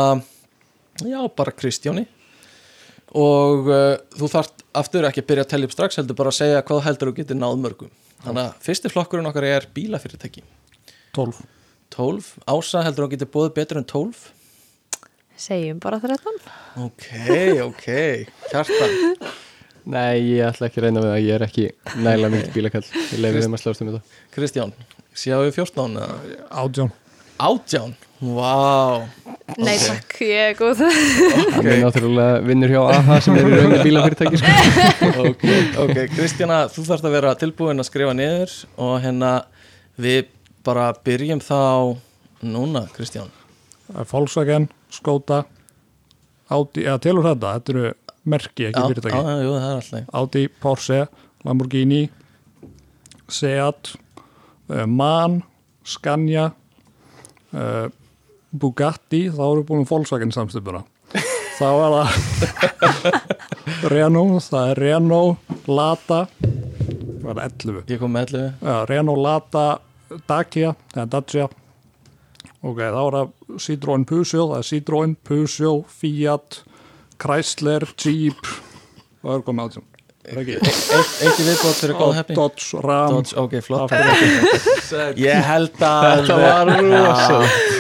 já, 1.06 1.20
bara 1.36 1.56
Kristjáni. 1.56 2.06
Og 3.16 3.70
uh, 3.72 3.96
þú 4.18 4.30
þarft 4.30 4.66
aftur 4.78 5.08
ekki 5.10 5.24
að 5.24 5.30
byrja 5.32 5.48
að 5.48 5.54
tellja 5.54 5.70
upp 5.70 5.78
strax 5.78 6.02
heldur 6.02 6.20
bara 6.20 6.34
að 6.34 6.42
segja 6.42 6.66
hvað 6.68 6.84
heldur 6.86 7.12
þú 7.12 7.16
getur 7.22 7.40
náð 7.40 7.62
mörgum. 7.64 7.94
Þannig 8.26 8.44
að 8.44 8.66
fyrsti 8.68 8.92
flokkurinn 8.92 9.30
okkar 9.32 9.48
er 9.48 9.70
bílafyrirtæki. 9.74 10.44
12 11.16 11.40
12, 11.90 12.36
Ása 12.46 12.84
heldur 12.86 13.08
þú 13.08 13.14
getur 13.16 13.32
bóðið 13.34 13.56
betur 13.58 13.82
en 13.82 13.88
12 13.90 14.28
Segjum 15.40 15.80
bara 15.82 16.00
13 16.04 16.36
ok, 16.86 17.06
ok, 17.66 17.86
hjartan 18.52 18.96
Nei, 19.90 20.20
ég 20.36 20.44
ætla 20.46 20.68
ekki 20.70 20.82
að 20.82 20.86
reyna 20.88 21.02
við 21.04 21.10
það, 21.14 21.20
ég 21.26 21.36
er 21.40 21.46
ekki 21.48 21.66
nægilega 22.04 22.32
mikið 22.36 22.56
bílakall, 22.58 22.86
ég 23.10 23.22
leiði 23.24 23.44
þeim 23.46 23.56
að 23.58 23.62
slást 23.64 23.82
um 23.84 23.90
þetta 23.94 24.20
Kristján, 24.36 24.74
séu 25.18 25.40
við 25.48 25.56
14 25.58 25.96
eða? 26.04 26.18
átján. 26.64 26.92
Átján, 27.40 27.94
vá. 28.20 29.08
Nei 29.58 29.78
Ok. 29.80 29.86
takk, 29.88 30.16
ég 30.28 30.50
er 30.52 30.58
góð. 30.60 30.82
Hann 31.56 31.70
er 31.72 31.80
náttúrulega 31.82 32.42
vinnur 32.46 32.74
hjá 32.74 32.82
AHA 32.98 33.20
sem 33.24 33.38
er 33.40 33.48
í 33.48 33.54
rauninni 33.56 33.80
bílafyrirtæki 33.88 34.42
sko. 34.42 34.56
ok, 35.30 35.46
ok, 35.86 35.96
Kristjana 36.18 36.58
þú 36.74 36.84
þarfst 36.90 37.08
að 37.08 37.16
vera 37.16 37.32
tilbúin 37.40 37.80
að 37.82 37.88
skrifa 37.88 38.14
niður 38.20 38.54
og 38.84 38.98
hérna 39.06 39.32
við 40.00 40.28
bara 40.68 40.90
byrjum 41.08 41.40
þá 41.42 41.96
núna, 42.46 42.84
Kristján. 42.94 43.32
Það 43.88 44.12
Volkswagen, 44.12 44.68
Skoda 44.94 45.40
Audi, 46.54 46.84
eða 46.86 47.00
telur 47.08 47.26
þetta? 47.32 47.56
Þetta 47.56 47.74
eru 47.78 47.90
merki, 48.32 48.68
ekki 48.70 48.84
fyrirtæki. 48.92 49.18
já, 49.18 49.42
jú, 49.46 49.54
það 49.56 49.68
er 49.70 49.80
alltaf 49.80 50.14
Audi, 50.22 50.44
Porsche, 50.64 51.00
Lamborghini 51.48 52.02
Seat 53.30 53.94
uh, 53.96 54.86
MAN, 54.90 55.42
Scania 55.86 56.50
uh, 57.54 57.90
Bugatti 58.50 59.28
þá 59.34 59.44
við 59.60 59.66
búin 59.70 59.84
um 59.84 59.90
Volkswagen 59.90 60.34
samstöpuna 60.36 60.86
þá 61.60 61.68
er 61.68 61.98
það 61.98 62.08
Renault, 63.94 64.48
það 64.48 64.72
er 64.74 64.82
Renault 64.86 65.60
Lada 65.70 66.24
það 66.40 67.30
er 67.36 67.44
11 67.46 67.94
ég 67.94 68.02
kom 68.02 68.16
með 68.16 68.34
11 68.40 68.66
Já, 68.70 68.76
Renault 68.90 69.24
Lada 69.26 69.68
Dacia, 70.26 70.74
eða 70.96 71.06
Dacia. 71.06 71.46
Ok, 72.66 72.80
þá 72.82 73.00
er 73.04 73.16
það 73.16 73.60
Citroen 73.64 74.06
Peugeot, 74.10 74.50
það 74.50 74.58
er 74.58 74.68
Citroen 74.68 75.14
Peugeot, 75.28 75.92
Fiat 76.00 76.58
Chrysler, 77.20 77.88
Jeep 78.00 78.52
og 79.28 79.44
komið 79.48 79.70
átjum 79.70 79.88
eitt, 80.30 81.40
í 81.40 81.46
viðbót 81.48 81.80
fyrir 81.80 81.96
góða 81.98 82.20
hefni 82.20 82.36
Dodge, 82.38 82.82
Ram. 82.86 83.16
Dodge, 83.16 83.36
ok, 83.40 83.56
flott. 83.66 83.94
Ég 85.20 85.48
held 85.48 85.82
að 85.82 86.08
Þetta 86.22 86.40
var 86.44 86.72
rosa. 86.84 87.40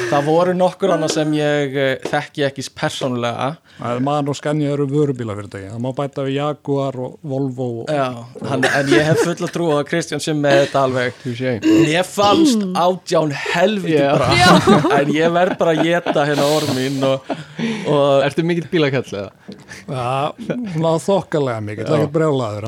Það 0.09 0.25
voru 0.25 0.53
nokkur 0.57 0.91
annað 0.95 1.11
sem 1.13 1.33
ég 1.37 1.75
eh, 1.77 2.07
þekki 2.09 2.45
ekki 2.47 2.63
persónulega. 2.77 3.49
Það 3.77 3.91
er 3.93 3.99
mann 4.07 4.29
og 4.31 4.37
skanja 4.37 4.71
eru 4.73 4.87
vörubílafyrirtæki 4.89 5.67
það 5.69 5.83
má 5.83 5.89
bæta 5.95 6.23
við 6.25 6.33
Jaguar 6.39 6.97
og 6.99 7.13
Volvo 7.29 7.67
og 7.83 7.91
Já, 7.93 8.07
hann, 8.49 8.65
en 8.65 8.89
ég 8.91 9.05
hef 9.05 9.21
fulla 9.21 9.49
trú 9.53 9.69
á 9.69 9.75
að 9.77 9.83
Kristján 9.91 10.23
sem 10.23 10.39
með 10.41 10.63
þetta 10.63 10.81
alveg. 10.87 11.21
Mér 11.85 12.09
fannst 12.09 12.65
átján 12.73 13.35
helviti 13.37 14.01
bra 14.17 14.31
En 14.99 15.13
ég 15.13 15.35
verð 15.37 15.55
bara 15.61 15.75
að 15.77 15.85
geta 15.87 16.25
hérna 16.27 16.49
ormin 16.57 16.97
og, 17.07 17.29
og 17.93 18.25
Ertu 18.25 18.43
mikill 18.49 18.67
bílakall 18.71 19.05
eða? 19.05 19.29
Já, 19.85 20.09
hún 20.73 20.89
á 20.89 20.93
þokkalega 21.05 21.63
mikið, 21.69 21.85
það 21.85 21.95
er 21.99 22.03
ekki 22.03 22.15
brjálaður 22.17 22.67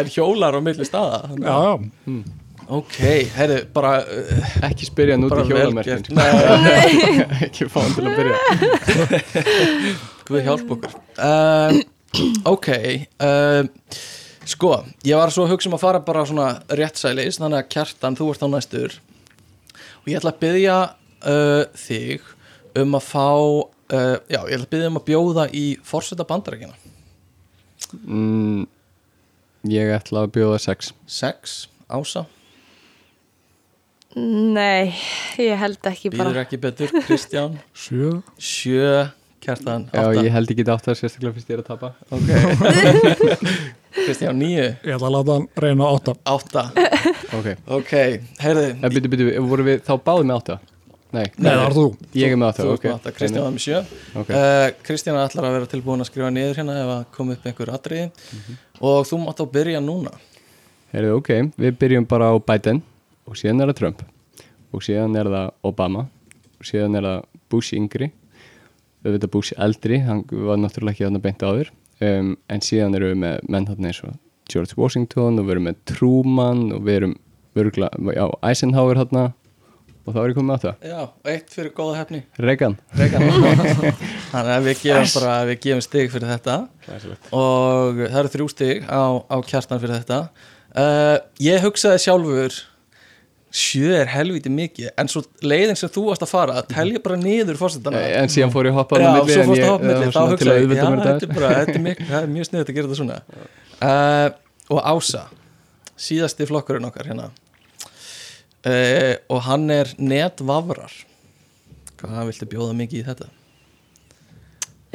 en 0.00 0.10
hjólar 0.16 0.58
á 0.58 0.60
milli 0.64 0.88
staða? 0.88 1.22
Já, 1.36 1.54
já, 1.68 2.16
Ok, 2.66 2.96
heyrðu, 3.36 3.60
bara 3.70 3.92
uh, 4.02 4.46
Ekki 4.66 4.88
spyrja 4.88 5.14
Bara 5.22 5.44
í 5.44 5.50
hjólamerkin 5.52 6.02
Ekki 7.46 7.68
fá 7.70 7.78
hann 7.84 7.94
til 7.94 8.06
að 8.08 8.16
byrja. 8.18 8.38
Guð 10.26 10.42
hjálp 10.48 10.72
okkur. 10.74 10.96
Uh, 11.14 11.78
Ok 12.50 12.68
uh, 13.22 13.62
Sko, 14.46 14.72
ég 15.06 15.18
var 15.18 15.30
svo 15.34 15.46
að 15.46 15.54
hugsa 15.54 15.70
um 15.70 15.78
að 15.78 15.84
fara 15.84 16.02
bara 16.06 16.26
svona 16.26 16.48
réttsælis 16.80 17.38
Þannig 17.38 17.62
að 17.62 17.70
kjartan, 17.76 18.18
þú 18.18 18.30
ert 18.34 18.42
á 18.42 18.48
næstur. 18.50 18.98
Og 20.02 20.10
ég 20.10 20.18
ætla 20.18 20.34
að 20.34 20.42
byggja 20.42 20.76
uh, 21.30 21.62
þig 21.86 22.30
um 22.82 22.98
að 22.98 23.10
fá 23.12 23.26
uh, 23.30 24.16
Já, 24.26 24.40
ég 24.42 24.56
ætla 24.58 24.64
að 24.64 24.70
byggja 24.74 24.90
um 24.90 25.00
að 25.02 25.08
bjóða 25.12 25.48
í 25.54 25.66
forseta 25.86 26.26
bandarækina 26.26 26.74
mm, 28.02 28.66
Ég 29.70 29.94
ætla 29.94 30.26
að 30.26 30.34
bjóða 30.40 30.58
sex. 30.66 30.90
Sex, 31.06 31.60
Ása 31.86 32.26
Nei, 34.16 34.94
ég 35.42 35.58
held 35.60 35.76
ekki 35.90 36.08
Býður 36.14 36.30
bara 36.30 36.42
ekki 36.46 36.56
betur, 36.60 36.92
Kristján? 37.04 37.56
Sjö. 37.84 38.14
Sjö, 38.40 38.92
kjartan, 39.44 39.82
Já, 39.92 40.06
átta. 40.06 40.22
ég 40.24 40.32
held 40.32 40.52
ekki 40.54 40.64
átt 40.72 40.86
það 40.86 40.96
sérstaklega 41.02 41.34
fyrst 41.36 41.50
ég 41.52 41.58
er 41.58 41.60
að 41.60 41.68
tapa. 41.68 41.90
Ok. 42.16 42.30
Kristján, 43.96 44.38
níu. 44.40 44.62
Ég 44.62 44.94
ætla 44.96 45.10
að 45.10 45.14
láta 45.18 45.36
hann 45.36 45.44
reyna 45.66 45.90
átta. 45.92 46.14
Átta. 46.32 46.64
Ok, 47.36 47.50
Ok, 47.76 47.92
heyrðu. 48.40 48.64
En 48.80 48.96
byrju, 48.96 49.12
byrju, 49.16 49.44
voru 49.52 49.68
við 49.68 49.84
þá 49.84 49.92
báðið 50.08 50.26
með 50.32 50.40
átta? 50.40 50.58
Nei, 51.16 51.22
Nei, 51.36 51.52
það 51.52 51.62
er 51.68 51.76
þú. 51.76 51.84
Ég 52.18 52.32
er 52.34 52.40
með 52.40 52.48
átta, 52.50 52.64
Þú 52.66 52.72
ok. 52.78 52.88
átta, 52.96 53.12
Kristján 53.20 53.44
var 53.46 53.54
með 53.54 53.64
sjö. 53.68 53.84
Ok, 54.20 54.32
uh, 54.32 54.66
Kristján 54.88 55.20
ætlar 55.20 55.46
að 55.50 55.56
vera 55.60 55.70
tilbúin 55.76 56.02
að 56.04 56.08
skrifa 56.10 56.32
niður 56.34 56.58
hérna 56.62 56.80
ef 56.80 56.90
að 56.96 57.04
koma 57.20 57.36
upp 57.36 57.46
einhver 57.52 57.72
atriði. 57.76 58.08
Og 58.80 58.98
þú 59.12 59.20
mátt 59.28 59.40
á 59.40 59.46
byrja 59.60 59.80
núna. 59.84 60.12
Heyrðu, 60.96 61.14
ok, 61.20 61.32
við 61.60 61.78
byrjum 61.84 62.08
bara 62.10 62.32
á 62.32 62.36
Biden 62.40 62.80
og 63.26 63.38
síðan 63.38 63.62
er 63.64 63.72
það 63.72 63.78
Trump. 63.80 64.04
Og 64.74 64.84
síðan 64.84 65.16
er 65.18 65.30
það 65.32 65.50
Obama. 65.70 66.06
Og 66.56 66.68
síðan 66.68 66.98
er 66.98 67.06
það 67.08 67.24
Bush 67.52 67.76
yngri. 67.76 68.10
Auðvitað 69.06 69.32
Bush 69.36 69.56
eldri, 69.62 70.00
hann 70.02 70.24
var 70.30 70.58
náttúrulega 70.60 70.96
ekki 70.96 71.06
þarna 71.06 71.22
beint 71.24 71.44
áður. 71.46 71.72
Um, 72.02 72.34
en 72.52 72.64
síðan 72.64 72.96
erum 72.98 73.14
við 73.14 73.20
með 73.22 73.50
menn 73.52 73.66
þarna 73.68 73.90
eins 73.92 74.02
og 74.04 74.16
George 74.52 74.76
Washington 74.76 75.40
og 75.40 75.46
við 75.46 75.56
erum 75.56 75.66
með 75.70 75.78
Truman 75.88 76.62
og 76.76 76.82
við 76.86 76.98
erum 77.00 77.14
örgla, 77.56 77.88
já, 78.14 78.24
Eisenhower 78.44 79.00
þarna. 79.00 79.26
Og 80.06 80.14
þá 80.14 80.18
er 80.22 80.30
ég 80.30 80.36
komið 80.36 80.46
með 80.46 80.56
átta 80.60 80.86
Já, 80.86 80.98
eitt 81.32 81.48
fyrir 81.50 81.72
góða 81.74 81.96
hefni 81.98 82.20
Reagan. 82.38 82.76
Regan 82.94 83.24
Þannig 84.30 84.52
að 84.54 84.68
við 84.68 84.82
gefum 84.84 85.08
bara, 85.16 85.32
við 85.48 85.58
gefum 85.64 85.82
stig 85.82 86.12
fyrir 86.12 86.30
þetta. 86.30 86.58
Og 87.34 87.98
það 88.04 88.20
eru 88.20 88.30
þrjú 88.36 88.46
stig 88.52 88.86
á, 88.86 89.02
á 89.18 89.36
kjartan 89.48 89.82
fyrir 89.82 89.98
þetta. 89.98 90.20
Uh, 90.76 91.16
Ég 91.42 91.64
hugsaði 91.64 92.04
sjálfur 92.04 92.60
sjö 93.56 93.92
er 94.02 94.10
helviti 94.12 94.50
mikið 94.52 94.90
en 95.00 95.08
svo 95.08 95.22
leiðin 95.40 95.78
sem 95.80 95.88
þú 95.94 96.02
varst 96.10 96.24
að 96.26 96.30
fara 96.34 96.56
telja 96.68 97.00
bara 97.04 97.16
niður 97.20 97.56
fórsetana 97.60 98.02
en 98.20 98.28
síðan 98.32 98.52
fór 98.52 98.68
ég 98.68 98.74
að 98.74 98.80
hoppa 98.82 98.98
á 99.00 99.04
milli 99.06 99.32
svo 99.32 99.42
en 99.42 99.52
ég- 99.56 99.64
að 99.64 99.86
var 100.02 100.12
þá 100.12 100.12
svona 100.12 100.36
til 100.36 100.46
hugsaði 100.46 100.56
að 100.56 100.76
já, 100.76 100.84
mér 100.92 101.02
þetta. 101.06 101.16
er 101.16 101.80
er 101.86 102.02
það 102.10 102.18
er 102.20 102.30
mjög 102.34 102.48
sniðið 102.50 102.66
að 102.66 102.76
gera 102.76 102.90
þetta 102.90 103.00
svona. 103.00 103.18
Uh, 103.76 104.28
og 104.76 104.80
Ása 104.92 105.22
síðasti 106.06 106.46
flokkurinn 106.50 106.88
okkar 106.90 107.08
hérna. 107.08 107.30
Uh, 108.66 109.14
og 109.32 109.40
hann 109.46 109.68
er 109.70 109.92
netvafrar 109.96 110.92
hvað 112.00 112.24
viltu 112.32 112.48
bjóða 112.52 112.76
mikið 112.76 113.00
í 113.00 113.04
þetta? 113.06 113.28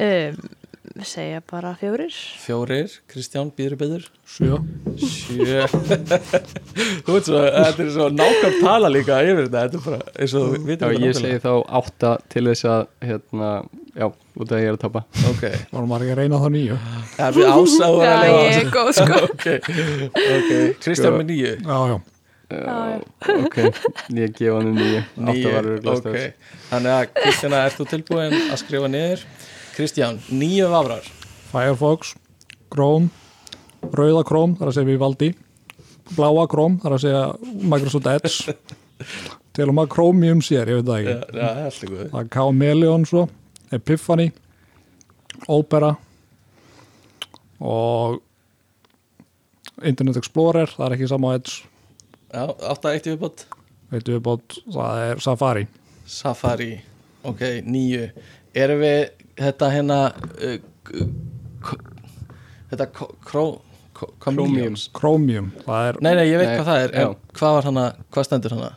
um, 0.02 0.42
segja 1.08 1.40
bara 1.50 1.72
fjórir. 1.80 2.12
Fjórir, 2.42 2.90
Kristján, 3.08 3.48
býður 3.56 3.76
beður 3.80 4.02
Sjö. 4.28 4.58
Sjö. 5.00 5.62
Þú 7.04 7.14
veit 7.14 7.26
svo, 7.28 7.40
þetta 7.40 7.84
er 7.84 7.90
svo 7.94 8.06
nákvæm 8.12 8.58
tala 8.62 8.90
líka 8.92 9.18
yfir 9.24 9.46
þetta, 9.48 9.62
þetta 9.64 9.78
er 9.78 9.84
bara 9.86 9.98
eins 10.20 10.34
og 10.38 10.46
við 10.52 10.58
Já, 10.60 10.66
vitum 10.70 11.06
ég 11.06 11.16
segi 11.18 11.40
þá 11.42 11.50
átta 11.80 12.12
til 12.32 12.44
þess 12.50 12.68
að 12.72 12.84
hérna, 13.08 13.50
já, 13.96 14.06
út 14.12 14.46
af 14.46 14.56
að 14.56 14.62
ég 14.62 14.70
er 14.70 14.76
að 14.78 14.80
tapa. 14.84 15.04
Ok, 15.32 15.44
Varum 15.72 15.90
maður 15.92 16.06
ekki 16.06 16.14
að 16.14 16.20
reyna 16.22 16.40
þá 16.44 16.48
nýju 16.56 16.78
það 17.16 17.26
er 17.26 17.36
við 17.38 17.52
ásáður 17.56 18.06
Já, 18.06 18.12
að 18.12 18.24
ég 18.28 18.32
lifa 18.32 18.62
er 18.62 18.72
góð 18.78 18.92
sko. 19.00 19.20
Ok, 19.32 19.46
ok, 20.38 20.50
Kristján 20.86 21.18
með 21.18 21.30
nýju 21.32 21.54
Já, 21.56 21.78
já, 21.92 22.00
Já, 22.52 22.76
Ok, 23.32 23.56
ég 24.12 24.34
gefa 24.36 24.58
hann 24.58 24.68
um 24.72 24.76
nýju 24.76 25.00
Nýju, 25.28 25.52
var 25.56 25.70
ok. 25.96 26.18
Þannig 26.68 26.92
að 26.98 27.06
Kristjana, 27.16 27.62
ert 27.68 27.78
þú 27.80 27.86
tilbúin 27.94 28.36
að 28.42 28.58
skrifa 28.60 28.90
niður? 28.92 29.24
Kristján, 29.72 30.18
nýju 30.28 30.68
vafrar 30.72 31.06
Firefox, 31.50 32.14
Chrome 32.72 33.08
Rauða 33.92 34.22
Chrome, 34.28 34.56
þar 34.58 34.70
að 34.70 34.76
segja 34.76 34.88
við 34.90 35.00
valdi 35.02 35.30
Bláa 36.12 36.46
Chrome, 36.50 36.80
þar 36.82 36.96
að 36.96 37.04
segja 37.06 37.22
Microsoft 37.72 38.10
Edge 38.12 38.56
Til 39.52 39.66
og 39.68 39.76
maður 39.76 39.92
Chromium 39.92 40.40
sér, 40.40 40.70
ég 40.72 40.78
veit 40.80 40.86
það 40.88 41.00
ekki. 41.02 41.40
Alltaf 41.44 41.90
góð. 41.90 42.04
Það 42.08 42.20
er 42.22 42.28
Chameleon 42.32 43.02
svo 43.04 43.24
Epiphany 43.76 44.28
Opera 45.52 45.90
og 47.60 48.22
Internet 49.82 50.20
Explorer, 50.22 50.72
það 50.72 50.86
er 50.86 50.96
ekki 50.96 51.10
sama 51.10 51.34
á 51.34 51.36
Edge. 51.36 51.58
Já, 52.32 52.44
átta 52.72 52.94
eitt 52.94 53.10
viðbót 53.10 53.44
veitum 53.92 54.16
við 54.16 54.22
bótt, 54.24 54.56
það 54.72 55.02
er 55.06 55.20
Safari. 55.20 55.66
Safari, 56.08 56.72
ok, 57.28 57.42
nýju 57.68 58.08
Erum 58.52 58.82
við 58.82 59.21
þetta 59.40 59.70
hérna 59.72 59.98
uh, 60.12 60.56
Þetta 62.72 62.86
kró 63.26 63.44
Chromium. 64.22 65.52
Er 65.68 65.98
Nei, 66.02 66.14
nei, 66.16 66.24
ég 66.30 66.40
veit 66.40 66.48
Nei, 66.48 66.56
hvað 66.56 66.68
það 66.68 66.84
er 66.84 66.94
en 66.96 67.04
já. 67.04 67.10
hvað 67.38 67.56
var 67.56 67.68
hana, 67.68 67.84
hvað 68.14 68.26
stendur 68.26 68.54
hana? 68.56 68.70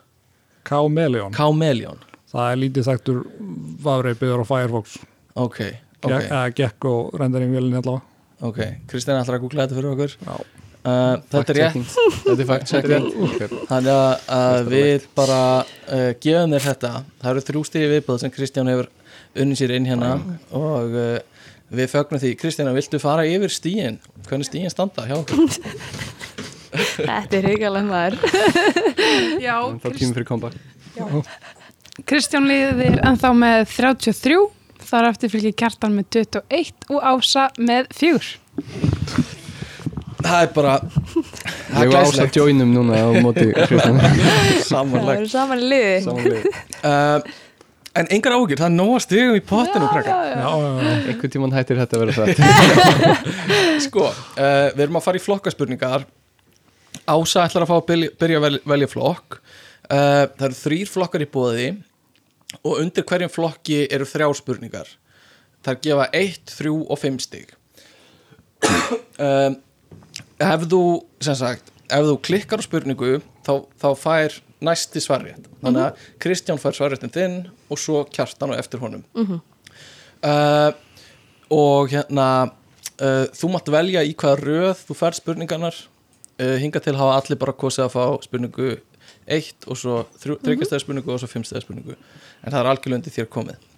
Chameleon 1.38 2.02
það 2.36 2.50
er 2.52 2.60
lítið 2.62 2.88
þekktur 2.90 3.22
vafrið 3.86 4.20
byggður 4.20 4.44
á 4.44 4.46
Firefox. 4.50 4.98
Ok, 5.40 5.62
ok, 6.04 6.28
gekk 6.60 6.88
og 6.92 7.16
rendering 7.22 7.56
vilin 7.56 7.80
allavega. 7.80 8.04
Ok 8.46 8.60
Kristján 8.92 9.22
ætlar 9.22 9.40
að 9.40 9.46
googla 9.46 9.66
þetta 9.66 9.80
fyrir 9.80 9.92
okkur. 9.94 10.16
Já. 10.20 10.36
uh, 10.36 11.16
Þetta 11.32 11.54
er 11.56 11.60
rétt. 11.62 11.96
Þetta 12.26 12.36
er 12.36 12.50
fact 12.52 12.72
checking. 12.74 13.08
okay. 13.30 13.62
Þannig 13.72 13.94
að, 13.96 14.30
að 14.36 14.72
við 14.74 15.08
bara 15.18 15.40
uh, 15.64 16.10
gefum 16.22 16.54
þér 16.58 16.68
þetta. 16.68 16.94
Það 17.24 17.32
eru 17.32 17.46
þrjú 17.50 17.64
stíði 17.72 17.92
viðbúð 17.96 18.22
sem 18.26 18.36
Kristján 18.36 18.74
hefur 18.74 18.92
unnið 19.42 19.62
sér 19.62 19.76
inn 19.78 19.90
hérna. 19.90 20.16
Og 20.56 20.96
uh, 20.96 21.50
við 21.76 21.92
fögnum 21.92 22.22
því. 22.22 22.34
Kristján, 22.40 22.72
viltu 22.76 23.02
fara 23.02 23.26
yfir 23.30 23.54
stíin? 23.54 24.00
Hvernig 24.30 24.50
stíin 24.50 24.74
standa 24.74 25.08
hjá 25.08 25.18
okkur? 25.20 25.50
Þetta 26.76 27.38
er 27.38 27.48
hrigalega 27.50 27.88
maður. 27.88 28.18
Já, 29.46 29.58
Það 29.80 29.90
er 29.92 30.00
tími 30.00 30.16
fyrir 30.18 30.28
comeback. 30.28 30.58
Kristján 32.08 32.48
liðir 32.50 33.00
ennþá 33.08 33.32
með 33.36 33.62
33 33.72 34.40
þar 34.86 35.08
eftir 35.10 35.32
fylgir 35.32 35.56
Kjartan 35.60 35.96
með 35.96 36.10
21 36.18 36.92
og 36.92 37.08
Ása 37.08 37.46
með 37.56 37.88
4 37.96 38.36
Það 40.26 40.38
er 40.42 40.52
bara 40.56 40.76
Það 40.82 41.80
er 41.80 41.90
var 41.92 41.96
ása 42.00 42.12
glæslegt 42.12 42.40
joinum 42.40 42.72
núna 42.76 43.00
á 43.00 43.10
móti 43.24 43.48
Kristján. 43.56 44.00
Það 44.04 44.62
Samanlegt 44.68 45.20
eru 45.22 45.32
saman 45.32 45.62
í 45.62 45.68
liði. 45.72 45.98
Samanlega 46.06 46.54
uh, 46.82 47.36
En 47.96 48.10
engar 48.12 48.36
ágjur, 48.36 48.60
það 48.60 48.68
er 48.68 48.74
nóg 48.76 48.92
að 48.98 49.04
stigum 49.06 49.38
í 49.38 49.42
pottinu 49.48 49.88
krakka 49.88 50.12
já, 50.12 50.28
já. 50.28 50.36
já, 50.36 50.50
já, 50.60 50.70
já. 50.84 50.96
Einhvern 51.12 51.34
tímann 51.36 51.56
hættir 51.56 51.80
þetta 51.80 51.96
að 51.96 52.02
vera 52.04 52.16
það 52.18 52.28
Sko, 53.86 54.06
uh, 54.12 54.68
við 54.76 54.84
erum 54.86 55.00
að 55.00 55.06
fara 55.06 55.20
í 55.20 55.24
flokkaspurningar. 55.24 56.06
Ása 57.06 57.46
ætlar 57.46 57.66
að 57.66 57.72
fá 57.72 57.76
að 57.78 57.86
byrja, 57.92 58.14
byrja 58.20 58.42
að 58.42 58.58
velja, 58.74 58.90
flokk. 58.92 59.38
Uh, 59.86 60.26
Það 60.36 60.48
eru 60.50 60.60
þrýr 60.60 60.92
flokkar 60.92 61.24
í 61.24 61.30
bóði 61.38 61.68
og 62.62 62.82
undir 62.82 63.06
hverjum 63.08 63.32
flokki 63.32 63.80
eru 63.94 64.08
þrjár 64.10 64.36
spurningar. 64.40 64.92
Það 65.66 65.80
gefa 65.88 66.10
1, 66.20 66.42
3 66.52 66.74
og 66.76 67.00
5 67.02 67.22
stig. 67.24 67.56
Um, 69.22 69.56
Ef 70.42 70.68
þú, 70.68 70.82
sem 71.24 71.36
sagt 71.40 71.72
ef 71.86 72.06
þú 72.08 72.16
klikkar 72.26 72.62
á 72.62 72.66
spurningu 72.66 73.20
þá, 73.46 73.54
þá 73.80 73.90
fær 74.00 74.38
næsti 74.66 75.02
svarrétt. 75.04 75.48
Þannig 75.62 75.84
að 75.86 76.08
Kristján 76.22 76.62
fær 76.62 76.76
svarréttin 76.78 77.14
þinn 77.14 77.38
og 77.72 77.80
svo 77.82 78.04
kjartan 78.12 78.54
og 78.54 78.60
eftir 78.60 78.82
honum. 78.84 79.04
Uh, 80.26 80.72
og 81.54 81.92
hérna 81.94 82.28
uh, 83.02 83.26
þú 83.36 83.52
mátt 83.54 83.70
velja 83.74 84.04
í 84.06 84.16
hvaða 84.18 84.42
röð 84.42 84.84
þú 84.88 84.98
fær 85.02 85.18
spurningarnar. 85.18 85.78
Uh, 86.40 86.58
hinga 86.62 86.82
til 86.84 86.98
hafa 86.98 87.20
allir 87.20 87.40
bara 87.40 87.56
kosið 87.56 87.88
að 87.88 87.96
fá 87.96 88.04
spurningu 88.26 88.76
1 89.32 89.70
og 89.70 89.80
svo 89.80 90.02
þryggjastæða 90.22 90.84
spurningu 90.84 91.14
og 91.14 91.22
svo 91.22 91.30
fimmstæða 91.32 91.64
spurningu. 91.66 91.96
En 92.44 92.52
það 92.52 92.60
er 92.62 92.72
algjörlega 92.72 93.02
undir 93.02 93.16
þér 93.16 93.32
komið. 93.34 93.72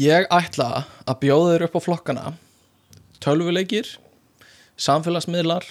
Ég 0.00 0.28
ætla 0.32 0.84
að 1.04 1.20
bjóða 1.24 1.54
þér 1.54 1.66
upp 1.66 1.76
á 1.76 1.80
flokkana. 1.84 2.26
Tölvuleikir 3.20 3.96
samfélagsmiðlar 4.80 5.66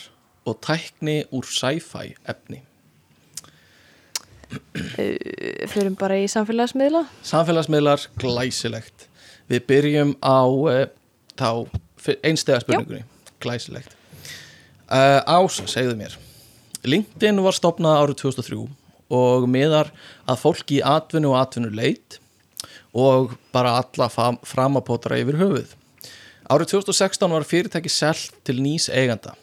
og 0.45 0.59
tækni 0.65 1.23
úr 1.33 1.47
sci-fi 1.49 2.13
efni 2.29 2.61
Förum 5.69 5.95
bara 5.99 6.17
í 6.17 6.25
samfélagsmiðla. 6.31 7.03
Samfélagsmiðlar 7.27 8.07
glæsilegt. 8.21 9.07
Við 9.49 9.65
byrjum 9.69 10.15
á 10.21 10.41
uh, 10.45 10.81
þá 11.37 11.51
einstega 12.25 12.61
spurningunni. 12.63 13.05
Glæsilegt. 13.43 13.93
Uh, 14.89 15.21
Ása, 15.25 15.67
segðu 15.69 15.95
mér. 15.99 16.15
LinkedIn 16.87 17.41
var 17.43 17.55
stopnað 17.57 17.99
árið 18.03 18.21
2003 18.23 18.61
og 19.09 19.45
miðar 19.49 19.91
að 20.29 20.41
fólki 20.43 20.79
í 20.79 20.85
atvinnu 20.85 21.33
og 21.33 21.39
atvinnu 21.41 21.71
leit 21.73 22.19
og 22.95 23.35
bara 23.53 23.77
alla 23.81 24.09
framapótara 24.09 25.19
yfir 25.21 25.39
höfuð. 25.41 25.73
Árið 26.49 26.71
2016 26.73 27.29
var 27.29 27.45
fyrirtæki 27.45 27.91
selt 27.93 28.33
til 28.47 28.61
nýs 28.63 28.87
eiganda. 28.89 29.35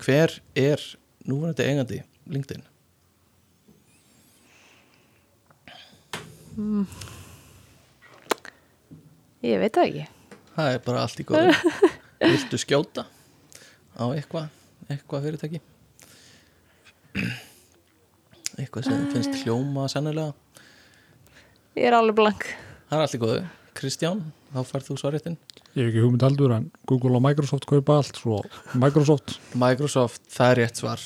Hver 0.00 0.38
er 0.56 0.80
núverandi 1.28 1.66
eigandi 1.66 2.00
LinkedIn? 2.30 2.64
Ég 9.44 9.58
veit 9.58 9.74
það 9.74 9.88
ekki. 9.88 10.04
Það 10.54 10.68
er 10.70 10.82
bara 10.84 11.00
allt 11.02 11.20
í 11.20 11.26
góðu. 11.26 11.72
Viltu 12.24 12.60
skjóta 12.62 13.02
á 13.98 14.04
eitthvað 14.14 14.46
eitthvað 14.90 15.26
fyrirtæki? 15.26 15.60
Eitthvað 18.54 18.86
sem 18.86 19.02
finnst 19.10 19.40
hljóma 19.42 19.88
sennilega? 19.90 20.32
Ég 21.74 21.88
er 21.90 21.98
alveg 21.98 22.16
blank. 22.20 22.46
Það 22.86 22.96
er 22.96 23.04
allt 23.06 23.18
í 23.18 23.22
góðu. 23.24 23.42
Kristján, 23.74 24.22
þá 24.54 24.60
færð 24.68 24.92
þú 24.92 24.98
svarréttin. 25.02 25.36
Ég 25.74 25.80
hef 25.82 25.90
ekki 25.90 26.04
hugmynd 26.04 26.22
heldur 26.22 26.54
en 26.54 26.70
Google 26.86 27.18
og 27.18 27.24
Microsoft 27.26 27.66
kaupa 27.66 27.98
allt 27.98 28.22
svo 28.22 28.38
Microsoft. 28.78 29.40
Microsoft, 29.58 30.22
það 30.30 30.52
er 30.52 30.60
rétt 30.62 30.78
svar 30.78 31.02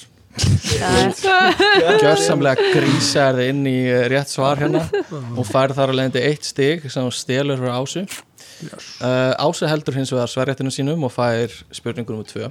Gjörsamlega 2.02 2.70
grísa 2.72 3.28
er 3.28 3.38
þið 3.38 3.50
inn 3.52 3.66
í 3.68 3.76
eh, 3.88 4.06
rétt 4.12 4.30
svar 4.30 4.60
hérna. 4.60 4.84
Og 5.38 5.46
færð 5.48 5.78
þar 5.78 5.92
að 5.92 5.98
leiðandi 5.98 6.24
eitt 6.28 6.48
stig 6.48 6.86
sem 6.92 7.10
stelur 7.14 7.60
fyrir 7.60 7.74
Ásu. 7.74 8.04
Uh, 8.98 9.34
Ásu 9.38 9.68
heldur 9.70 9.96
hins 9.98 10.10
vegar 10.14 10.30
svarréttinu 10.30 10.72
sínum 10.74 11.04
og 11.06 11.12
fær 11.14 11.52
spurningur 11.74 12.18
um 12.18 12.26
tvö. 12.26 12.50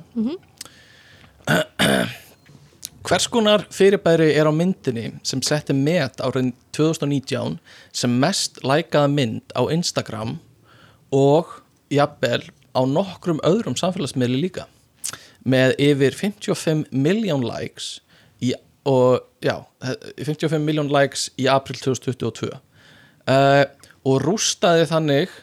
Hvers 3.08 3.28
konar 3.32 3.64
fyrirbæri 3.72 4.34
er 4.36 4.48
á 4.48 4.52
myndinni 4.52 5.14
sem 5.24 5.40
setti 5.46 5.76
met 5.76 6.20
árið 6.20 6.52
2019 6.76 7.56
sem 7.96 8.18
mest 8.20 8.60
lækaða 8.68 9.12
mynd 9.14 9.56
á 9.56 9.64
Instagram 9.72 10.36
og 11.16 11.62
jafnvel 11.94 12.44
á 12.76 12.82
nokkrum 12.84 13.40
öðrum 13.48 13.78
samfélagsmiðli 13.80 14.42
líka 14.44 14.68
með 15.46 15.76
yfir 15.82 16.16
55 16.18 16.88
miljón 16.92 17.46
likes 17.46 17.98
í, 18.44 18.54
og 18.88 19.22
já, 19.44 19.60
55 20.18 20.64
miljón 20.64 20.92
likes 20.92 21.28
í 21.40 21.48
april 21.52 21.80
2022 21.84 22.54
uh, 22.54 23.64
og 24.08 24.22
rústaði 24.24 24.88
þannig 24.90 25.34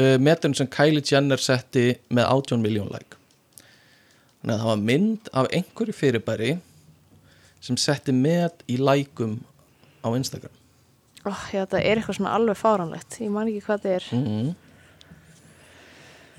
uh, 0.00 0.16
metun 0.22 0.54
sem 0.56 0.70
Kylie 0.70 1.04
Jenner 1.04 1.40
setti 1.42 1.92
með 2.08 2.28
18 2.28 2.64
miljón 2.64 2.90
like. 2.92 3.18
Þannig 4.42 4.56
að 4.56 4.62
það 4.62 4.70
var 4.72 4.84
mynd 4.88 5.32
af 5.38 5.48
einhverju 5.54 5.94
fyrirbæri 5.94 6.52
sem 7.62 7.78
setti 7.78 8.14
met 8.14 8.64
í 8.66 8.78
lækum 8.80 9.38
á 10.02 10.10
Instagram. 10.18 10.54
Ó, 11.22 11.30
já, 11.54 11.62
það 11.70 11.78
er 11.78 12.00
eitthvað 12.00 12.16
svona 12.18 12.32
alveg 12.34 12.58
fáranlegt 12.58 13.20
Ég 13.22 13.30
man 13.30 13.46
ekki 13.46 13.62
hvað 13.68 13.84
það 13.84 13.92
er. 13.94 14.06
Mm. 14.18 14.48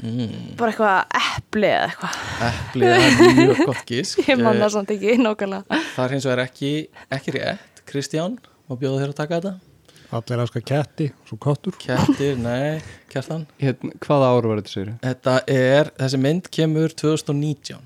Mm. 0.03 0.55
Bara 0.57 0.71
eitthvað 0.73 1.19
epli 1.37 1.67
eða 1.69 1.83
eitthvað 1.91 2.15
Epli, 2.47 2.87
það 2.89 3.03
er 3.03 3.35
mjög 3.37 3.59
gott 3.69 3.83
gísk 3.87 4.23
Ég 4.31 4.39
man 4.41 4.57
Eh, 4.59 4.71
samt 4.73 4.89
ekki 4.95 5.13
nákvæmlega 5.21 5.77
Það 5.93 6.01
er 6.07 6.15
hins 6.15 6.25
vegar 6.27 6.41
ekki, 6.47 6.71
ekki 7.13 7.33
rétt 7.37 7.83
Kristján, 7.87 8.39
má 8.67 8.75
bjóða 8.81 9.03
þér 9.03 9.13
að 9.13 9.19
taka 9.21 9.37
þetta 9.39 9.53
Allir 10.13 10.41
elskar 10.43 10.61
ketti, 10.61 11.07
svo 11.25 11.37
kottur. 11.41 11.73
Kettir, 11.81 12.35
nei, 12.37 12.81
kjartan 13.09 13.47
hérna, 13.61 13.95
hvaða 14.03 14.27
ár 14.35 14.45
var 14.51 14.59
þetta 14.61 14.73
sér? 14.75 14.91
Þetta 15.01 15.37
er, 15.49 15.89
þessi 16.03 16.19
mynd 16.21 16.49
kemur 16.53 16.93
2019 16.99 17.81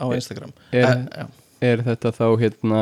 á 0.00 0.04
Instagram 0.16 0.52
Er- 0.72 0.84
Eh, 0.90 1.06
já. 1.22 1.26
Er 1.64 1.80
þetta 1.86 2.10
þá 2.12 2.26
hérna 2.42 2.80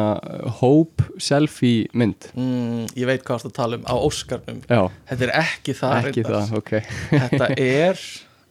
Hope 0.58 1.04
selfie 1.22 1.86
mynd? 1.94 2.30
mm, 2.34 2.88
Ég 2.98 3.06
veit 3.06 3.22
hvað 3.26 3.44
það 3.44 3.52
tala 3.60 3.76
um 3.78 3.84
á 3.86 3.94
Óskarnum 4.02 4.62
Já, 4.66 4.80
Þetta 5.12 5.28
er 5.28 5.32
ekki 5.44 5.74
það 5.78 6.08
ekki 6.10 6.24
það, 6.26 6.52
ok 6.58 6.72
Þetta 7.12 7.50
er, 7.86 8.00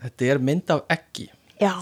þetta 0.02 0.30
er 0.34 0.44
mynd 0.50 0.74
af 0.74 0.84
eggi. 0.98 1.28
Já, 1.62 1.74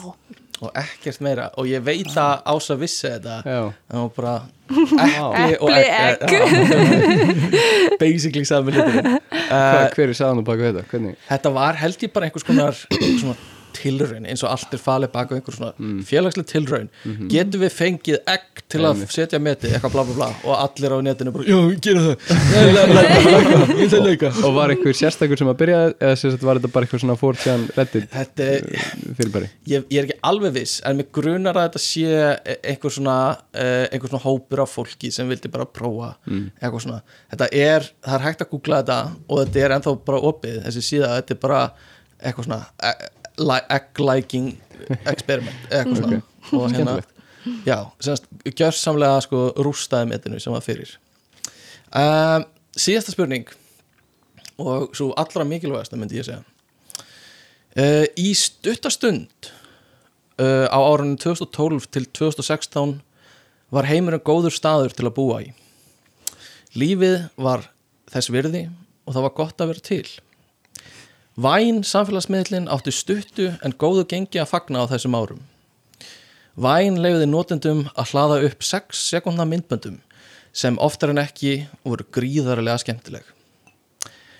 og 0.60 0.72
ekkert 0.76 1.22
meira. 1.24 1.50
Og 1.60 1.70
ég 1.70 1.84
veit 1.84 2.10
að 2.20 2.42
Ása 2.52 2.76
vissi 2.80 3.08
þetta. 3.08 3.38
Já, 3.48 3.62
það 3.92 4.02
var 4.06 4.10
bara 4.18 4.36
epli 4.70 5.56
og 5.60 5.70
egg. 5.76 6.26
Basically 8.02 8.46
sami 8.46 8.76
hlutur 8.76 9.00
Hva, 9.02 9.16
uh, 9.50 9.86
hver 9.96 10.12
er 10.12 10.18
saðan 10.18 10.44
og 10.44 10.50
baka 10.50 10.68
þetta? 10.68 10.84
Hvernig? 10.92 11.16
þetta 11.30 11.54
var 11.56 11.80
held 11.80 12.06
ég 12.06 12.14
bara 12.14 12.30
einhvers 12.30 12.46
konar 12.48 12.78
svona 12.78 13.38
tilraun 13.74 14.26
eins 14.26 14.44
og 14.44 14.50
allt 14.54 14.74
er 14.74 14.82
falið 14.84 15.12
baka 15.14 15.36
einhver 15.36 15.56
svona 15.56 15.74
Mm. 15.80 16.00
félagsleg 16.04 16.46
tilraun. 16.50 16.90
Mhm. 17.06 17.28
getum 17.30 17.62
við 17.62 17.74
fengið 17.78 18.18
egg 18.28 18.64
til 18.70 18.82
að 18.82 19.06
setja 19.10 19.40
meti 19.40 19.68
eitthvað 19.70 19.92
bla 19.92 20.04
bla 20.04 20.14
bla 20.16 20.30
og 20.44 20.56
allir 20.58 20.92
á 20.94 20.98
netinu 21.02 21.32
bara 21.32 21.44
já, 21.44 21.58
gera 21.82 22.00
það. 22.00 22.18
Ég 22.90 23.86
ætla 23.86 24.00
að 24.00 24.06
leika 24.08 24.30
Og 24.46 24.54
var 24.56 24.70
einhver 24.74 24.94
sérstakur 24.98 25.38
sem 25.40 25.48
að 25.52 25.58
byrja 25.62 25.80
eða 26.00 26.16
sem 26.20 26.32
sagt 26.34 26.44
var 26.48 26.60
þetta 26.60 26.72
bara 26.74 26.86
eitthvað 26.88 27.04
svona 27.04 27.18
4chan 27.20 27.66
reddit 27.78 28.10
þetta 28.14 28.48
er 28.56 28.68
fyrirbæri? 29.18 29.50
ég, 29.72 29.86
ég 29.90 30.00
er 30.02 30.08
ekki 30.10 30.20
alveg 30.30 30.54
viss 30.60 30.80
en 30.86 30.98
mig 31.00 31.12
grunar 31.16 31.58
að 31.60 31.70
þetta 31.70 31.84
sé 31.84 32.58
einhver 32.64 32.94
svona, 32.96 33.18
uh, 33.54 33.86
einhver 33.92 34.10
svona 34.12 34.24
hópur 34.26 34.64
af 34.66 34.74
fólki 34.76 35.12
sem 35.14 35.30
vildi 35.30 35.52
bara 35.52 35.66
prófa 35.66 36.16
eitthvað 36.30 36.84
svona, 36.86 37.02
þetta 37.34 37.50
er, 37.52 37.88
það 38.06 38.18
er 38.20 38.26
hægt 38.28 38.44
að 38.46 38.52
googla 38.54 38.82
þetta 38.84 39.00
og 39.30 39.42
þetta 39.46 39.64
er 39.66 39.76
ennþá 39.78 39.96
bara 40.06 40.20
opið. 40.30 40.60
Þessi 40.68 40.84
síða, 40.90 41.14
þetta 41.20 41.36
er 41.36 41.42
bara 41.46 41.62
eitthvað 42.20 42.46
svona 42.50 42.66
e- 42.84 43.10
egg-liking 43.48 44.52
experiment, 45.10 45.64
eitthvað 45.70 46.02
svona. 46.02 46.22
Og 46.56 46.74
hérna, 46.74 46.96
já, 47.68 47.78
semast 48.02 48.28
gjörsamlega 48.46 49.22
sko 49.26 49.44
rústaði 49.60 50.10
metinu 50.12 50.40
sem 50.42 50.56
var 50.56 50.66
fyrir. 50.66 50.96
Um, 51.90 52.46
síðasta 52.78 53.14
spurning 53.16 53.50
og 54.60 54.96
svo 54.98 55.12
allra 55.20 55.46
mikilvægasta 55.48 55.98
myndi 56.00 56.20
ég 56.20 56.28
segja. 56.28 56.44
Uh, 57.78 58.06
í 58.18 58.32
stuttastund 58.38 59.52
uh, 60.42 60.68
á 60.68 60.80
árunni 60.80 61.20
2012 61.22 61.90
til 61.94 62.08
2016 62.18 62.98
var 63.74 63.88
heimurinn 63.90 64.26
góður 64.26 64.54
staður 64.54 64.96
til 64.98 65.08
að 65.08 65.16
búa 65.18 65.44
í. 65.46 65.52
Lífið 66.78 67.30
var 67.38 67.70
þess 68.10 68.34
virði 68.34 68.68
og 69.06 69.16
það 69.16 69.26
var 69.26 69.38
gott 69.38 69.62
að 69.62 69.72
vera 69.74 69.86
til 69.86 70.04
Væn 71.40 71.84
samfélagsmiðlinn 71.88 72.68
átti 72.68 72.92
stuttu 72.92 73.46
en 73.64 73.76
góðu 73.80 74.04
gengi 74.12 74.42
að 74.42 74.50
fagna 74.52 74.84
á 74.84 74.92
þessum 74.92 75.16
árum 75.16 75.42
Væn 76.60 76.98
leifiði 77.00 77.30
notendum 77.32 77.86
að 77.94 78.12
hlaða 78.12 78.40
upp 78.50 78.66
6 78.66 79.04
sekundna 79.14 79.46
myndböndum 79.48 80.02
sem 80.52 80.80
oftar 80.84 81.14
en 81.14 81.22
ekki 81.22 81.54
voru 81.88 82.04
gríðarlega 82.18 82.82
skemmtileg 82.84 83.30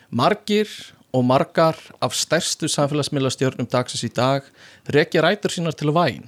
Margir 0.10 0.68
og 1.14 1.26
margar 1.26 1.78
af 2.02 2.14
stærstu 2.18 2.68
samfélagsmiðlastjörnum 2.70 3.70
dagsins 3.70 4.06
í 4.06 4.12
dag 4.14 4.46
rekja 4.90 5.24
rætur 5.26 5.54
sínar 5.54 5.78
til 5.78 5.94
væn. 5.94 6.28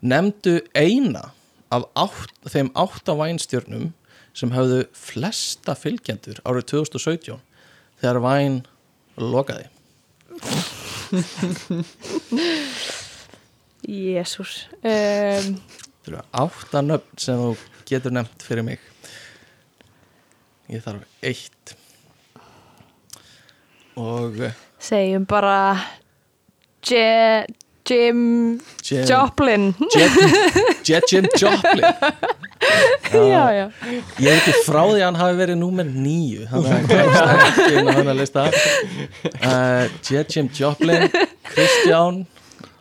Nemndu 0.00 0.60
eina 0.74 1.30
af 1.70 1.86
átt, 1.94 2.34
þeim 2.46 2.70
átta 2.74 3.14
vænstjörnum 3.18 3.90
sem 4.34 4.52
höfðu 4.54 4.84
flesta 4.94 5.74
fylgjendur 5.78 6.42
árið 6.44 6.68
2017 6.74 7.40
þegar 8.00 8.22
væn 8.24 8.60
lokaði. 9.22 9.66
jésús 13.90 14.68
um, 14.82 15.56
Það 16.00 16.12
eru 16.12 16.20
átta 16.42 16.82
nöfn 16.84 17.20
sem 17.20 17.40
þú 17.40 17.50
getur 17.90 18.14
nefnt 18.14 18.44
fyrir 18.46 18.64
mig. 18.64 18.80
Ég 20.70 20.82
þarf 20.84 21.02
eitt. 21.26 21.74
Og 24.00 24.38
eh, 24.46 24.54
Segjum 24.80 25.26
bara 25.28 25.56
Je, 26.86 27.44
Jim 27.90 28.20
Jim, 28.86 29.04
Joplin. 29.08 29.64
Jet, 29.94 30.12
Jet 30.88 31.12
Jim 31.12 31.26
Joplin. 31.36 31.84
Já, 33.10 33.44
já. 33.56 33.66
Ég 34.20 34.28
er 34.30 34.36
ekki 34.36 34.52
frá 34.66 34.82
því 34.84 35.00
að 35.00 35.06
hann 35.08 35.18
hafi 35.18 35.38
verið 35.40 35.56
númer 35.58 35.88
nýju 35.90 36.44
uh, 39.42 39.88
Jet 40.04 40.36
Jim 40.36 40.50
Joplin 40.54 41.08
Kristján 41.50 42.22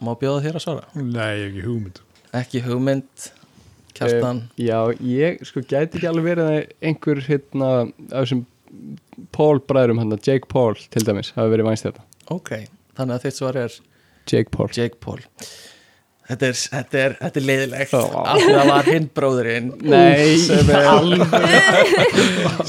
Má 0.03 0.13
bjóða 0.19 0.43
þér 0.45 0.55
að 0.59 0.63
svara? 0.63 0.85
Nei, 0.95 1.49
ekki 1.49 1.63
hugmynd. 1.65 1.97
Ekki 2.39 2.61
hugmynd 2.63 3.25
Kjartan? 3.97 4.37
Eh, 4.55 4.69
Já, 4.69 4.77
ég 5.03 5.41
sko 5.47 5.59
gæti 5.65 5.99
ekki 5.99 6.07
alveg 6.07 6.27
verið 6.29 6.51
að 6.53 6.59
einhver 6.87 7.19
hérna 7.25 7.71
af 7.81 8.21
þessum 8.21 8.45
Paul 9.35 9.59
bræðurum 9.67 9.99
hann, 9.99 10.15
Jake 10.23 10.47
Paul 10.51 10.77
til 10.93 11.03
dæmis, 11.03 11.33
hafi 11.35 11.51
verið 11.51 11.67
vænst 11.67 11.87
þetta. 11.89 12.05
Ok, 12.31 12.51
þannig 12.95 13.17
að 13.17 13.25
þitt 13.25 13.39
svar 13.41 13.59
er 13.59 13.75
Jake 14.29 14.53
Paul. 14.53 14.69
Jake 14.75 15.01
Paul. 15.03 15.21
Þetta 16.29 16.45
er, 16.45 16.57
þetta 16.61 16.99
er, 17.01 17.13
þetta 17.17 17.39
er 17.39 17.45
leiðilegt. 17.47 17.93
Ó. 17.97 18.01
Af 18.21 18.37
því 18.37 18.49
að 18.51 18.59
það 18.59 18.67
var 18.69 18.89
hinn 18.93 19.05
bróðurinn 19.17 19.69
Nei, 19.81 20.35
sem 20.43 20.67
er, 20.69 20.83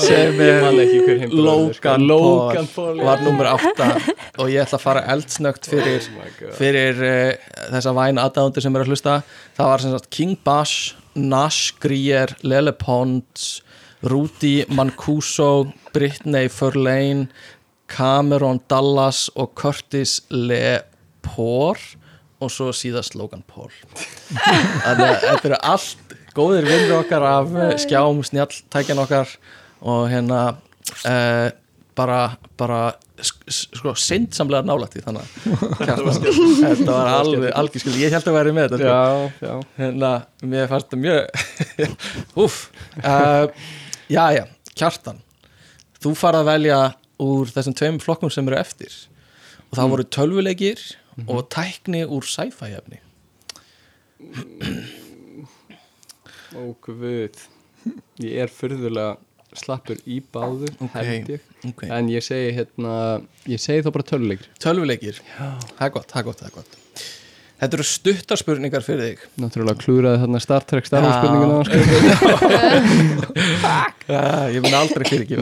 sem 0.00 0.38
hinn 1.20 1.34
bróðir, 1.34 1.74
sko. 1.76 1.92
Logan, 2.00 2.06
Logan 2.08 2.70
Paul, 2.72 3.02
var 3.04 3.24
nummer 3.26 3.50
8 3.52 3.90
og 4.40 4.48
ég 4.48 4.64
ætla 4.64 4.78
að 4.78 4.86
fara 4.86 5.04
eldsnögt 5.12 5.68
fyrir 5.68 6.08
Oh 6.08 6.56
fyrir 6.56 7.04
uh, 7.04 7.52
þessa 7.74 7.92
væn 8.00 8.22
aðdándur 8.22 8.64
sem 8.64 8.78
er 8.78 8.86
að 8.86 8.94
hlusta. 8.94 9.18
Það 9.58 9.72
var 9.74 9.84
sem 9.84 9.92
sagt 9.92 10.10
King 10.16 10.40
Bash 10.46 10.96
Nash 11.20 11.76
Grier, 11.82 12.32
Lele 12.40 12.72
Pons 12.72 13.58
Rudy 14.08 14.64
Mancuso 14.72 15.66
Britney 15.92 16.48
Furlane 16.48 17.28
Cameron 17.90 18.62
Dallas 18.70 19.26
og 19.34 19.52
Curtis 19.58 20.22
Lepore 21.30 21.98
og 22.40 22.48
svo 22.48 22.70
síðast 22.72 23.14
Logan 23.18 23.42
Paul. 23.46 23.70
Þannig 24.32 25.06
að 25.06 25.24
þetta 25.26 25.48
eru 25.50 25.58
allt 25.72 26.14
góðir 26.36 26.68
vinnur 26.68 27.00
okkar 27.02 27.26
af 27.26 27.50
eh, 27.52 27.74
skjám 27.82 28.22
snjalltækjan 28.24 29.02
okkar 29.02 29.32
og 29.80 30.06
hérna 30.08 30.40
uh, 31.04 31.48
bara, 31.96 32.20
bara 32.56 32.78
sko, 33.20 33.92
syndsamlega 33.98 34.64
nálægt 34.64 34.96
í 34.96 35.02
þannig 35.04 35.24
að 35.24 36.04
þetta 36.62 36.94
var 36.94 37.10
alveg 37.18 37.52
algjör 37.56 37.84
skil, 37.84 37.96
ég 38.00 38.14
held 38.14 38.30
að 38.30 38.38
væri 38.38 38.54
með 38.56 38.68
þetta 38.68 38.80
sko. 38.80 38.94
Já, 38.94 39.50
já. 39.50 39.66
Hérna, 39.80 40.12
mér 40.54 40.70
fannst 40.70 40.92
það 40.92 41.02
mjög 41.04 41.84
úf 42.46 42.60
uh, 43.02 43.68
já, 44.08 44.24
já, 44.38 44.44
Kjartan 44.72 45.20
þú 46.00 46.14
farað 46.16 46.46
að 46.46 46.52
velja 46.54 46.80
úr 47.20 47.52
þessum 47.52 47.76
tveim 47.76 48.00
flokkum 48.00 48.32
sem 48.32 48.46
eru 48.48 48.56
eftir. 48.60 48.94
Og 49.70 49.78
það 49.78 49.92
voru 49.92 50.06
tölvuleikir 51.16 51.36
og 51.36 51.48
tækni 51.52 52.04
úr 52.06 52.26
sci-fi 52.26 52.74
efni. 52.78 53.00
Ó, 56.54 56.74
guð. 56.82 57.36
Ég 58.20 58.42
er 58.44 58.50
fyrðulega 58.52 59.16
slappur 59.56 59.98
í 60.06 60.20
báðu 60.32 60.68
Ok. 60.78 60.92
held 60.94 61.30
ég. 61.34 61.40
okay. 61.66 61.88
En 61.90 62.08
ég 62.08 62.22
segi 62.22 62.52
hérna 62.54 63.22
Ég 63.50 63.58
segi 63.62 63.82
þá 63.82 63.90
bara 63.94 64.06
töluleikir 64.06 64.50
tölvuleikir, 64.62 65.22
það 65.38 65.86
er 65.86 65.90
gott, 65.96 66.10
það 66.12 66.20
er 66.20 66.24
gott, 66.28 66.38
það 66.42 66.50
er 66.50 66.54
gott. 66.58 66.76
Þetta 67.60 67.76
eru 67.76 67.84
stuttar 67.84 68.38
spurningar 68.40 68.84
fyrir 68.86 69.02
þig. 69.04 69.24
Náttúrulega 69.42 69.82
klúraði 69.82 70.20
þarna 70.22 70.40
Star 70.40 70.64
Trek 70.64 70.86
Star 70.88 71.04
Wars 71.04 71.18
spurninguna 71.20 71.64
sko. 71.68 71.78
ja, 74.14 74.22
ég 74.54 74.62
mun 74.64 74.76
aldrei 74.78 75.04
fyrir 75.10 75.26
ekki 75.26 75.40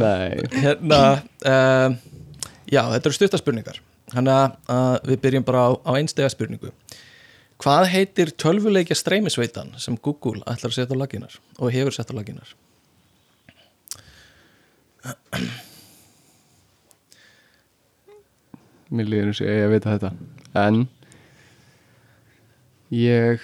hérna 0.65 0.99
uh, 1.47 1.95
já, 2.67 2.83
þetta 2.95 3.05
eru 3.05 3.19
stuttar 3.21 3.43
spurningar 3.43 3.79
þannig 4.13 4.57
að 4.75 4.97
við 5.11 5.21
byrjum 5.25 5.47
bara 5.49 5.65
á, 5.65 5.71
á 5.85 5.91
einstega 5.99 6.31
spurningu. 6.33 6.73
Hvað 7.59 7.89
heitir 7.93 8.31
tölvuleikja 8.39 8.97
streymisveitan 8.99 9.75
sem 9.83 9.97
Google 9.99 10.45
ætlar 10.47 10.71
að 10.71 10.77
setja 10.77 10.95
á 10.95 11.01
laginar 11.01 11.39
og 11.59 11.73
hefur 11.75 11.95
sett 11.95 12.13
á 12.15 12.19
laginar 12.19 12.55
Mér 18.89 19.09
líður 19.09 19.31
eins 19.31 19.41
og 19.43 19.49
ég 19.49 19.65
að 19.65 19.75
vita 19.75 19.95
þetta. 19.97 20.11
En 20.59 20.87
Ég 22.89 23.43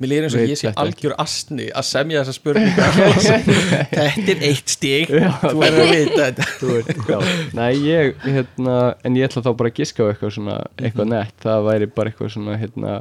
mér 0.00 0.10
lýr 0.10 0.24
eins 0.26 0.34
og 0.34 0.42
ég 0.42 0.58
sé 0.58 0.72
algjör 0.80 1.14
astni 1.22 1.68
að 1.70 1.86
semja 1.86 2.22
þessa 2.24 2.34
spurningar 2.34 2.96
þetta 3.94 4.32
er 4.32 4.40
eitt 4.48 4.72
stík 4.72 5.12
þú 5.12 5.52
verður 5.60 5.82
að 5.84 5.92
vita 5.92 6.28
þetta. 6.40 7.18
Nei, 7.54 7.70
ég, 7.84 8.16
hérna, 8.24 8.78
en 9.06 9.18
ég 9.18 9.28
ætla 9.28 9.44
þá 9.46 9.50
bara 9.60 9.70
að 9.70 9.78
giska 9.78 10.02
á 10.02 10.10
eitthvað 10.10 10.34
svona, 10.38 10.56
eitthvað 10.80 11.10
nett, 11.12 11.36
það 11.44 11.66
væri 11.68 11.90
bara 11.94 12.10
eitthvað 12.10 12.32
svona, 12.34 12.56
hérna, 12.58 12.96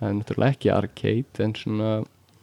það 0.00 0.10
er 0.10 0.16
náttúrulega 0.18 0.56
ekki 0.56 0.72
arcade, 0.74 1.44
en 1.46 1.54
svona, 1.58 1.92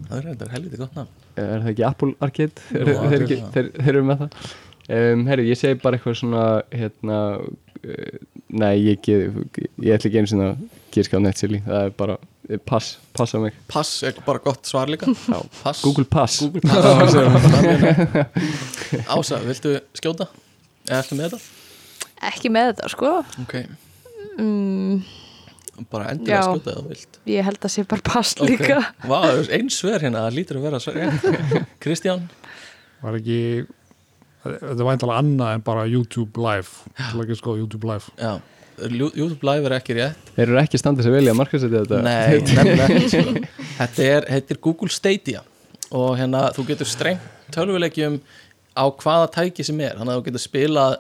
það 0.05 0.17
er 0.21 0.29
þetta 0.31 0.51
helviti 0.55 0.81
gott 0.83 0.99
nafn. 1.01 1.21
Er 1.35 1.65
það 1.65 1.71
ekki 1.73 1.83
Apple 1.89 2.13
Arcade? 2.23 2.61
Þeir, 2.69 2.89
Jú, 2.93 2.95
þeir, 3.11 3.25
ekki, 3.25 3.39
þeir, 3.51 3.67
þeir 3.75 3.91
eru 3.91 4.05
með 4.07 4.21
það? 4.23 4.53
Um, 4.85 5.25
herri, 5.27 5.49
ég 5.49 5.59
segi 5.59 5.79
bara 5.81 5.97
eitthvað 5.97 6.15
svona 6.21 6.45
hérna 6.71 7.19
uh, 7.41 8.19
nei, 8.55 8.75
ég, 8.85 9.01
get, 9.03 9.59
ég 9.81 9.97
ætla 9.97 10.11
ekki 10.11 10.21
einu 10.21 10.31
sinna 10.31 10.49
að 10.53 10.63
gíska 10.95 11.19
á 11.19 11.25
Netsilly, 11.25 11.59
það 11.65 11.89
er 11.89 11.95
bara 11.97 12.17
pass, 12.65 12.97
passa 13.15 13.39
mig 13.41 13.53
Pass 13.71 14.03
er 14.05 14.13
bara 14.25 14.39
gott 14.43 14.65
svar 14.69 14.87
líka 14.91 15.07
Já. 15.33 15.39
Pass 15.63 15.81
Google 15.85 16.05
Pass 16.05 16.39
Google 16.43 16.61
Pass 16.69 17.15
Ása, 19.09 19.39
viltu 19.45 19.75
skjóta? 19.97 20.27
Eða 20.85 20.99
ertu 21.01 21.17
með 21.17 21.33
þetta? 21.33 21.39
Ekki 22.29 22.51
með 22.53 22.71
þetta, 22.73 22.91
sko. 22.95 23.15
Ok, 23.45 23.57
Mm, 24.35 24.97
bara 25.91 26.09
endilega 26.11 26.41
Já. 26.41 26.47
skjóta 26.49 26.71
eða 26.73 26.81
þú 26.83 26.89
vilt 26.91 27.17
ég 27.31 27.45
held 27.47 27.59
að 27.63 27.71
sé 27.71 27.83
bara 27.87 28.03
pass 28.03 28.33
Ok. 28.35 28.49
líka. 28.49 28.77
Vá, 29.07 29.19
er 29.29 29.47
einn 29.55 29.69
svör 29.71 30.03
hérna, 30.03 30.25
það 30.25 30.35
lítur 30.35 30.59
að 30.59 30.65
vera 30.67 30.79
svör 30.83 31.65
Kristján 31.79 32.25
Var 32.99 33.15
ekki, 33.21 33.37
þetta 34.43 34.83
var 34.83 34.91
eintalega 34.97 35.21
annað 35.23 35.53
en 35.55 35.63
bara 35.67 35.85
YouTube 35.87 36.35
Live. 36.41 36.67
Það 36.99 37.15
er 37.15 37.23
ekki 37.29 37.37
sko 37.39 37.55
YouTube 37.59 37.87
Live. 37.87 38.11
Já, 38.19 38.33
YouTube 38.79 39.43
Live 39.47 39.69
er 39.69 39.75
ekki 39.79 39.95
rétt. 39.97 40.31
Þeir 40.35 40.47
eru 40.49 40.59
ekki 40.61 40.79
standað 40.81 41.07
sér 41.07 41.15
vel 41.17 41.25
í 41.27 41.31
að 41.31 41.39
markasetja 41.39 41.83
þetta. 41.85 42.01
Nei, 42.05 42.39
nefnilega 42.47 43.09
sko. 43.09 43.43
Þetta 43.79 44.07
er, 44.11 44.27
heitir 44.35 44.59
Google 44.63 44.89
Stadia. 44.93 45.43
Og 45.95 46.15
hérna 46.19 46.47
þú 46.55 46.65
getur 46.71 46.89
strengt 46.89 47.31
tölvuleikjum 47.55 48.17
á 48.75 48.83
hvaða 48.89 49.27
tæki 49.37 49.63
sem 49.67 49.79
er. 49.85 49.93
Þannig 49.99 50.15
að 50.15 50.19
þú 50.21 50.25
getur 50.29 50.43
spilað 50.43 50.97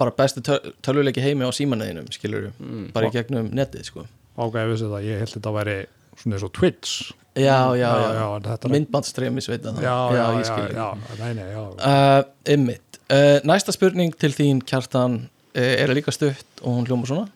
bara 0.00 0.14
bestu 0.18 0.42
töl- 0.42 0.72
tölvuleiki 0.82 1.22
heimi 1.22 1.46
á 1.46 1.50
símanæðinum 1.54 2.08
skilur 2.14 2.48
Mm. 2.58 2.88
bara 2.94 3.10
í 3.10 3.12
gegnum 3.14 3.50
netið 3.54 3.84
sko. 3.90 4.06
Ágæði 4.38 4.70
vissi 4.72 4.88
það, 4.90 5.04
ég 5.06 5.20
held 5.22 5.34
þetta 5.36 5.50
að 5.52 5.58
veri 5.60 5.76
svona 6.18 6.34
eins 6.38 6.46
og 6.48 6.52
Twitch. 6.56 7.12
Já, 7.34 7.74
já, 7.74 7.90
já, 7.90 8.10
já, 8.14 8.54
er 8.54 8.70
myndbandstreymis 8.70 9.48
veit 9.50 9.62
það. 9.66 9.78
Já, 9.82 9.94
já, 10.14 10.24
ég 10.38 10.46
já, 10.46 10.66
já, 10.74 10.88
nei, 11.18 11.30
nei, 11.34 11.46
já. 11.50 11.62
uh, 11.82 12.24
Ymmit, 12.54 12.98
uh, 13.10 13.38
næsta 13.46 13.74
spurning 13.74 14.14
til 14.18 14.30
þín 14.34 14.60
kjartan 14.66 15.16
er 15.54 15.92
líka 15.94 16.12
stutt 16.14 16.62
og 16.62 16.78
hún 16.78 16.88
hljóma 16.88 17.08
svona 17.08 17.28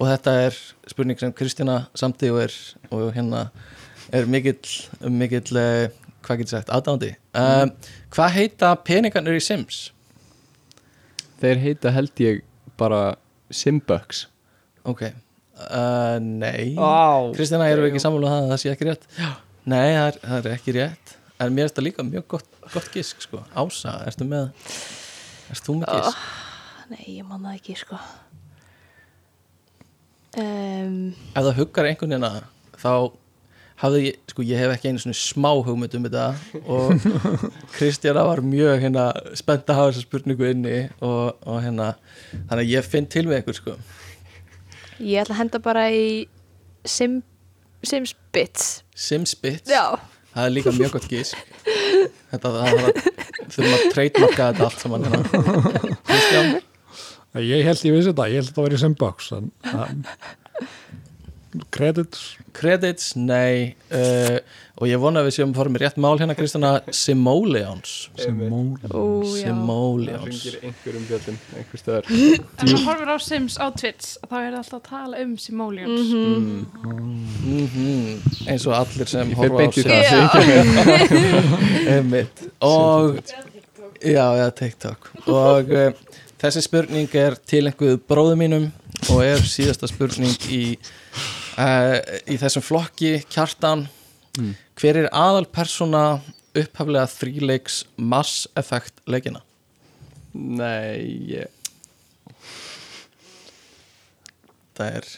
og 0.00 0.08
þetta 0.08 0.34
er 0.46 0.58
spurning 0.88 1.20
sem 1.20 1.32
Kristjana 1.36 1.82
samti 1.98 2.30
og 2.32 2.44
er 2.46 2.54
og 2.90 3.10
hérna 3.14 3.48
er 4.16 4.26
mikill, 4.30 4.58
mikill 5.06 5.58
uh, 5.60 5.88
hvað 6.24 6.42
getur 6.42 6.56
sagt, 6.56 6.72
aðdándi 6.72 7.12
uh, 7.36 7.66
hvað 8.14 8.36
heita 8.38 8.72
peningarnir 8.86 9.38
í 9.38 9.44
Sims? 9.44 9.90
þeir 11.40 11.60
heita 11.62 11.92
held 11.94 12.22
ég 12.22 12.42
bara 12.80 13.14
Simbucks 13.52 14.26
ok, 14.88 15.06
uh, 15.66 16.16
nei 16.22 16.74
oh. 16.78 17.30
Kristjana, 17.36 17.68
erum 17.70 17.86
við 17.86 17.94
ekki 17.94 18.04
sammála 18.06 18.26
um 18.26 18.34
það 18.34 18.44
að 18.44 18.52
það 18.54 18.62
sé 18.64 18.74
ekki 18.74 18.90
rétt? 18.90 19.08
Já. 19.18 19.30
Nei, 19.70 19.88
það 19.92 20.06
er, 20.06 20.20
það 20.24 20.38
er 20.40 20.54
ekki 20.56 20.76
rétt 20.78 21.16
en 21.40 21.56
mér 21.56 21.66
er 21.66 21.72
þetta 21.72 21.84
líka 21.84 22.04
mjög 22.04 22.26
gott, 22.36 22.48
gott 22.72 22.88
gisk 22.92 23.22
sko. 23.24 23.42
Ása, 23.56 23.96
ertu 24.08 24.26
með 24.28 24.50
erst 25.52 25.66
þú 25.66 25.80
með 25.80 25.92
gisk? 25.96 26.24
Nei, 26.90 27.06
ég 27.20 27.26
man 27.26 27.44
það 27.46 27.56
ekki, 27.60 27.78
sko. 27.78 27.98
Um, 30.38 31.10
ef 31.34 31.42
það 31.42 31.56
huggar 31.58 31.88
einhvern 31.90 32.14
veginn 32.14 32.44
þá 32.78 32.92
hafði 33.80 34.02
ég, 34.04 34.18
sko 34.30 34.44
ég 34.46 34.60
hef 34.60 34.74
ekki 34.74 34.90
einu 34.92 35.00
svona 35.02 35.18
smá 35.18 35.48
hugmynd 35.66 35.96
um 35.98 36.04
þetta 36.06 36.26
og 36.70 36.92
Kristjana 37.76 38.22
var 38.28 38.42
mjög 38.44 38.76
hérna 38.84 39.08
spennt 39.38 39.70
að 39.72 39.80
hafa 39.80 39.90
þessa 39.90 40.04
spurningu 40.04 40.50
inni 40.52 40.76
og, 41.02 41.40
og 41.42 41.58
hérna, 41.64 41.88
þannig 42.34 42.62
að 42.62 42.72
ég 42.74 42.86
finn 42.92 43.08
til 43.10 43.24
við 43.26 43.40
einhver 43.40 43.58
sko, 43.58 43.76
ég 45.00 45.24
ætla 45.24 45.34
að 45.34 45.42
henda 45.42 45.62
bara 45.64 45.88
í 45.90 46.06
Sim, 46.88 47.18
Sims 47.84 48.14
Bits. 48.32 48.70
Simspit 48.96 49.68
Já. 49.68 49.98
það 50.32 50.46
er 50.46 50.54
líka 50.54 50.72
mjög 50.76 50.94
gott 50.94 51.10
gisk 51.10 51.36
þetta, 52.30 52.46
það 52.46 52.82
að 52.84 53.04
þurfum 53.50 53.74
að 53.74 53.86
treytmarka 53.96 54.50
þetta 54.52 54.68
allt 54.68 54.84
saman 54.84 55.08
hérna. 55.08 55.22
Kristján, 56.08 56.58
Ég 57.38 57.62
held 57.62 57.84
ég 57.86 57.94
vissi 57.94 58.10
þetta, 58.10 58.26
ég 58.30 58.40
held 58.40 58.48
þetta 58.50 58.60
að 58.62 58.66
veri 58.66 58.78
Simbox, 58.80 59.28
en 59.36 59.52
um, 59.70 60.00
credits, 61.70 62.24
credits, 62.54 63.12
nei 63.18 63.76
uh, 63.94 64.38
og 64.80 64.88
ég 64.88 65.00
vona 65.02 65.20
að 65.20 65.28
við 65.28 65.34
séum 65.36 65.52
að 65.52 65.60
fara 65.60 65.72
með 65.74 65.82
rétt 65.84 65.98
mál 66.02 66.16
hérna 66.18 66.34
Kristjana, 66.38 66.70
Simoleons. 66.94 67.92
Ó, 68.16 68.22
já. 68.24 68.32
það 68.86 69.34
Simoleons 69.34 70.26
ringir 70.26 70.56
einhverjum 70.66 71.04
bjöllum 71.10 71.38
einhver 71.60 71.82
stöðar 71.82 72.10
Ef 72.10 72.64
maður 72.64 72.86
horfir 72.88 73.12
á 73.14 73.16
Sims 73.26 73.58
á 73.62 73.66
Twitch 73.76 74.08
þá 74.24 74.36
er 74.40 74.48
það 74.48 74.58
alltaf 74.62 74.78
að 74.78 74.86
tala 74.90 75.22
um 75.24 75.36
Simoleons. 75.38 76.14
Mm 76.14 77.30
eins 78.50 78.66
og 78.68 78.74
allir 78.76 79.08
sem 79.10 79.30
horfa 79.38 79.66
á 79.66 79.70
í 79.70 79.84
það. 79.84 80.34
Einmitt. 81.94 82.42
og 82.64 83.20
já, 84.00 84.26
já, 84.40 84.46
TikTok. 84.56 85.10
Og 85.28 85.72
uh, 85.74 85.92
þessi 86.40 86.62
spurning 86.64 87.14
er 87.20 87.36
til 87.46 87.66
einhverju 87.68 88.00
bróðu 88.08 88.36
mínum 88.40 88.68
og 89.12 89.22
er 89.24 89.42
síðasta 89.44 89.88
spurning 89.90 90.36
í 90.52 90.62
uh, 91.60 91.96
í 92.30 92.36
þessum 92.40 92.64
flokki 92.66 93.18
kjartan 93.30 93.88
Mm. 94.38 94.52
hver 94.78 94.94
er 95.00 95.06
aðalpersona 95.10 96.20
upphaflega 96.54 97.08
þríleiks 97.10 97.80
Mass 97.98 98.44
Effect 98.54 99.00
leikina 99.10 99.40
nei, 100.30 101.02
ég 101.34 101.48
það 104.78 105.00
er 105.00 105.08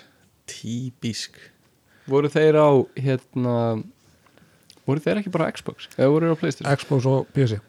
típisk 0.49 1.37
voru 2.09 2.31
þeir 2.33 2.57
á 2.57 2.69
hérna 3.05 3.57
voru 4.89 5.05
þeir 5.05 5.21
ekki 5.21 5.35
bara 5.37 5.51
Xbox 5.55 5.91
eða 5.99 6.09
voru 6.15 6.31
þeir 6.31 6.33
á 6.33 6.41
Playstation 6.41 6.81
Xbox 6.81 7.11
og 7.13 7.29
PC. 7.37 7.61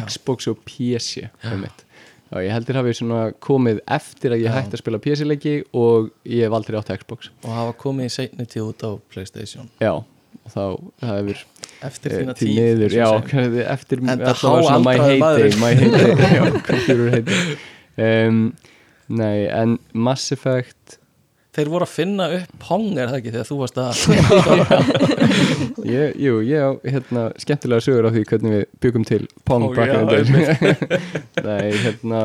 Xbox 0.00 0.48
og 0.50 0.64
PC 0.64 1.28
einmitt. 1.44 1.84
Já, 2.30 2.38
ég 2.46 2.52
heldur 2.54 2.78
hafi 2.78 2.92
svona 2.94 3.20
komið 3.42 3.80
eftir 3.90 4.36
að 4.36 4.44
ég 4.44 4.54
hætti 4.54 4.76
að 4.76 4.82
spila 4.84 5.00
PC-leiki 5.02 5.54
og 5.74 6.12
ég 6.30 6.46
hef 6.46 6.54
aldrei 6.54 6.78
átt 6.78 6.92
Xbox. 7.02 7.32
Og 7.42 7.50
hafa 7.56 7.74
komið 7.80 8.06
í 8.06 8.12
seinni 8.14 8.46
tíð 8.46 8.68
út 8.68 8.84
á 8.86 8.90
Playstation. 9.10 9.66
Já, 9.82 9.96
og 9.98 10.54
þá 10.54 10.62
það 11.02 11.16
hefur 11.16 11.42
eftir 11.90 12.14
eh, 12.14 12.20
þína 12.20 12.36
tíð 12.38 12.52
niður, 12.60 12.96
já, 13.00 13.08
eftir 13.74 14.04
svona 14.38 14.78
my 14.84 14.94
háaldraður 15.00 15.42
heyday, 15.42 15.58
maður. 15.58 15.58
my 15.58 15.72
heyday. 15.80 16.62
Computer 16.70 17.10
heyday 17.16 18.28
um, 18.28 18.42
Nei, 19.10 19.48
en 19.50 19.78
Mass 19.90 20.30
Effect 20.30 20.99
þeir 21.60 21.70
voru 21.76 21.86
að 21.86 21.92
finna 21.94 22.26
upp 22.40 22.56
Pong 22.66 22.88
er 22.98 23.10
það 23.12 23.18
ekki 23.20 23.34
þegar 23.36 23.48
þú 23.50 23.58
varst 23.60 23.80
að 23.80 23.90
ég, 25.96 26.16
Jú, 26.20 26.34
ég 26.48 26.60
á 26.64 26.70
hérna, 26.96 27.26
skemmtilega 27.40 27.84
sögur 27.84 28.08
á 28.08 28.14
því 28.14 28.24
hvernig 28.32 28.56
við 28.56 28.64
byggum 28.84 29.06
til 29.08 29.22
Pong 29.48 29.68
back 29.76 29.92
já, 29.92 30.00
Nei, 31.46 31.70
hérna 31.84 32.22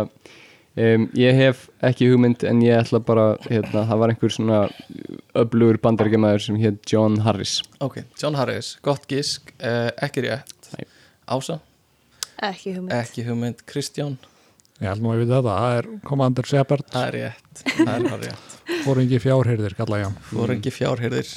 um, 0.76 1.06
ég 1.16 1.38
hef 1.40 1.68
ekki 1.86 2.10
hugmynd 2.12 2.44
en 2.48 2.64
ég 2.66 2.82
ætla 2.82 3.00
bara, 3.06 3.28
hérna, 3.48 3.86
það 3.88 4.02
var 4.02 4.14
einhver 4.14 4.34
svona 4.36 4.60
öflugur 5.40 5.80
bandaríkjamaður 5.86 6.44
sem 6.48 6.58
hétt 6.60 6.82
John 6.92 7.20
Harris. 7.26 7.60
Ok, 7.84 8.02
John 8.20 8.36
Harris, 8.40 8.74
gott 8.86 9.06
gisk 9.12 9.54
uh, 9.62 9.92
ekki 10.04 10.26
rétt. 10.28 10.72
Ása, 11.32 11.60
Ekki 12.44 12.74
hugmynd. 12.76 12.92
ekki 12.98 13.24
hugmynd. 13.26 13.62
Kristján, 13.70 14.18
Ég 14.76 14.90
held 14.90 15.00
nú 15.00 15.08
að 15.14 15.16
ég 15.16 15.22
veit 15.24 15.30
þetta, 15.32 15.52
það 15.56 15.74
er 15.78 15.86
Commander 16.04 16.48
Shepard, 16.50 16.88
það 16.92 17.06
er 17.06 17.14
rétt 17.16 17.62
það 17.78 17.92
er 17.96 18.24
rétt, 18.26 18.56
fóringi 18.84 19.20
fjárheyrðir, 19.24 19.76
kalla 19.78 20.00
ég 20.02 20.18
voru 20.36 20.58
fjárhyrðir 20.76 21.30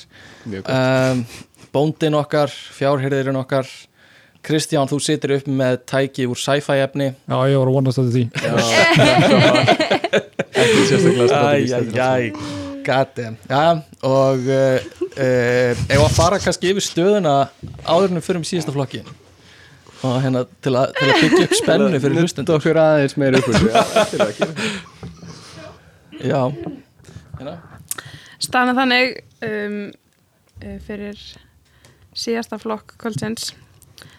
Mjög 0.48 0.64
gott. 0.66 0.72
Um, 0.74 1.20
bóndin 1.70 2.16
okkar 2.18 2.50
fjárhyrðirinn 2.50 3.38
okkar. 3.38 3.70
Kristján, 4.48 4.88
þú 4.90 4.98
situr 5.02 5.34
upp 5.36 5.46
með 5.50 5.76
tæki 5.90 6.26
úr 6.30 6.38
sci-fi 6.38 6.78
efni. 6.82 7.08
Já, 7.26 7.38
ég 7.50 7.58
var 7.58 7.68
að 7.68 7.74
vonast 7.74 7.98
þetta 7.98 8.14
því. 8.14 8.24
Æjæjæj, 11.38 12.26
Já, 12.88 13.64
og 14.18 14.46
uh, 14.48 14.78
uh, 15.14 15.70
ef 15.76 16.00
að 16.00 16.14
fara 16.16 16.42
kannski 16.42 16.70
yfir 16.72 16.86
stöðuna 16.86 17.34
áðurinnum 17.84 18.24
fyrir 18.24 18.40
um 18.40 18.46
síðasta 18.48 18.72
flokki 18.74 19.02
og 20.06 20.18
hérna 20.22 20.44
til, 20.62 20.74
a, 20.78 20.84
til 20.94 21.08
að 21.08 21.22
byggja 21.22 21.46
upp 21.46 21.56
spennu 21.58 21.88
fyrir 21.94 22.14
Nutta 22.14 22.24
hlustundur 22.26 22.58
okkur 22.58 22.80
aðeins 22.82 23.16
meira 23.18 23.40
upp. 23.40 23.48
Já, 26.18 26.42
að 26.44 27.40
hérna. 27.40 27.56
Stana 28.42 28.74
þannig 28.78 29.18
um, 29.46 29.80
uh, 30.62 30.78
fyrir 30.86 31.18
síðasta 32.18 32.58
flokk 32.62 32.94
kvöldsins. 33.00 33.52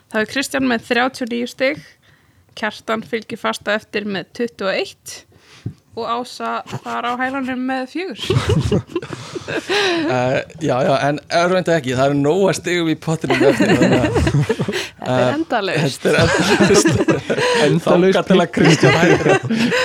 Þá 0.09 0.19
er 0.23 0.29
Kristján 0.29 0.67
með 0.67 0.85
39 0.89 1.47
stig 1.53 1.81
Kjartan 2.59 3.03
fylgir 3.07 3.39
fasta 3.39 3.75
eftir 3.77 4.07
með 4.09 4.31
21 4.41 5.25
og 5.99 6.05
Ása 6.07 6.59
þar 6.83 7.07
á 7.07 7.11
hælanum 7.19 7.61
með 7.67 7.85
fjögur. 7.93 8.19
Uh, 9.49 10.39
Já, 10.67 10.75
já, 10.85 10.93
en 11.07 11.19
örvæntu 11.33 11.73
ekki 11.73 11.95
það 11.97 12.11
eru 12.11 12.19
nóga 12.19 12.53
stigum 12.57 12.91
í 12.91 12.95
pottinum 12.99 13.41
eftir 13.49 13.73
þannig 13.79 13.99
að 13.99 14.11
Þetta 15.09 15.27
er 15.27 15.37
endalaust. 15.37 16.03
Þetta 16.03 16.17
er 16.17 17.63
endalaust. 17.67 18.19
Til 18.29 18.39
að 18.39 18.51
Kristján 18.55 18.99
hættir 18.99 19.31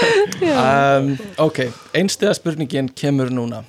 um, 0.64 1.14
Ok, 1.44 1.62
einstiða 1.96 2.34
spurningin 2.36 2.90
kemur 2.98 3.32
núna. 3.32 3.62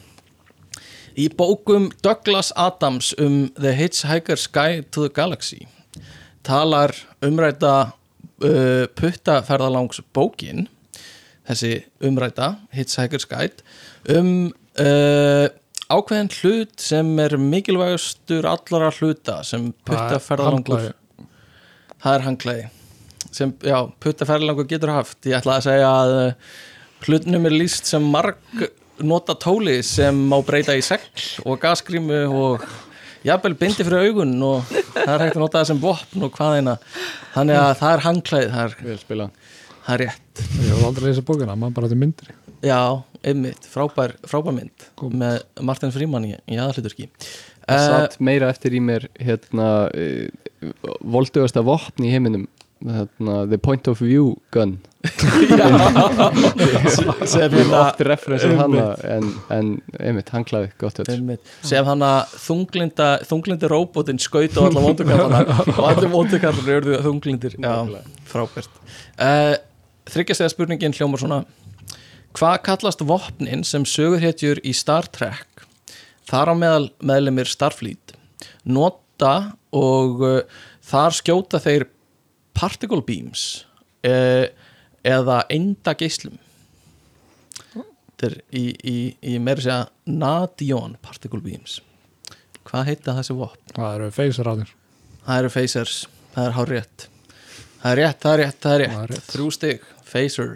Í 1.15 1.29
bókum 1.31 1.87
Douglas 2.03 2.51
Adams 2.59 3.13
um 3.23 3.45
The 3.55 3.71
Hitchhiker's 3.71 4.49
Guide 4.51 4.91
to 4.91 5.07
the 5.07 5.13
Galaxy 5.15 5.63
talar 6.45 6.93
umræta 7.25 7.75
uh, 8.43 8.85
puttaferðalangs 8.97 10.01
bókin 10.13 10.67
þessi 11.47 11.85
umræta 12.05 12.55
Hitchhiker's 12.75 13.27
Guide 13.29 13.63
um 14.11 14.51
uh, 14.81 15.47
ákveðin 15.89 16.31
hlut 16.39 16.75
sem 16.81 17.09
er 17.21 17.37
mikilvægastur 17.41 18.47
allara 18.49 18.91
hluta 18.99 19.41
sem 19.45 19.71
puttaferðalangur 19.87 20.91
það 22.05 22.17
er 22.17 22.25
hanglaði 22.29 22.65
sem, 23.35 23.51
já, 23.65 23.77
puttaferðalangur 23.99 24.67
getur 24.69 24.93
haft. 24.93 25.17
Ég 25.27 25.39
ætla 25.39 25.57
að 25.59 25.67
segja 25.67 25.91
að 25.91 26.15
uh, 26.15 26.55
hlutnum 27.05 27.47
er 27.49 27.55
líst 27.55 27.89
sem 27.89 28.05
marg 28.13 28.65
nota 29.03 29.35
tóli 29.35 29.81
sem 29.83 30.15
má 30.29 30.37
breyta 30.45 30.75
í 30.77 30.83
segl 30.85 31.25
og 31.43 31.59
gasgrímu 31.59 32.21
og 32.31 32.63
jafnvel 33.27 33.57
bindi 33.59 33.83
fyrir 33.83 34.07
augun 34.07 34.37
og 34.45 34.69
það 34.69 35.11
er 35.17 35.25
hægt 35.25 35.35
að 35.35 35.43
nota 35.43 35.59
það 35.59 35.69
sem 35.71 35.81
vopn 35.83 36.27
og 36.27 36.37
hvað 36.37 36.61
eina. 36.61 36.77
Þannig 37.33 37.59
að 37.59 37.73
það 37.81 37.97
er 37.97 38.05
hanglaði, 38.05 38.49
það 38.53 38.63
er, 38.63 38.95
það 39.09 39.93
er 39.97 40.03
rétt. 40.05 40.45
Ég 40.61 40.71
hef 40.71 40.87
aldrei 40.87 41.09
lesið 41.09 41.27
bókina, 41.27 41.59
maður 41.59 41.79
bara 41.81 41.91
til 41.91 41.99
myndir 41.99 42.33
Já, 42.65 43.03
einmitt, 43.21 43.67
frábær, 43.69 44.15
frábær 44.25 44.55
mynd 44.55 44.85
með 45.13 45.41
Martin 45.67 45.91
Freeman 45.93 46.23
í, 46.25 46.31
í 46.49 46.55
aðalhuturki 46.57 47.09
Það 47.65 47.81
uh, 47.81 47.87
satt 47.89 48.19
meira 48.23 48.51
eftir 48.53 48.75
í 48.77 48.81
mér 48.83 49.07
hérna 49.17 49.89
uh, 49.89 50.27
voldugasta 51.01 51.65
vopn 51.65 52.05
í 52.05 52.13
heiminum 52.13 52.45
hérna, 52.85 53.49
The 53.49 53.57
Point 53.57 53.87
of 53.87 54.01
View 54.01 54.35
Gun. 54.51 54.79
Sem 55.05 55.21
hef 57.41 57.53
hérna 57.53 57.81
oft 57.81 57.99
referensið 58.05 58.59
hana 58.59 58.95
en, 59.05 59.33
en 59.53 59.81
einmitt, 59.99 60.29
hanglaði 60.33 60.69
gott 60.81 60.97
þetta 60.99 61.13
einmitt, 61.13 61.41
sem 61.65 61.85
hann 61.85 62.01
að 62.05 62.21
þunglinda 62.41 63.07
þunglindi 63.29 63.67
róbótinn 63.69 64.19
skaut 64.21 64.57
á 64.57 64.61
alla 64.65 64.81
vondukallana. 64.87 65.39
Og 65.77 65.85
allir 65.91 66.09
vondukallar 66.13 66.67
eru 66.79 66.93
þunglindir. 67.05 67.53
Já, 67.61 67.75
frábært. 68.31 68.73
Uh, 69.17 69.55
Þryggjastega 70.09 70.49
spurningin 70.53 70.93
hljómar 70.93 71.19
svona. 71.21 71.39
Hvað 72.35 72.55
kallast 72.67 73.01
vopnin 73.07 73.63
sem 73.65 73.83
sögurhetjur 73.87 74.57
í 74.65 74.73
Star 74.75 75.05
Trek 75.09 75.47
þar 76.29 76.51
á 76.51 76.55
meðal 76.57 76.87
meðlemið 76.99 77.51
Starfleet 77.53 78.15
nota 78.65 79.35
og 79.75 80.23
uh, 80.25 80.39
þar 80.85 81.17
skjóta 81.17 81.61
þeir 81.63 81.87
particle 82.55 83.03
beams 83.05 83.65
uh, 84.07 84.47
eða 85.05 85.43
enda 85.53 85.95
geislum 85.97 86.39
þetta 87.75 88.29
er 88.29 88.39
í, 88.55 88.65
í, 88.71 88.97
í 89.35 89.37
meira 89.43 89.61
segja 89.61 89.81
Nadion 90.07 90.95
particle 91.03 91.43
beams. 91.43 91.81
Hvað 92.65 92.89
heita 92.89 93.15
þessi 93.19 93.35
vopn? 93.37 93.75
Það 93.75 93.95
eru 93.97 94.09
feysarraðir 94.15 94.71
Það 95.25 95.39
eru 95.41 95.49
phasers, 95.49 95.99
það 96.35 96.47
er 96.47 96.51
hár 96.53 96.69
rétt. 96.69 97.05
Það 97.81 97.91
er 97.91 97.99
rétt, 97.99 98.19
það 98.21 98.31
er 98.31 98.39
rétt, 98.43 98.57
það 98.61 98.75
er 98.75 98.81
rétt, 98.83 98.97
rétt. 99.09 99.29
Þrjú 99.31 99.47
stig, 99.55 99.87
phaser. 100.05 100.51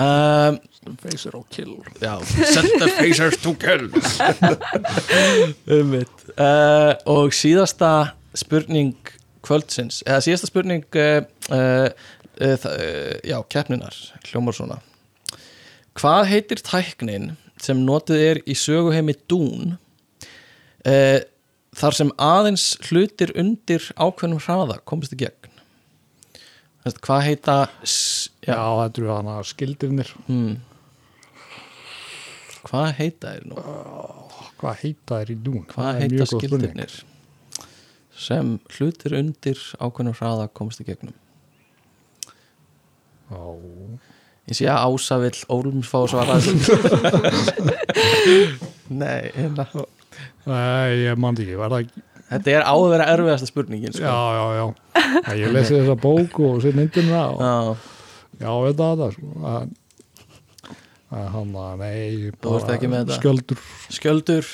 Um, 0.00 0.56
Feysar 0.82 1.36
og 1.38 1.46
kill. 1.50 1.76
Já, 2.02 2.16
set 2.26 2.66
the 2.80 2.88
phasers 2.98 3.36
to 3.42 3.54
kill. 3.54 3.86
Um 5.70 5.94
uh, 5.94 6.94
Og 7.06 7.30
síðasta 7.36 8.12
spurning 8.34 8.96
kvöldsins 9.46 10.00
eða 10.06 10.22
síðasta 10.24 10.48
spurning 10.50 10.86
uh, 10.98 11.22
uh, 11.52 11.88
uh, 12.40 12.56
uh, 12.56 13.14
já, 13.22 13.38
keppninar 13.52 13.94
hljómar 14.26 14.56
svona. 14.56 14.80
Hvað 15.98 16.24
heitir 16.32 16.62
tæknin 16.64 17.32
sem 17.62 17.84
notið 17.86 18.24
er 18.26 18.42
í 18.48 18.56
söguheimi 18.58 19.14
Dún 19.30 19.76
uh, 20.88 21.20
þar 21.78 21.98
sem 21.98 22.12
aðeins 22.18 22.72
hlutir 22.88 23.34
undir 23.38 23.86
ákveðnum 23.94 24.42
hraða 24.42 24.80
komist 24.88 25.14
í 25.14 25.20
gegn? 25.22 25.38
Hvað 26.82 27.24
heita 27.28 27.56
Já, 27.86 28.56
já, 28.56 28.58
þetta 28.58 28.98
eru 28.98 29.10
hana 29.14 29.38
skildirnir. 29.46 30.08
Hmm. 30.26 30.56
Hvað 32.62 32.92
heita 32.98 33.32
er 33.38 33.46
nú? 33.48 33.56
Hvað 34.60 34.84
heita 34.84 35.18
þeir 35.20 35.32
í 35.34 35.38
dún? 35.42 35.64
Hvað 35.70 35.88
Það 35.88 35.96
er 35.96 36.04
heita 36.04 36.28
skildirnir? 36.30 36.98
Sem 38.22 38.52
hlutir 38.76 39.16
undir 39.18 39.58
ákveðnum 39.82 40.14
hraða 40.18 40.46
komast 40.54 40.82
í 40.82 40.86
gegnum. 40.86 41.16
Já, 43.32 43.40
ég 44.50 44.58
sé 44.58 44.68
að 44.68 44.84
Ása 44.92 45.18
vill 45.22 45.38
Ólums 45.50 45.88
fá 45.90 46.02
að 46.04 46.46
Nei, 48.92 49.32
hérna. 49.34 49.66
Nei, 50.44 51.02
ég 51.06 51.18
man 51.18 51.38
ekki, 51.38 51.56
var 51.58 51.72
það 51.72 51.86
ekki? 51.86 52.04
Þetta 52.32 52.52
er 52.52 52.64
áður 52.64 52.86
að 52.86 52.92
vera 52.94 53.06
erfiðasta 53.12 53.48
spurningin 53.48 53.92
sko. 53.96 54.04
Já, 54.04 54.18
já, 54.36 54.44
já. 54.56 54.66
Ég 55.36 55.52
lesi 55.52 55.76
þessa 55.76 55.96
bók 56.00 56.38
og 56.40 56.60
sér 56.64 56.76
myndina 56.78 57.24
og 57.32 57.42
Já, 57.42 57.54
já, 58.40 58.52
þetta 58.68 58.88
þetta 58.92 59.08
sko. 59.16 59.26
Að, 61.12 61.18
að 61.18 61.28
hann 61.36 61.56
að 61.62 61.82
nei 61.82 62.88
með 62.92 63.12
skjöldur, 63.18 63.66
skjöldur. 63.92 64.48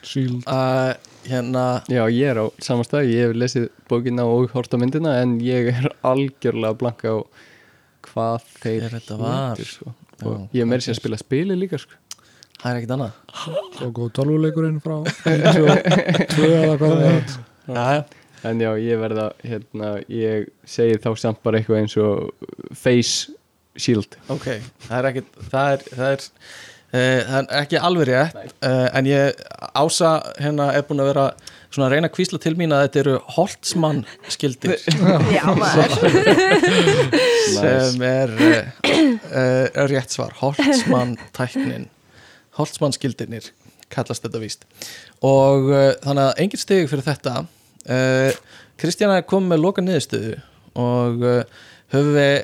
Síld. 0.00 0.46
Uh, 0.48 0.94
hérna 1.28 1.64
Já, 1.92 2.06
ég 2.08 2.30
er 2.32 2.38
á 2.40 2.46
samastæð, 2.64 3.10
ég 3.12 3.26
hef 3.26 3.34
lesið 3.36 3.66
bókina 3.90 4.24
og 4.24 4.52
hort 4.54 4.72
á 4.72 4.80
myndina 4.80 5.18
en 5.20 5.34
ég 5.44 5.68
er 5.74 5.90
algjörlega 6.06 6.78
blanka 6.80 7.12
á 7.12 7.18
hvað 8.08 8.46
þeir 8.62 8.86
þetta 8.94 9.18
var. 9.20 9.60
sko. 9.60 9.92
Já, 10.20 10.24
og 10.24 10.54
ég 10.56 10.64
er 10.64 10.70
meira 10.70 10.84
sér 10.84 10.96
að 10.96 11.00
spila 11.02 11.20
spili 11.20 11.58
líka 11.58 11.80
sko. 11.80 11.98
það 12.60 12.70
er 12.70 12.78
ekkert 12.80 12.94
annað. 12.96 13.20
Og 13.84 13.92
góð 13.98 14.10
tölvuleikurinn 14.18 14.80
frá 14.84 14.96
92 15.26 16.48
eða 16.48 16.80
hvað 16.80 16.96
það 17.04 17.36
Já, 17.70 17.84
já. 17.98 18.02
En 18.48 18.60
já, 18.62 18.70
ég 18.80 18.96
verða 19.02 19.26
hérna, 19.44 19.88
ég 20.08 20.46
segi 20.64 20.96
þá 21.04 21.10
samt 21.20 21.42
bara 21.44 21.60
eitthvað 21.60 21.82
eins 21.82 21.96
og 22.00 22.30
face 22.72 23.34
shield. 23.82 24.18
Ok, 24.32 24.50
það 24.86 24.98
er 24.98 25.08
ekki 25.10 25.24
það 25.52 25.72
er, 25.76 25.86
það 25.94 26.10
er, 26.16 26.26
uh, 26.90 26.98
það 27.30 27.38
er 27.38 27.48
ekki 27.60 27.80
alveg 27.90 28.10
rétt 28.10 28.38
uh, 28.40 28.86
en 28.98 29.08
ég 29.10 29.40
ása 29.70 30.12
hérna 30.40 30.70
er 30.76 30.86
búin 30.88 31.02
að 31.04 31.12
vera 31.12 31.26
svona 31.70 31.86
að 31.86 31.94
reyna 31.94 32.10
að 32.10 32.16
kvísla 32.16 32.40
til 32.42 32.54
mín 32.58 32.74
að 32.74 32.84
þetta 32.86 33.00
eru 33.04 33.16
Holtzmann 33.36 34.02
skildir. 34.32 34.76
Já, 35.36 35.46
maður. 35.54 35.94
Sem 37.60 38.04
er 38.06 38.34
uh, 38.34 38.60
uh, 38.90 39.86
rétt 39.90 40.14
svar. 40.14 40.34
Holtzmann 40.40 41.16
tæknin. 41.36 41.88
Holtzmann 42.58 42.96
skildirnir 42.96 43.52
kallast 43.90 44.26
þetta 44.26 44.42
víst. 44.42 44.66
Og 45.26 45.70
uh, 45.70 45.90
þannig 46.02 46.26
að 46.26 46.44
engin 46.44 46.62
stegi 46.62 46.90
fyrir 46.90 47.06
þetta. 47.06 47.44
Uh, 47.86 48.30
Kristjana 48.80 49.20
komið 49.26 49.54
með 49.54 49.62
loka 49.64 49.84
niðurstöðu 49.84 50.36
og 50.80 51.24
uh, 51.26 51.60
höfum 51.92 52.12
við, 52.16 52.34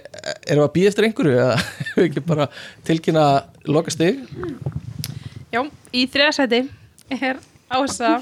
erum 0.46 0.62
við 0.62 0.66
að 0.66 0.72
býða 0.76 0.92
eftir 0.92 1.08
einhverju 1.08 1.36
eða 1.36 1.58
höfum 1.64 2.00
við 2.00 2.08
ekki 2.10 2.24
bara 2.30 2.48
tilkynna 2.88 3.26
loka 3.70 3.94
stig? 3.94 4.22
Já, 5.54 5.62
í 5.94 6.06
þriðasæti 6.10 6.64
er 7.16 7.42
Ása. 7.66 8.20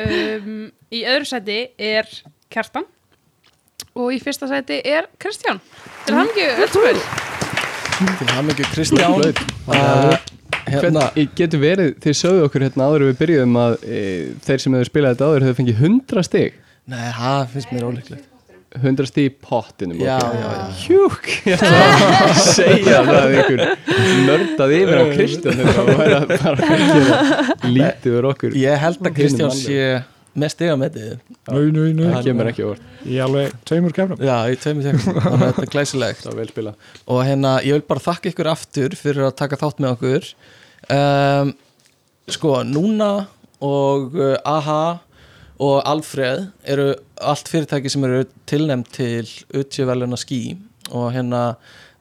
Um, 0.00 0.70
Í 0.90 1.02
öðru 1.06 1.26
sæti 1.28 1.58
er 1.78 2.06
Kjartan. 2.50 2.86
Og 3.98 4.14
í 4.14 4.20
fyrsta 4.22 4.46
sæti 4.50 4.78
er 4.86 5.08
Kristján. 5.22 5.58
Til 6.06 6.14
hann 6.18 6.30
ekki, 6.30 6.46
öllsvöld 6.64 7.28
til 8.00 8.44
mikið 8.46 8.70
Kristján. 8.72 9.18
Uh, 9.68 10.14
hérna, 10.70 11.10
Hvernig 11.10 11.34
getur 11.36 11.60
verið, 11.60 11.92
þið 12.00 12.16
sögðu 12.16 12.46
okkur 12.46 12.64
hérna 12.64 12.88
áður 12.88 13.04
en 13.04 13.10
við 13.10 13.20
byrjuðum 13.20 13.60
að 13.60 13.76
e, 13.84 14.00
þeir 14.46 14.64
sem 14.64 14.76
hefur 14.78 14.90
spilað 14.90 15.14
þetta 15.14 15.28
áður 15.28 15.46
hefur 15.48 15.60
fengið 15.60 15.84
100 15.90 16.28
stig. 16.30 16.58
Nei, 16.90 17.06
það 17.18 17.46
finnst 17.54 17.74
mér 17.74 17.88
ólíklegt 17.90 18.29
100 18.78 19.08
stig 19.10 19.26
í 19.26 19.32
pottinum 19.42 19.98
já, 19.98 20.14
ok. 20.22 20.34
já, 20.38 20.50
já. 20.54 20.66
Hjúk, 20.84 21.24
ég 21.50 21.58
segja 22.54 23.00
það 23.02 23.16
að 23.18 23.32
einhver 23.40 23.62
nördað 24.28 24.74
yfir 24.76 24.94
á 24.94 25.04
Kristján 25.10 25.56
lítið 27.74 28.18
úr 28.20 28.28
okkur. 28.30 28.54
Ég 28.60 28.78
held 28.84 29.02
að 29.02 29.16
Kristján 29.16 29.54
sé 29.58 29.82
með 30.38 30.52
stiga 30.54 30.76
með 30.78 31.00
þið 31.00 31.10
það 31.48 32.28
kemur 32.28 32.52
ekki 32.52 32.66
úr, 32.68 32.78
Í 33.02 33.18
alveg 33.24 33.58
tveimur 33.66 33.96
að 33.98 34.14
þetta 34.22 35.64
er 35.64 35.72
glæsilegt. 35.74 36.22
Það 36.22 36.30
var 36.30 36.38
vel 36.38 36.50
spila 36.52 36.72
og 37.10 37.20
hérna 37.26 37.56
ég 37.66 37.80
vil 37.80 37.86
bara 37.90 38.06
þakka 38.06 38.30
ykkur 38.30 38.52
aftur 38.52 38.94
fyrir 39.00 39.26
að 39.26 39.36
taka 39.40 39.58
þátt 39.58 39.82
með 39.82 39.96
okkur. 39.96 40.30
Um, 40.94 41.54
sko 42.30 42.60
núna 42.70 43.10
og 43.66 44.14
uh, 44.14 44.36
AHA 44.46 44.82
og 45.60 45.76
Alfreð 45.88 46.46
eru 46.72 46.88
allt 47.20 47.50
fyrirtæki 47.52 47.92
sem 47.92 48.04
eru 48.08 48.24
tilnæmt 48.48 48.92
til 48.96 49.28
utjöveluna 49.52 50.18
skí 50.20 50.56
og 50.90 51.10
hérna 51.14 51.42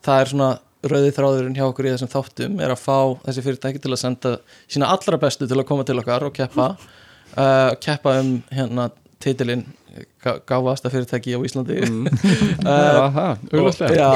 það 0.06 0.22
er 0.22 0.32
svona 0.32 0.50
rauði 0.90 1.12
þráðurinn 1.16 1.58
hjá 1.58 1.66
okkur 1.68 1.90
í 1.90 1.92
þessum 1.92 2.12
þáttum 2.14 2.62
er 2.64 2.72
að 2.72 2.84
fá 2.86 2.98
þessi 3.26 3.44
fyrirtæki 3.44 3.82
til 3.84 3.92
að 3.92 4.02
senda 4.04 4.32
sína 4.72 4.92
allra 4.94 5.20
bestu 5.20 5.48
til 5.48 5.60
að 5.60 5.68
koma 5.68 5.86
til 5.88 6.00
okkar 6.00 6.30
og 6.30 6.36
keppa. 6.36 6.70
Uh, 7.36 7.76
keppa 7.84 8.16
um 8.22 8.38
hérna 8.54 8.88
titilinn 9.20 9.66
gáfasta 10.50 10.90
fyrirtæki 10.92 11.34
á 11.34 11.40
Íslandi. 11.48 11.78
Mm. 11.88 12.06
uh, 12.06 12.70
Aha, 13.08 13.28
Já, 13.50 14.10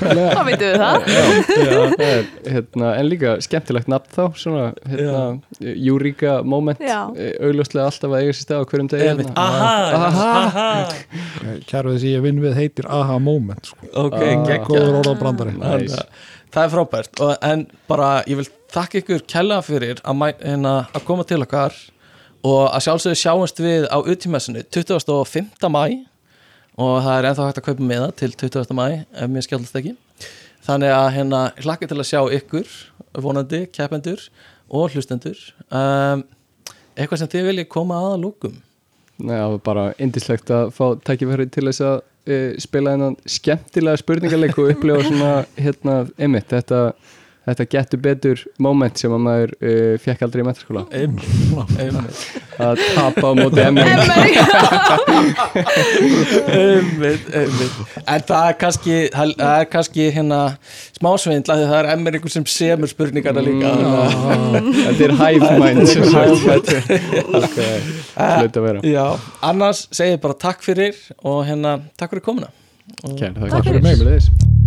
Þá 0.00 0.42
veitum 0.48 0.64
við 0.64 0.76
það? 0.80 0.96
Já, 1.10 1.74
það 1.94 2.04
er, 2.06 2.24
hérna, 2.54 2.88
en 3.00 3.08
líka 3.10 3.34
skemmtilegt 3.44 3.90
nafn 3.92 4.14
þá 4.16 4.22
svona, 4.40 4.64
hérna, 4.88 5.22
Júríka 5.60 6.38
moment, 6.46 6.80
eh, 6.82 7.32
augljóslega 7.44 7.86
alltaf 7.90 8.10
að 8.14 8.24
eiga 8.24 8.34
sér 8.36 8.46
stað 8.46 8.64
á 8.64 8.68
hverjum 8.72 8.90
degi 8.94 9.08
einmitt, 9.12 9.30
hérna. 9.30 9.46
aha, 9.46 9.70
Aha. 10.00 10.32
aha. 10.40 11.54
Kærfið 11.70 12.00
sem 12.02 12.14
ég 12.16 12.24
vinn 12.26 12.42
við 12.42 12.58
heitir 12.58 12.88
aha 12.90 13.18
moment 13.22 13.70
sko. 13.72 13.90
Ok, 14.06 14.18
Ah. 14.20 14.44
geggjað. 14.48 15.56
Nice. 15.60 15.96
Að 16.00 16.06
Það 16.50 16.64
er 16.64 16.70
frábært. 16.72 17.20
Og, 17.22 17.36
en 17.46 17.60
bara 17.86 18.06
ég 18.26 18.36
vil 18.40 18.46
þakka 18.74 18.98
ykkur 19.04 19.20
kella 19.30 19.60
fyrir 19.62 20.00
að, 20.02 20.24
hérna, 20.42 20.72
að 20.94 21.04
koma 21.06 21.22
til 21.28 21.38
okkar 21.44 21.76
og 22.46 22.62
að 22.70 22.84
sjálfsögðu 22.86 23.20
sjáumst 23.20 23.60
við 23.60 23.86
á 23.92 23.98
utímessinu 24.00 24.62
25. 24.72 25.50
mæ 25.68 25.84
og 26.80 26.94
það 27.04 27.14
er 27.16 27.28
ennþá 27.30 27.48
hægt 27.48 27.60
að 27.60 27.66
kaupa 27.66 27.88
með 27.90 28.04
það 28.04 28.14
til 28.20 28.30
20. 28.44 28.76
mæ 28.78 28.86
ef 29.02 29.32
mér 29.32 29.46
skjálfast 29.46 29.80
ekki 29.80 29.94
þannig 30.64 30.94
að 30.94 31.08
hérna 31.16 31.42
hlakka 31.60 31.88
til 31.90 31.98
að 31.98 32.08
sjá 32.08 32.20
ykkur 32.38 32.74
vonandi, 33.20 33.64
keppendur 33.74 34.26
og 34.70 34.94
hlustendur 34.94 35.38
um, 35.68 36.24
eitthvað 36.94 37.22
sem 37.22 37.32
þið 37.32 37.48
viljið 37.50 37.70
koma 37.72 38.00
að 38.00 38.12
að 38.14 38.20
lúkum 38.24 38.58
Nei, 39.20 39.36
það 39.36 39.50
var 39.52 39.62
bara 39.66 39.82
indislegt 40.00 40.50
að 40.54 40.70
fá 40.72 40.84
tækifæri 41.04 41.44
til 41.52 41.66
þess 41.68 41.82
að 41.84 41.96
uh, 42.00 42.52
spila 42.62 42.94
þennan 42.94 43.16
skemmtilega 43.28 44.00
spurningarleik 44.00 44.60
og 44.60 44.70
upplifa 44.72 45.02
svona, 45.04 45.32
hérna, 45.60 45.96
einmitt, 46.16 46.48
þetta, 46.48 46.94
þetta 47.50 47.66
getur 47.76 48.00
betur 48.06 48.44
moment 48.62 49.00
sem 49.00 49.12
að 49.16 49.22
maður 49.26 49.54
uh, 49.60 49.94
fekk 50.04 50.24
aldrei 50.26 50.42
í 50.42 50.46
metaskóla 50.48 50.84
einmitt, 50.94 52.20
að 52.60 52.82
tapa 52.94 53.24
á 53.26 53.32
móti 53.38 53.60
emmi 53.64 53.84
einmitt, 56.54 57.26
einmitt 57.34 57.74
en 58.06 58.24
það 58.28 58.44
er 58.50 58.56
kannski, 58.60 58.96
það 59.14 59.34
er 59.50 59.68
kannski 59.72 60.08
hérna 60.14 60.40
smásveindla 60.98 61.56
því 61.60 61.66
það 61.70 61.78
er 61.80 61.90
emmer 61.94 62.18
ykkur 62.20 62.34
sem 62.34 62.46
semur 62.50 62.90
spurningarna 62.90 63.44
líka. 63.44 63.70
Að 63.70 64.70
Þetta 64.84 65.06
er 65.06 65.14
hive 65.20 65.50
mind. 65.60 65.78
hlut 68.40 68.60
að 68.60 68.64
vera. 68.68 68.84
Já, 68.86 69.06
annars 69.50 69.84
segið 69.94 70.20
bara 70.24 70.38
takk 70.46 70.64
fyrir 70.66 70.98
og 71.22 71.42
hérna 71.48 71.78
takk 72.00 72.14
fyrir 72.14 72.26
komuna. 72.26 72.52
Kæra, 73.16 73.50
Takk 73.50 73.68
fyrir. 73.70 73.84
Mig 73.84 74.00
með 74.02 74.16
þess 74.16 74.58